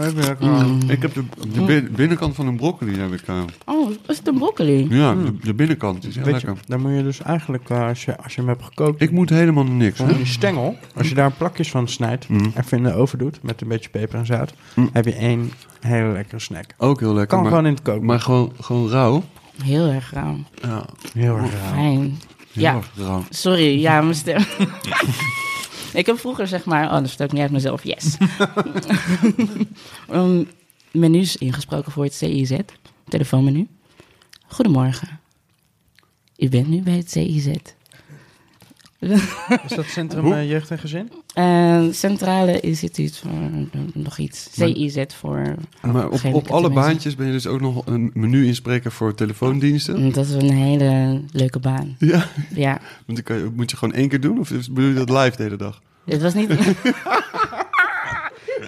[0.00, 0.78] Even, Mm.
[0.90, 2.98] Ik heb de, de bin- binnenkant van een broccoli.
[2.98, 4.86] Heb ik, eh, Oh, is het een broccoli?
[4.90, 6.06] ja, de, de binnenkant.
[6.06, 6.64] Is heel Weet je, lekker.
[6.66, 9.30] daar moet je dus eigenlijk, eh, als, je, als je hem hebt gekookt, Ik moet
[9.30, 9.96] helemaal niks.
[9.96, 10.16] van Hè?
[10.16, 12.52] die stengel, als je daar plakjes van snijdt, Mm.
[12.58, 14.90] even in de oven doet, met een beetje peper en zout, Mm.
[14.92, 16.74] heb je één hele lekkere snack.
[16.76, 17.26] Ook heel lekker.
[17.26, 18.04] Kan maar, gewoon in het koken.
[18.04, 19.22] maar gewoon, gewoon rauw.
[19.64, 20.36] Heel erg rauw.
[20.62, 21.74] Ja, Heel erg raar.
[21.74, 22.00] Fijn.
[22.52, 22.74] heel Ja.
[22.76, 23.24] erg rauw.
[23.30, 24.42] Sorry, ja, mijn stem.
[25.94, 26.84] ik heb vroeger zeg maar...
[26.84, 27.84] Oh, dat vertel ik niet uit mezelf.
[27.84, 28.16] Yes.
[30.12, 30.48] um,
[30.90, 32.56] menus ingesproken voor het CIZ.
[33.08, 33.68] Telefoonmenu.
[34.46, 35.20] Goedemorgen.
[36.36, 37.46] U bent nu bij het CIZ.
[39.64, 41.12] Is dat Centrum eh, Jeugd en Gezin?
[41.34, 43.30] Eh, Centrale Instituut voor
[43.94, 44.48] nog iets.
[44.52, 45.54] CIZ voor...
[45.82, 46.82] Maar op, op alle mensen.
[46.82, 50.12] baantjes ben je dus ook nog een menu-inspreker voor telefoondiensten.
[50.12, 51.96] Dat is een hele leuke baan.
[51.98, 55.10] Ja, Ja, want dan je, moet je gewoon één keer doen of bedoel je dat
[55.10, 55.82] live de hele dag?
[56.04, 56.48] het was niet...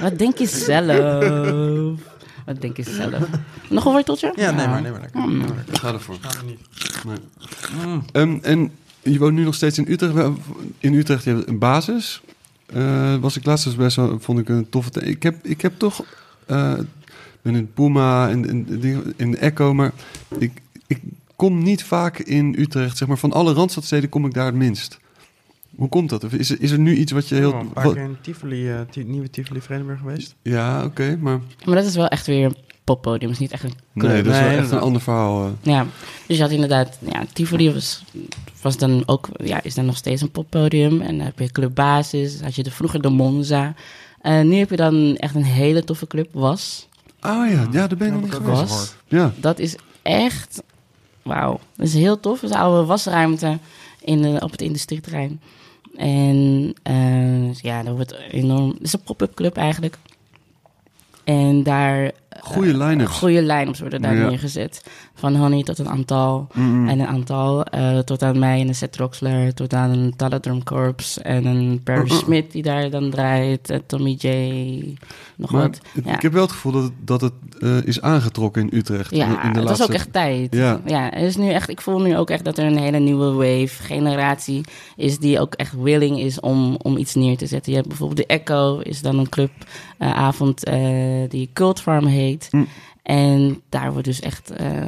[0.01, 2.01] Wat denk je zelf?
[2.45, 3.29] Wat denk je zelf?
[3.69, 4.33] Nog een worteltje?
[4.37, 5.01] Ja, nee maar, nee maar.
[5.01, 5.21] lekker.
[5.21, 5.45] Mm.
[5.73, 6.17] Ga ervoor.
[6.21, 6.61] We niet.
[7.05, 7.17] Nee.
[8.13, 8.71] Ehm, en
[9.03, 10.29] je woont nu nog steeds in Utrecht.
[10.79, 12.23] In Utrecht, je hebt een basis.
[12.67, 14.91] Eh, was ik laatst dus best wel, vond ik een toffe...
[15.01, 16.05] Ik heb, ik heb toch...
[16.47, 19.93] eh, ik ben in Puma en in, in, in de Echo, maar
[20.39, 20.53] ik,
[20.87, 21.01] ik
[21.37, 22.97] kom niet vaak in Utrecht.
[22.97, 24.99] Zeg maar, van alle Randstadsteden kom ik daar het minst.
[25.77, 26.25] Hoe komt dat?
[26.25, 27.53] Of is, er- is er nu iets wat je heel...
[27.53, 30.35] Oh, een paar keer in Tivoli, eh, nieuwe Tivoli Vredenburg geweest.
[30.43, 31.39] ja, oké, maar...
[31.65, 32.53] Maar dat is wel echt weer
[32.85, 33.31] poppodium.
[33.31, 34.11] Het is niet echt een club.
[34.13, 35.45] Nee, dat is Nee, wel echt een ander verhaal.
[35.47, 35.51] eh.
[35.63, 35.87] Ja,
[36.27, 38.05] dus je had inderdaad, ja, Tivoli was,
[38.63, 41.01] was dan ook, ja, is dan nog steeds een poppodium.
[41.01, 43.75] En dan heb je Club Basis, had je de, vroeger de Monza.
[44.21, 46.89] Eh, nu heb je dan echt een hele toffe club, Was.
[47.23, 48.61] Oh ja, ja, daar ben ik nog niet geweest.
[48.61, 48.95] Was.
[49.09, 50.63] Ja, Dat is echt,
[51.23, 51.61] wauw.
[51.77, 52.41] Dat is heel tof.
[52.41, 53.59] Dat is een oude wasruimte
[54.01, 55.41] in de, op het industrieterrein.
[55.97, 59.99] En eh, ja, dat wordt enorm, het is een pop-up club eigenlijk.
[61.25, 63.11] En daar goede line-ups.
[63.19, 64.29] goede lijnen worden daar Ja.
[64.29, 64.85] neergezet.
[65.15, 66.47] Van Honey tot een aantal.
[66.55, 66.89] Mm-mm.
[66.89, 70.63] En een aantal, eh, tot aan mij en een Seth Roxler, tot aan een Taladrum
[70.65, 72.19] Corps en een Perry Uh-uh.
[72.19, 74.27] Smith die daar dan draait, en Tommy J,
[75.37, 75.81] nog Maar wat.
[75.95, 76.15] het- Ja.
[76.15, 79.13] ik heb wel het gevoel dat het, dat het eh, is aangetrokken in Utrecht.
[79.13, 80.55] in, Ja, in de het was ook echt tijd.
[80.55, 80.81] Ja.
[80.87, 81.09] Ja.
[81.13, 83.83] het is nu echt, ik voel nu ook echt dat er een hele nieuwe wave,
[83.83, 84.61] generatie
[84.97, 87.71] is die ook echt willing is om, om iets neer te zetten.
[87.73, 89.29] Je hebt bijvoorbeeld de Echo, is dan een
[89.99, 90.79] clubavond eh
[91.29, 92.23] die Cult Farm heet.
[92.51, 92.69] Mm.
[93.03, 94.83] En daar wordt dus echt, eh,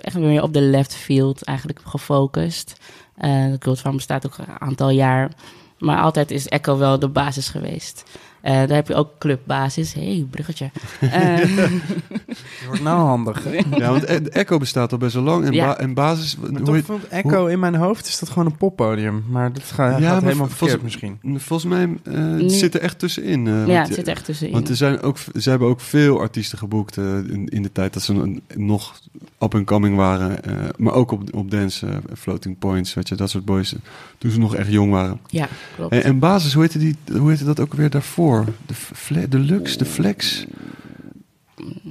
[0.00, 2.80] echt weer op de left field eigenlijk gefocust.
[3.14, 5.30] Eh, de Cult Farm bestaat ook een aantal jaar.
[5.78, 8.04] Maar altijd is Echo wel de basis geweest.
[8.42, 9.92] Eh, daar heb je ook clubbasis.
[9.92, 10.70] hey, bruggetje.
[11.00, 11.38] Eh,
[12.60, 13.44] Je wordt nou handig.
[13.44, 13.50] hè?
[13.78, 15.44] Ja, want E- Echo bestaat al best wel lang.
[15.44, 15.66] En, Ja.
[15.66, 16.36] ba- en basis...
[16.36, 19.24] Maar hoe vond Echo in mijn hoofd is dat gewoon een poppodium.
[19.28, 21.40] Maar dat gaat, Ja, gaat maar helemaal verkeerd volgens- misschien.
[21.40, 23.46] volgens mij eh, het Nu- zit er echt tussenin.
[23.46, 24.52] eh, ja, want, het zit echt tussenin.
[24.52, 27.92] Want er zijn ook, ze hebben ook veel artiesten geboekt eh, in, in de tijd
[27.92, 28.94] dat ze een- nog
[29.38, 30.44] up and coming waren.
[30.44, 33.74] eh, maar ook op, op dance, eh, floating points, weet je, dat soort boys.
[33.74, 33.80] eh,
[34.18, 35.20] Toen ze nog echt jong waren.
[35.26, 35.92] Ja, klopt.
[35.92, 38.31] En, en basis, hoe heette, die, hoe heette dat ook weer daarvoor?
[38.66, 40.46] De, fle, de Lux, de Flex?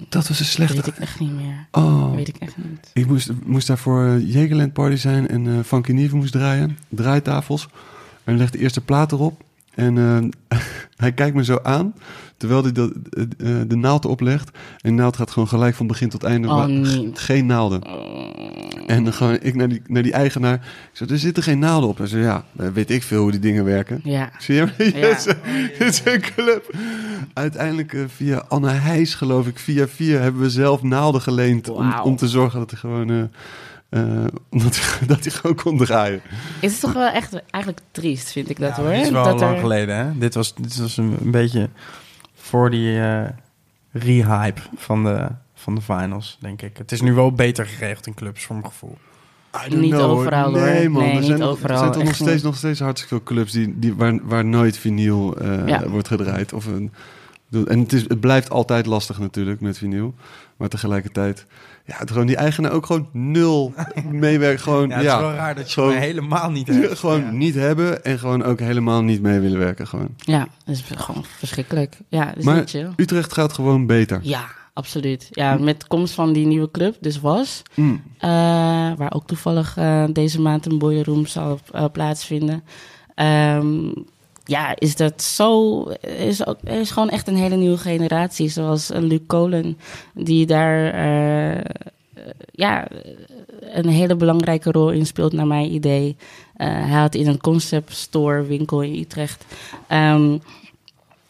[0.09, 0.75] Dat was een slechte...
[0.75, 1.67] weet ik echt niet meer.
[1.71, 2.15] Oh.
[2.15, 2.89] Weet ik echt niet.
[2.93, 6.77] Ik moest, moest daar voor eh, Jagerland Party zijn en eh Funky Nieve moest draaien.
[6.89, 7.67] Draaitafels.
[8.23, 9.43] En legde eerst de plaat erop.
[9.75, 10.57] En eh,
[11.03, 11.93] hij kijkt me zo aan,
[12.37, 14.49] terwijl hij dat, eh, eh, de naald oplegt.
[14.81, 16.47] En de naald gaat gewoon gelijk van begin tot einde.
[16.47, 17.11] Oh, nee.
[17.13, 17.81] Geen naalden.
[18.87, 20.53] En dan gewoon ik naar die, naar die eigenaar.
[20.53, 20.61] Ik
[20.97, 21.97] zei, er zitten geen naalden op.
[21.97, 24.01] Hij zei, ja, weet ik veel hoe die dingen werken.
[24.03, 24.29] Ja.
[24.39, 24.67] Zie je?
[24.77, 25.07] Ja.
[25.07, 26.75] Het is- een club.
[27.33, 32.15] Uiteindelijk via Anne Heijs, geloof ik, via via hebben we zelf naalden geleend om, om
[32.15, 33.29] te zorgen dat hij gewoon,
[33.91, 36.21] eh, omdat hij, dat hij gewoon kon draaien.
[36.61, 38.91] Het is toch wel echt eigenlijk triest, vind ik dat Ja, hoor.
[38.91, 40.17] Dit is wel dat lang er- geleden, hè?
[40.17, 41.69] Dit was, dit was een, een beetje
[42.33, 43.23] voor die eh
[43.93, 46.77] rehype van de, van de finals, denk ik.
[46.77, 48.97] Het is nu wel beter geregeld in clubs, voor mijn gevoel.
[49.65, 50.61] I don't Niet know, overal, hoor.
[50.61, 51.01] Nee, man.
[51.01, 52.43] Nee, er niet zijn, nog- overal, Er zijn toch nog steeds, niet.
[52.43, 55.87] nog steeds hartstikke veel clubs die, die, waar, waar nooit vinyl eh, Ja.
[55.89, 56.53] wordt gedraaid.
[56.53, 56.91] Of een,
[57.67, 60.13] en het, is, het blijft altijd lastig natuurlijk met vinyl.
[60.57, 61.45] Maar tegelijkertijd,
[61.85, 63.73] ja, het, gewoon die eigenaar ook gewoon nul
[64.11, 64.61] meewerkt.
[64.71, 66.99] Gewoon, ja, Ja, het is wel raar dat je gewoon- helemaal niet hebt.
[66.99, 67.31] gewoon Ja.
[67.31, 69.87] niet hebben en gewoon ook helemaal niet mee willen werken.
[69.87, 70.09] Gewoon.
[70.17, 71.97] Ja, dat is gewoon verschrikkelijk.
[72.07, 72.89] Ja, dat is Maar niet chill.
[72.95, 74.19] Utrecht gaat gewoon beter.
[74.23, 75.27] Ja, absoluut.
[75.31, 78.01] Ja, met de komst van die nieuwe club, dus Was, Mm.
[78.17, 78.29] eh,
[78.97, 82.63] waar ook toevallig eh, deze maand een boiler room zal eh, plaatsvinden.
[83.15, 83.91] Ehm,
[84.51, 85.83] ja, is dat zo.
[86.17, 88.49] Is, ook, is gewoon echt een hele nieuwe generatie.
[88.49, 89.77] Zoals Luc Kolen,
[90.13, 90.93] die daar.
[90.93, 91.63] eh,
[92.51, 92.87] ja,
[93.61, 96.15] een hele belangrijke rol in speelt, naar mijn idee.
[96.55, 99.45] Eh, hij had in een concept store winkel in Utrecht.
[99.87, 100.37] ehm,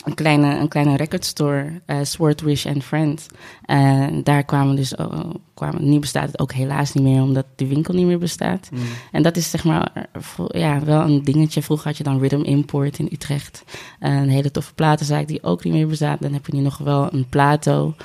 [0.04, 3.28] een kleine, een kleine recordstore, eh Sword Wish and Friends.
[3.66, 7.68] En daar kwamen dus, oh, kwamen, nu bestaat het ook helaas niet meer, omdat die
[7.68, 8.70] winkel niet meer bestaat.
[8.72, 8.80] Mm.
[9.12, 11.62] En dat is zeg maar eh, ja, wel een dingetje.
[11.62, 13.64] Vroeger had je dan Rhythm Import in Utrecht.
[14.00, 16.22] Eh, een hele toffe platenzaak die ook niet meer bestaat.
[16.22, 17.96] Dan heb je nu nog wel een Plato.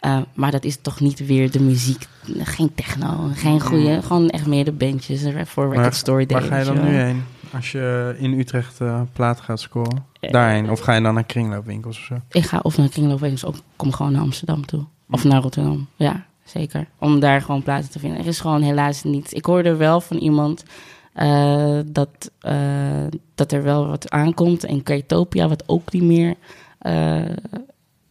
[0.00, 2.06] Eh, maar dat is toch niet weer de muziek.
[2.38, 4.02] Geen techno, geen goede.
[4.02, 6.26] Gewoon echt meer de bandjes eh, voor Record Store.
[6.26, 7.24] Waar ga je dan nu heen?
[7.52, 10.04] Als je in Utrecht eh platen gaat scoren?
[10.26, 10.70] Eh, Daarheen?
[10.70, 12.14] Of ga je dan naar kringloopwinkels of zo?
[12.30, 14.84] Ik ga of naar Kringloop Winkels of kom gewoon naar Amsterdam toe.
[15.10, 15.86] Of naar Rotterdam.
[15.96, 16.86] Ja, zeker.
[16.98, 18.18] Om daar gewoon plaatsen te vinden.
[18.18, 19.34] Er is gewoon helaas niet.
[19.34, 20.64] Ik hoorde wel van iemand
[21.12, 24.64] eh, dat, eh, dat er wel wat aankomt.
[24.64, 26.34] In Kretopia, wat ook niet meer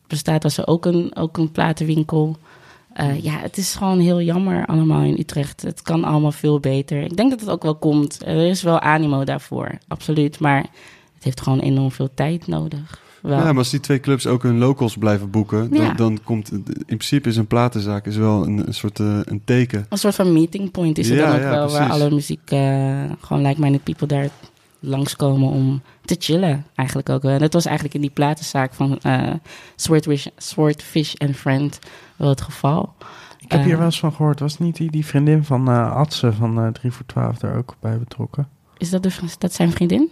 [0.07, 2.37] bestaat, was er ook een, ook een platenwinkel.
[2.95, 5.61] Eh, ja, het is gewoon heel jammer allemaal in Utrecht.
[5.61, 7.01] Het kan allemaal veel beter.
[7.01, 8.25] Ik denk dat het ook wel komt.
[8.25, 10.39] Er is wel animo daarvoor, absoluut.
[10.39, 10.65] Maar
[11.25, 13.03] heeft gewoon enorm veel tijd nodig.
[13.21, 13.37] Wel.
[13.37, 15.93] Ja, maar als die twee clubs ook hun locals blijven boeken, dan, Ja.
[15.93, 19.85] dan komt in principe is een platenzaak is wel een, een soort eh, een teken.
[19.89, 22.51] Een soort van meeting point is het Ja, dan ook ja, wel, waar alle muziek,
[22.51, 24.29] eh, gewoon like-minded people daar
[24.79, 26.65] langskomen om te chillen.
[26.75, 27.31] Eigenlijk ook wel.
[27.33, 29.33] En dat was eigenlijk in die platenzaak van eh
[29.75, 31.79] Swordfish, Swordfish and Friend
[32.15, 32.93] wel het geval.
[33.39, 34.39] Ik heb hier wel eens van gehoord.
[34.39, 37.75] Was niet die, die vriendin van eh Adse van eh 3 voor 12 daar ook
[37.79, 38.47] bij betrokken?
[38.77, 40.11] Is dat, de, dat zijn vriendin?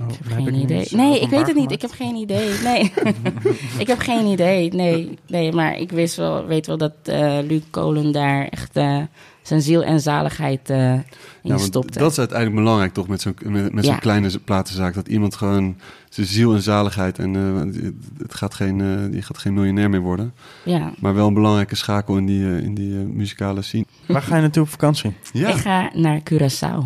[0.00, 0.86] Oh, Ik heb geen idee.
[0.90, 1.70] Nee, ik weet het niet.
[1.70, 2.48] Ik heb geen idee.
[2.64, 2.92] Nee,
[3.78, 4.72] ik heb geen idee.
[4.74, 9.02] Nee, nee maar ik wist wel, weet wel dat eh Luc Kolen daar echt eh,
[9.42, 11.02] zijn ziel en zaligheid eh, in
[11.42, 11.98] Ja, stopte.
[11.98, 13.98] dat is uiteindelijk belangrijk toch met zo'n met, met zo'n Ja.
[14.00, 14.94] kleine platenzaak.
[14.94, 15.76] Dat iemand gewoon
[16.08, 17.82] zijn ziel en zaligheid en eh,
[18.22, 20.34] het gaat geen, eh, je gaat geen miljonair meer worden.
[20.64, 20.92] Ja.
[20.98, 23.84] Maar wel een belangrijke schakel in die, in die muzikale scene.
[24.06, 25.14] Waar ga je naartoe op vakantie?
[25.32, 26.84] Ja, Ik ga naar Curaçao.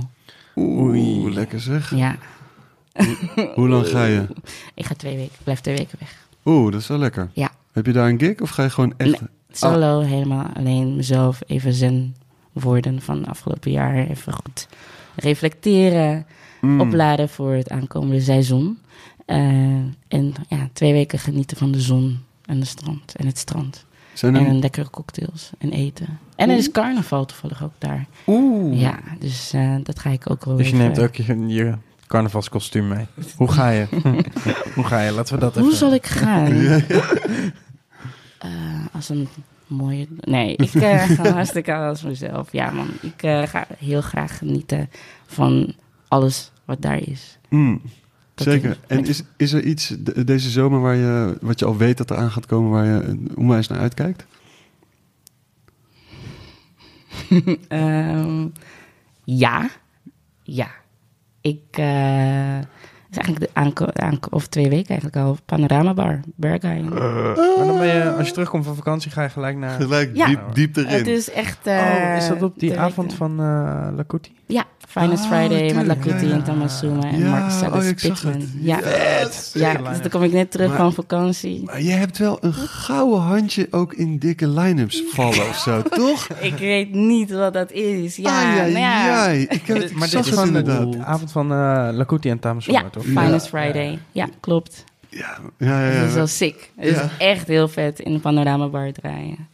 [0.56, 1.94] oeh, lekker zeg.
[1.96, 2.16] Ja,
[3.54, 4.26] Hoe lang ga je?
[4.74, 5.32] ik ga twee weken.
[5.34, 6.26] Ik blijf twee weken weg.
[6.44, 7.30] Oeh, dat is wel lekker.
[7.32, 7.50] Ja.
[7.72, 9.20] Heb je daar een gig of ga je gewoon echt...
[9.20, 9.28] Nee.
[9.50, 12.16] Solo, helemaal alleen mezelf even zen
[12.52, 13.94] worden van het afgelopen jaar.
[14.08, 14.68] Even goed
[15.16, 16.26] reflecteren,
[16.60, 16.80] Mm.
[16.80, 18.78] opladen voor het aankomende seizoen.
[19.26, 19.36] Eh,
[20.08, 23.84] en ja, twee weken genieten van de zon en de strand en het strand.
[24.12, 24.52] Zijn En er...
[24.52, 26.18] lekkere cocktails en eten.
[26.36, 28.06] En er is carnaval toevallig ook daar.
[28.26, 28.80] Oeh.
[28.80, 31.74] Ja, dus eh, dat ga ik ook wel Dus je even- neemt ook je, je
[32.14, 33.06] carnavalskostuum mee.
[33.36, 33.86] Hoe ga je?
[34.74, 35.10] Hoe ga je?
[35.12, 35.62] Laten we dat even...
[35.62, 36.52] Hoe zal ik gaan?
[38.38, 38.50] Eh,
[38.92, 39.28] als een
[39.66, 40.06] mooie...
[40.20, 42.52] Nee, ik eh, ga hartstikke als mezelf.
[42.52, 44.90] Ja man, ik eh, ga heel graag genieten
[45.26, 45.74] van
[46.08, 47.38] alles wat daar is.
[47.48, 47.80] Mm,
[48.34, 48.70] Dat zeker.
[48.70, 51.96] is- En is, is er iets de- deze zomer waar je, wat je al weet
[51.98, 54.26] dat er aan gaat komen, waar je onwijs naar uitkijkt?
[57.68, 58.46] Ehm,
[59.24, 59.68] ja.
[60.42, 60.68] Ja.
[61.44, 61.60] Ik...
[61.70, 65.36] eh, het is eigenlijk de aanko aanko- of twee weken eigenlijk al.
[65.44, 66.88] Panorama Bar, Berghain.
[66.88, 67.34] Maar
[67.66, 69.70] dan ben je, als je terugkomt van vakantie, ga je gelijk naar...
[69.80, 70.26] Gelijk Ja.
[70.26, 70.88] diep, diep erin.
[70.90, 71.66] Het is echt...
[71.66, 73.16] eh, oh, is dat op die avond weken.
[73.16, 74.32] van uh, Lakuti?
[74.46, 74.64] Ja,
[75.00, 76.32] Finest Ah, Friday met Lakuti ja, ja.
[76.34, 78.48] en Tamasuma en Ja, Mark Sellers oh, Pittman.
[78.60, 79.50] Ja, Yes.
[79.54, 81.62] ja dus dan kom ik net terug Maar- van vakantie.
[81.64, 86.28] Maar je hebt wel een gouden handje ook in dikke line-ups vallen of zo, toch?
[86.28, 88.16] Ik weet niet wat dat is.
[88.16, 89.26] Ja, nou ja.
[89.28, 92.90] Ik heb het, Maar dit is van de, avond van uh, Lakuti en Tamasuma, Ja,
[92.90, 93.04] toch?
[93.04, 93.98] Finest Friday.
[94.12, 94.84] Ja, klopt.
[95.08, 95.98] Ja, ja, ja.
[96.00, 96.70] Dat is wel sick.
[96.76, 99.48] Het is echt heel vet in de panorama bar draaien.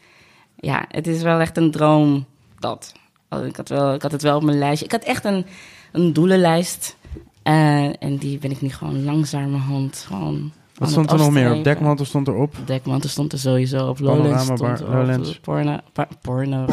[0.57, 2.25] Ja, het is wel echt een droom
[2.59, 2.93] dat.
[3.31, 4.85] Oh, Ik had, wel, ik had het wel op mijn lijstje.
[4.85, 5.47] Ik had echt een,
[5.93, 6.97] een doelenlijst.
[7.43, 11.65] Eh, en die ben ik nu gewoon langzamerhand gewoon Wat stond er nog meer op?
[11.65, 12.55] Dekmantel stond erop.
[12.65, 13.98] Dekmantel stond er sowieso op.
[13.98, 15.31] Lowlands stond bar- er Lowlands.
[15.31, 15.43] op.
[15.43, 15.78] Porno.
[16.20, 16.65] porno.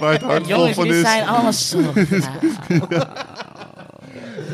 [0.00, 1.00] Waar het hart Jongens, van is.
[1.00, 1.78] zijn allemaal zo...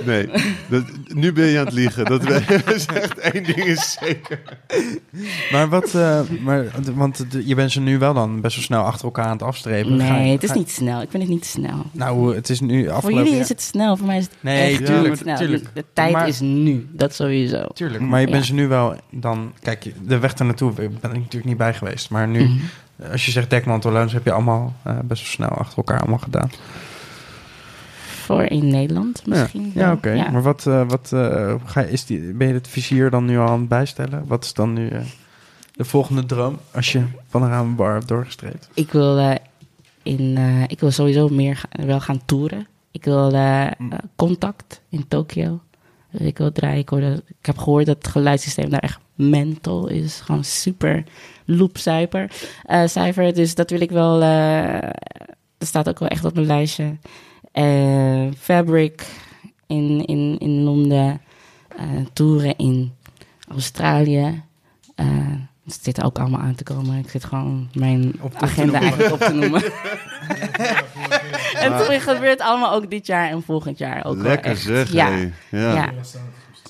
[0.04, 0.28] Nee,
[0.68, 2.04] dat, nu ben je aan het liegen.
[2.14, 2.22] Dat
[2.74, 4.40] is echt één ding is zeker.
[5.52, 6.64] Maar wat, eh, maar,
[6.94, 10.00] want je bent ze nu wel dan best wel snel achter elkaar aan het afstrepen.
[10.00, 11.02] Ga Nee, het is ga- niet snel.
[11.02, 11.84] Ik vind het niet snel.
[11.92, 14.32] Nou, het is nu Voor afgelopen jullie jaar- is het snel, voor mij is het
[14.40, 15.36] Nee, echt tuurlijk, niet snel.
[15.36, 15.64] tuurlijk.
[15.64, 17.64] De, de tijd Maar- is nu, dat sowieso.
[17.74, 18.32] Tuurlijk, maar je Ja.
[18.32, 19.52] bent ze nu wel dan...
[19.62, 22.10] Kijk, de weg daar naartoe ben ik natuurlijk niet bij geweest.
[22.10, 23.10] Maar nu, Mhm.
[23.12, 26.50] als je zegt dekmantel heb je allemaal eh, best wel snel achter elkaar allemaal gedaan.
[28.24, 29.70] Voor in Nederland misschien.
[29.74, 29.92] Ja, wel.
[29.92, 30.10] oké.
[30.10, 30.30] Ja.
[30.30, 33.38] Maar wat, eh, wat eh, ga je, is die, ben je het vizier dan nu
[33.38, 34.24] al aan het bijstellen?
[34.26, 35.00] Wat is dan nu eh,
[35.72, 38.68] de volgende droom als je panorama bar hebt doorgestreept?
[38.74, 39.38] Ik, wil,
[40.02, 40.36] in,
[40.66, 42.66] ik wil sowieso meer ga- wel gaan toeren.
[42.90, 43.30] Ik wil
[43.78, 43.92] Mm.
[44.16, 45.60] Contact in Tokio.
[46.10, 46.78] Dus ik wil draaien.
[46.78, 50.20] Ik, hoorde, ik heb gehoord dat het geluidssysteem daar echt mental is.
[50.20, 51.04] Gewoon super
[51.44, 52.30] loopcijfer.
[52.84, 53.34] cijfer.
[53.34, 54.20] Dus dat wil ik wel...
[55.58, 56.96] dat staat ook wel echt op mijn lijstje.
[57.54, 59.02] Eh, Fabric
[59.66, 61.20] in, in, in Londen.
[61.76, 62.92] eh toeren in
[63.48, 64.42] Australië.
[64.94, 65.06] Eh,
[65.64, 66.98] het zit er ook allemaal aan te komen.
[66.98, 69.62] Ik zit gewoon mijn agenda eigenlijk op te noemen.
[71.62, 74.60] en het gebeurt allemaal ook dit jaar en volgend jaar ook Lekker echt.
[74.62, 75.08] zeg, Ja.
[75.50, 75.74] Ja.
[75.74, 75.90] ja.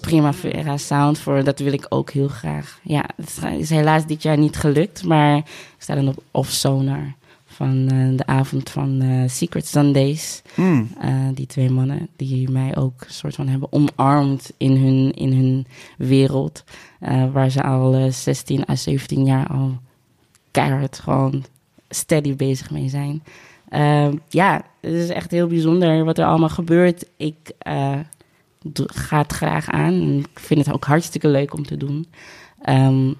[0.00, 2.78] Primavera Sound voor, dat wil ik ook heel graag.
[2.82, 5.44] Ja, het is- is helaas dit jaar niet gelukt, maar ik
[5.78, 7.12] sta dan op Off Sonar
[7.54, 10.42] van eh, de avond van eh, Secret Sundays.
[10.54, 10.88] Mm.
[11.00, 15.32] Eh, die twee mannen die mij ook een soort van hebben omarmd in hun, in
[15.32, 15.66] hun
[15.98, 16.64] wereld.
[17.32, 19.78] waar ze al eh, 16 à 17 jaar al
[20.50, 21.44] keihard gewoon
[21.88, 23.22] steady bezig mee zijn.
[24.28, 27.06] Ja, het is echt heel bijzonder wat er allemaal gebeurt.
[27.16, 27.52] Ik
[28.76, 29.92] ga het graag aan.
[29.92, 32.06] En Ik vind het ook hartstikke leuk om te doen.
[32.62, 33.12] Ehm,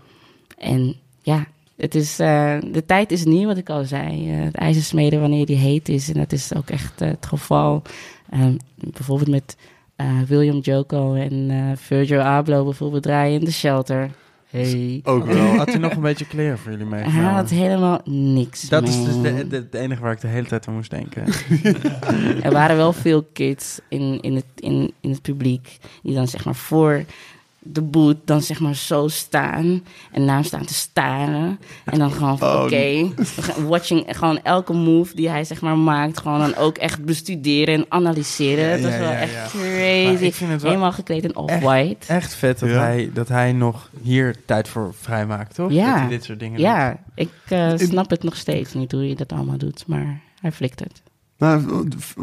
[0.59, 4.31] en ja, het is, eh, de tijd is nieuw, wat ik al zei.
[4.31, 6.09] Eh, het ijzer smeden wanneer die heet is.
[6.09, 7.83] En dat is ook echt eh, het geval.
[8.31, 9.57] Ehm, bijvoorbeeld met
[9.97, 14.11] eh, William Joko en eh, Virgil Abloh bijvoorbeeld draaien in de shelter.
[14.51, 15.01] Hey.
[15.05, 15.47] Ook wel.
[15.57, 17.33] Had hij nog een beetje kleren voor jullie Hij meegenomen?
[17.33, 18.69] had helemaal niks.
[18.69, 21.25] Dat is dus de, de, het enige waar ik de hele tijd aan moest denken.
[22.43, 26.45] Er waren wel veel kids in, in, het, in, in het publiek die dan zeg
[26.45, 27.05] maar voor
[27.67, 31.59] de boot dan zeg maar zo staan en naam staan te staren.
[31.85, 33.13] En dan gewoon van Oh, oké,
[33.67, 37.87] watching, gewoon elke move die hij zeg maar maakt, gewoon dan ook echt bestuderen en
[37.89, 38.65] analyseren.
[38.65, 40.25] Ja, dat is ja, wel ja, echt crazy.
[40.25, 42.07] ik vind het wel Helemaal gekleed in off-white.
[42.13, 42.79] echt vet dat, Ja.
[42.79, 45.73] hij, dat hij nog hier tijd voor vrijmaakt, toch?
[45.73, 45.91] Ja.
[45.91, 49.15] Dat hij dit soort dingen Ja, ik eh, snap het nog steeds niet hoe je
[49.15, 51.03] dat allemaal doet, maar hij flikt het.
[51.39, 51.61] Maar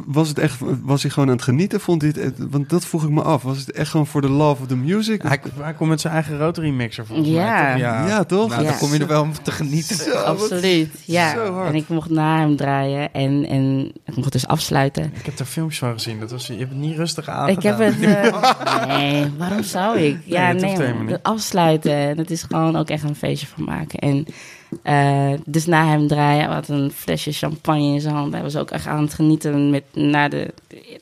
[0.05, 1.79] was het echt, was hij gewoon aan het genieten?
[1.79, 3.43] Vond hij het, want dat vroeg ik me af.
[3.43, 5.21] Was het echt gewoon voor de love of the music?
[5.21, 7.61] Hij, hij komt met zijn eigen rotary mixer volgens Ja.
[7.61, 7.71] mij.
[7.71, 7.81] toch?
[7.81, 8.49] Ja, toch?
[8.49, 8.69] Nou, Ja.
[8.69, 9.95] dan kom je er wel om te genieten.
[9.95, 11.33] Zo, wat- Absoluut, ja.
[11.33, 11.67] zo hard.
[11.67, 15.03] En ik mocht na hem draaien en, en ik mocht dus afsluiten.
[15.15, 16.19] Ik heb er filmpjes van gezien.
[16.19, 17.49] Dat was, je hebt het niet rustig aan.
[17.49, 17.99] Ik heb het.
[18.01, 20.17] eh, nee, waarom zou ik?
[20.25, 21.93] Ja, dat nee, het afsluiten.
[21.93, 23.99] En het is gewoon ook echt een feestje van maken.
[23.99, 24.25] En
[24.83, 28.33] eh, dus na hem draaien, had een flesje champagne in zijn hand.
[28.33, 30.53] Hij was ook echt aan het genieten met na de.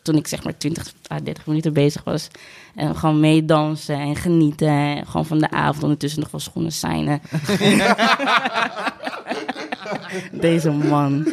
[0.01, 2.27] Toen ik zeg maar 20 à 30 minuten bezig was.
[2.75, 4.67] En gewoon meedansen en genieten.
[4.67, 7.21] En gewoon van de avond ondertussen nog wel schoenen seinen.
[10.31, 11.27] Deze man.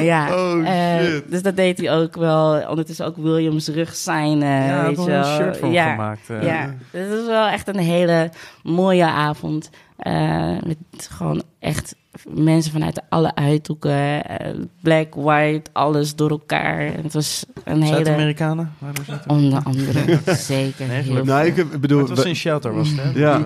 [0.00, 0.34] Ja.
[0.34, 1.30] Oh, eh, shit.
[1.30, 2.68] dus dat deed hij ook wel.
[2.68, 4.48] Ondertussen ook Williams rug seinen.
[4.48, 5.90] Ja, hij weet je wel een shirt hem ja.
[5.90, 6.30] gemaakt.
[6.30, 6.42] eh.
[6.42, 8.30] Ja, dus het is wel echt een hele
[8.62, 9.70] mooie avond.
[10.02, 10.76] Eh, met
[11.10, 11.94] gewoon echt
[12.28, 14.24] mensen vanuit alle uithoeken.
[14.24, 16.78] eh, black, white, alles door elkaar.
[16.80, 17.94] En het was een hele...
[17.94, 18.72] Zuid-Amerikanen?
[18.96, 20.86] Er Onder andere, zeker.
[20.86, 21.24] Nee, heel.
[21.24, 23.10] Nou, ik bedoel, Maar het was in Shelter, was het, hè?
[23.20, 23.44] Ja.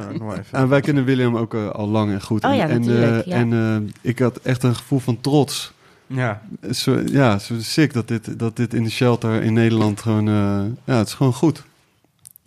[0.51, 2.45] En wij kennen William ook eh, al lang en goed.
[2.45, 3.37] Oh En- ja, en, natuurlijk, eh, ja.
[3.37, 5.73] En eh, ik had echt een gevoel van trots.
[6.07, 6.43] Ja.
[6.71, 10.29] Zo, ja, zo sick dat dit, dat dit in de shelter in Nederland gewoon...
[10.29, 11.63] eh, ja, het is gewoon goed.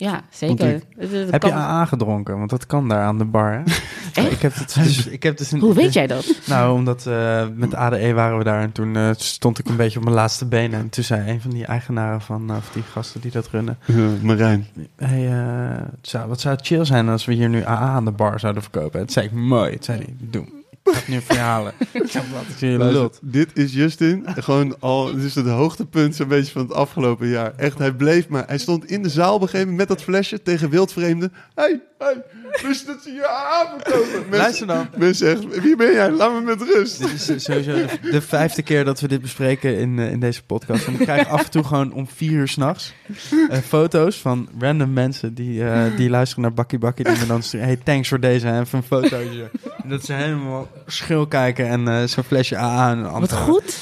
[0.00, 0.66] Ja, zeker.
[0.66, 2.38] Het- het Heb je AA gedronken?
[2.38, 3.58] Want dat kan daar aan de bar, hè?
[4.22, 4.32] Echt?
[4.32, 6.34] Ik heb het dus, ik heb dus een, Hoe weet jij dat?
[6.46, 9.98] Nou, omdat eh, met ADE waren we daar en toen eh, stond ik een beetje
[9.98, 10.80] op mijn laatste benen.
[10.80, 13.78] En toen zei een van die eigenaren van, of die gasten die dat runnen...
[14.22, 14.66] Marijn.
[14.96, 18.10] Hey, het zou, wat zou het chill zijn als we hier nu AA aan de
[18.12, 18.92] bar zouden verkopen?
[19.00, 19.70] En toen zei ik, mooi.
[19.72, 20.44] Toen zei hij, doe.
[20.90, 21.72] Ik ga het nu voor je halen.
[21.92, 23.18] Ik heb wat ik je Luister, lult.
[23.22, 24.26] dit is Justin.
[24.36, 27.52] Gewoon al, dit is het hoogtepunt zo'n beetje van het afgelopen jaar.
[27.56, 28.44] Echt, hij bleef maar.
[28.46, 31.32] Hij stond in de zaal op een gegeven moment met dat flesje tegen wildvreemden.
[31.54, 32.22] Hey, hey,
[32.66, 33.68] wist dat ze je?
[34.14, 34.88] Mensen, Luister dan.
[34.96, 36.10] mensen echt, wie ben jij?
[36.10, 36.98] Laat me met rust.
[36.98, 40.42] Dit is sowieso de, de vijfde keer dat we dit bespreken in, eh, in deze
[40.42, 40.86] podcast.
[40.86, 42.94] En ik krijg af en toe gewoon om vier uur s'nachts
[43.32, 47.04] uh, foto's van random mensen die, eh, die luisteren naar Bakkie Bakkie.
[47.04, 49.50] Die me dan sturen, hey thanks voor deze, even een fotootje.
[49.82, 52.90] En dat ze helemaal schil kijken en eh, zo'n flesje AA.
[52.90, 53.78] En Wat goed.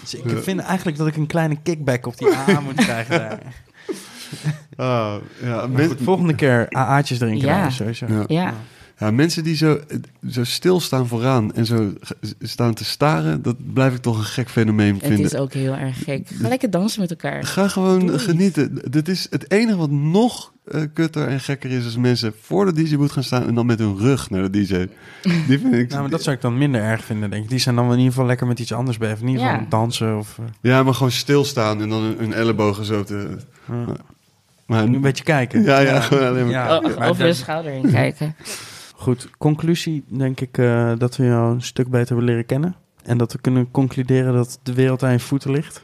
[0.00, 3.38] Dus ik vind eigenlijk dat ik een kleine kickback op die AA moet krijgen daar.
[4.76, 7.62] Ah, ja, Maar men- goed, volgende keer AA'tjes drinken Ja.
[7.62, 8.06] dan, sowieso.
[8.08, 8.24] Ja.
[8.26, 8.54] Ja,
[8.98, 9.80] ja, mensen die zo,
[10.30, 11.92] zo stilstaan vooraan en zo
[12.40, 15.24] staan te staren, dat blijf ik toch een gek fenomeen het vinden.
[15.24, 16.28] is ook heel erg gek.
[16.28, 17.44] Ga lekker dansen met elkaar.
[17.44, 18.18] Ga gewoon Doei.
[18.18, 18.82] genieten.
[18.90, 22.82] Dit is het enige wat nog eh, kutter en gekker is als mensen voor de
[22.82, 24.74] DJ-boot gaan staan en dan met hun rug naar de DJ.
[25.48, 25.88] Die vind ik.
[25.88, 27.50] Nou, maar dat zou ik dan minder erg vinden, denk ik.
[27.50, 29.20] Die zijn dan in ieder geval lekker met iets anders bezig.
[29.20, 29.66] In ieder geval Ja.
[29.68, 30.38] dansen of...
[30.38, 33.36] eh, Ja, maar gewoon stilstaan en dan hun, hun ellebogen zo te.
[33.68, 33.84] ja.
[34.70, 35.62] Maar een beetje kijken.
[35.62, 36.52] Ja, ja, gewoon alleen maar.
[36.52, 38.34] Ja, maar over de dat- schouder heen kijken.
[38.96, 42.74] Goed, conclusie denk ik eh, dat we jou een stuk beter hebben leren kennen.
[43.04, 45.80] En dat we kunnen concluderen dat de wereld aan je voeten ligt.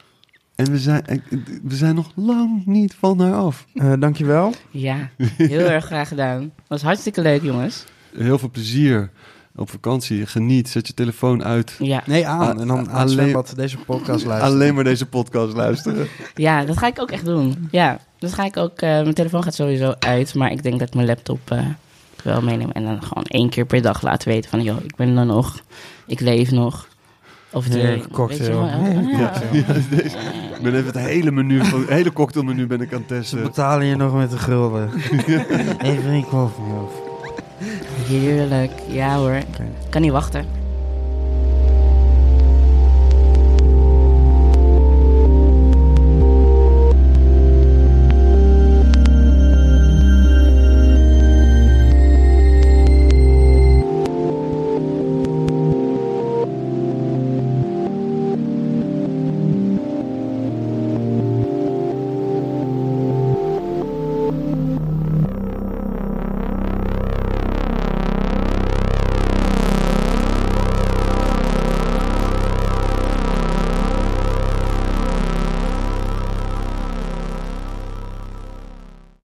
[0.54, 1.22] En we zijn,
[1.62, 3.66] we zijn nog lang niet van haar af.
[3.74, 4.52] Eh dankjewel.
[4.70, 6.52] Ja, heel erg graag gedaan.
[6.66, 7.84] Was hartstikke leuk, jongens.
[8.16, 9.10] Heel veel plezier
[9.56, 10.26] op vakantie.
[10.26, 10.68] Geniet.
[10.68, 11.76] Zet je telefoon uit.
[11.78, 12.60] Ja, Nee, aan.
[12.60, 14.54] En dan alleen- zwembad deze podcast luisteren.
[14.54, 16.06] Alleen maar deze podcast luisteren.
[16.34, 17.68] ja, dat ga ik ook echt doen.
[17.70, 18.80] Ja, dat ga ik ook.
[18.80, 21.60] eh, mijn telefoon gaat sowieso uit, maar ik denk dat ik mijn laptop eh,
[22.22, 22.70] wel meeneem.
[22.70, 25.60] En dan gewoon één keer per dag laten weten van, joh, ik ben er nog.
[26.06, 26.88] Ik leef nog.
[27.50, 28.38] Of de cocktail.
[28.38, 29.18] weet je wel, ja.
[29.18, 30.16] Ja, ja, deze-
[30.56, 33.14] ik ben even het hele menu, van, het hele cocktailmenu ben ik aan het Ze
[33.14, 33.42] testen.
[33.42, 34.90] betalen je nog met de gulden.
[35.78, 37.05] Even een koffie of.
[38.06, 38.72] Heerlijk.
[38.88, 39.38] Ja hoor.
[39.90, 40.65] Kan niet wachten.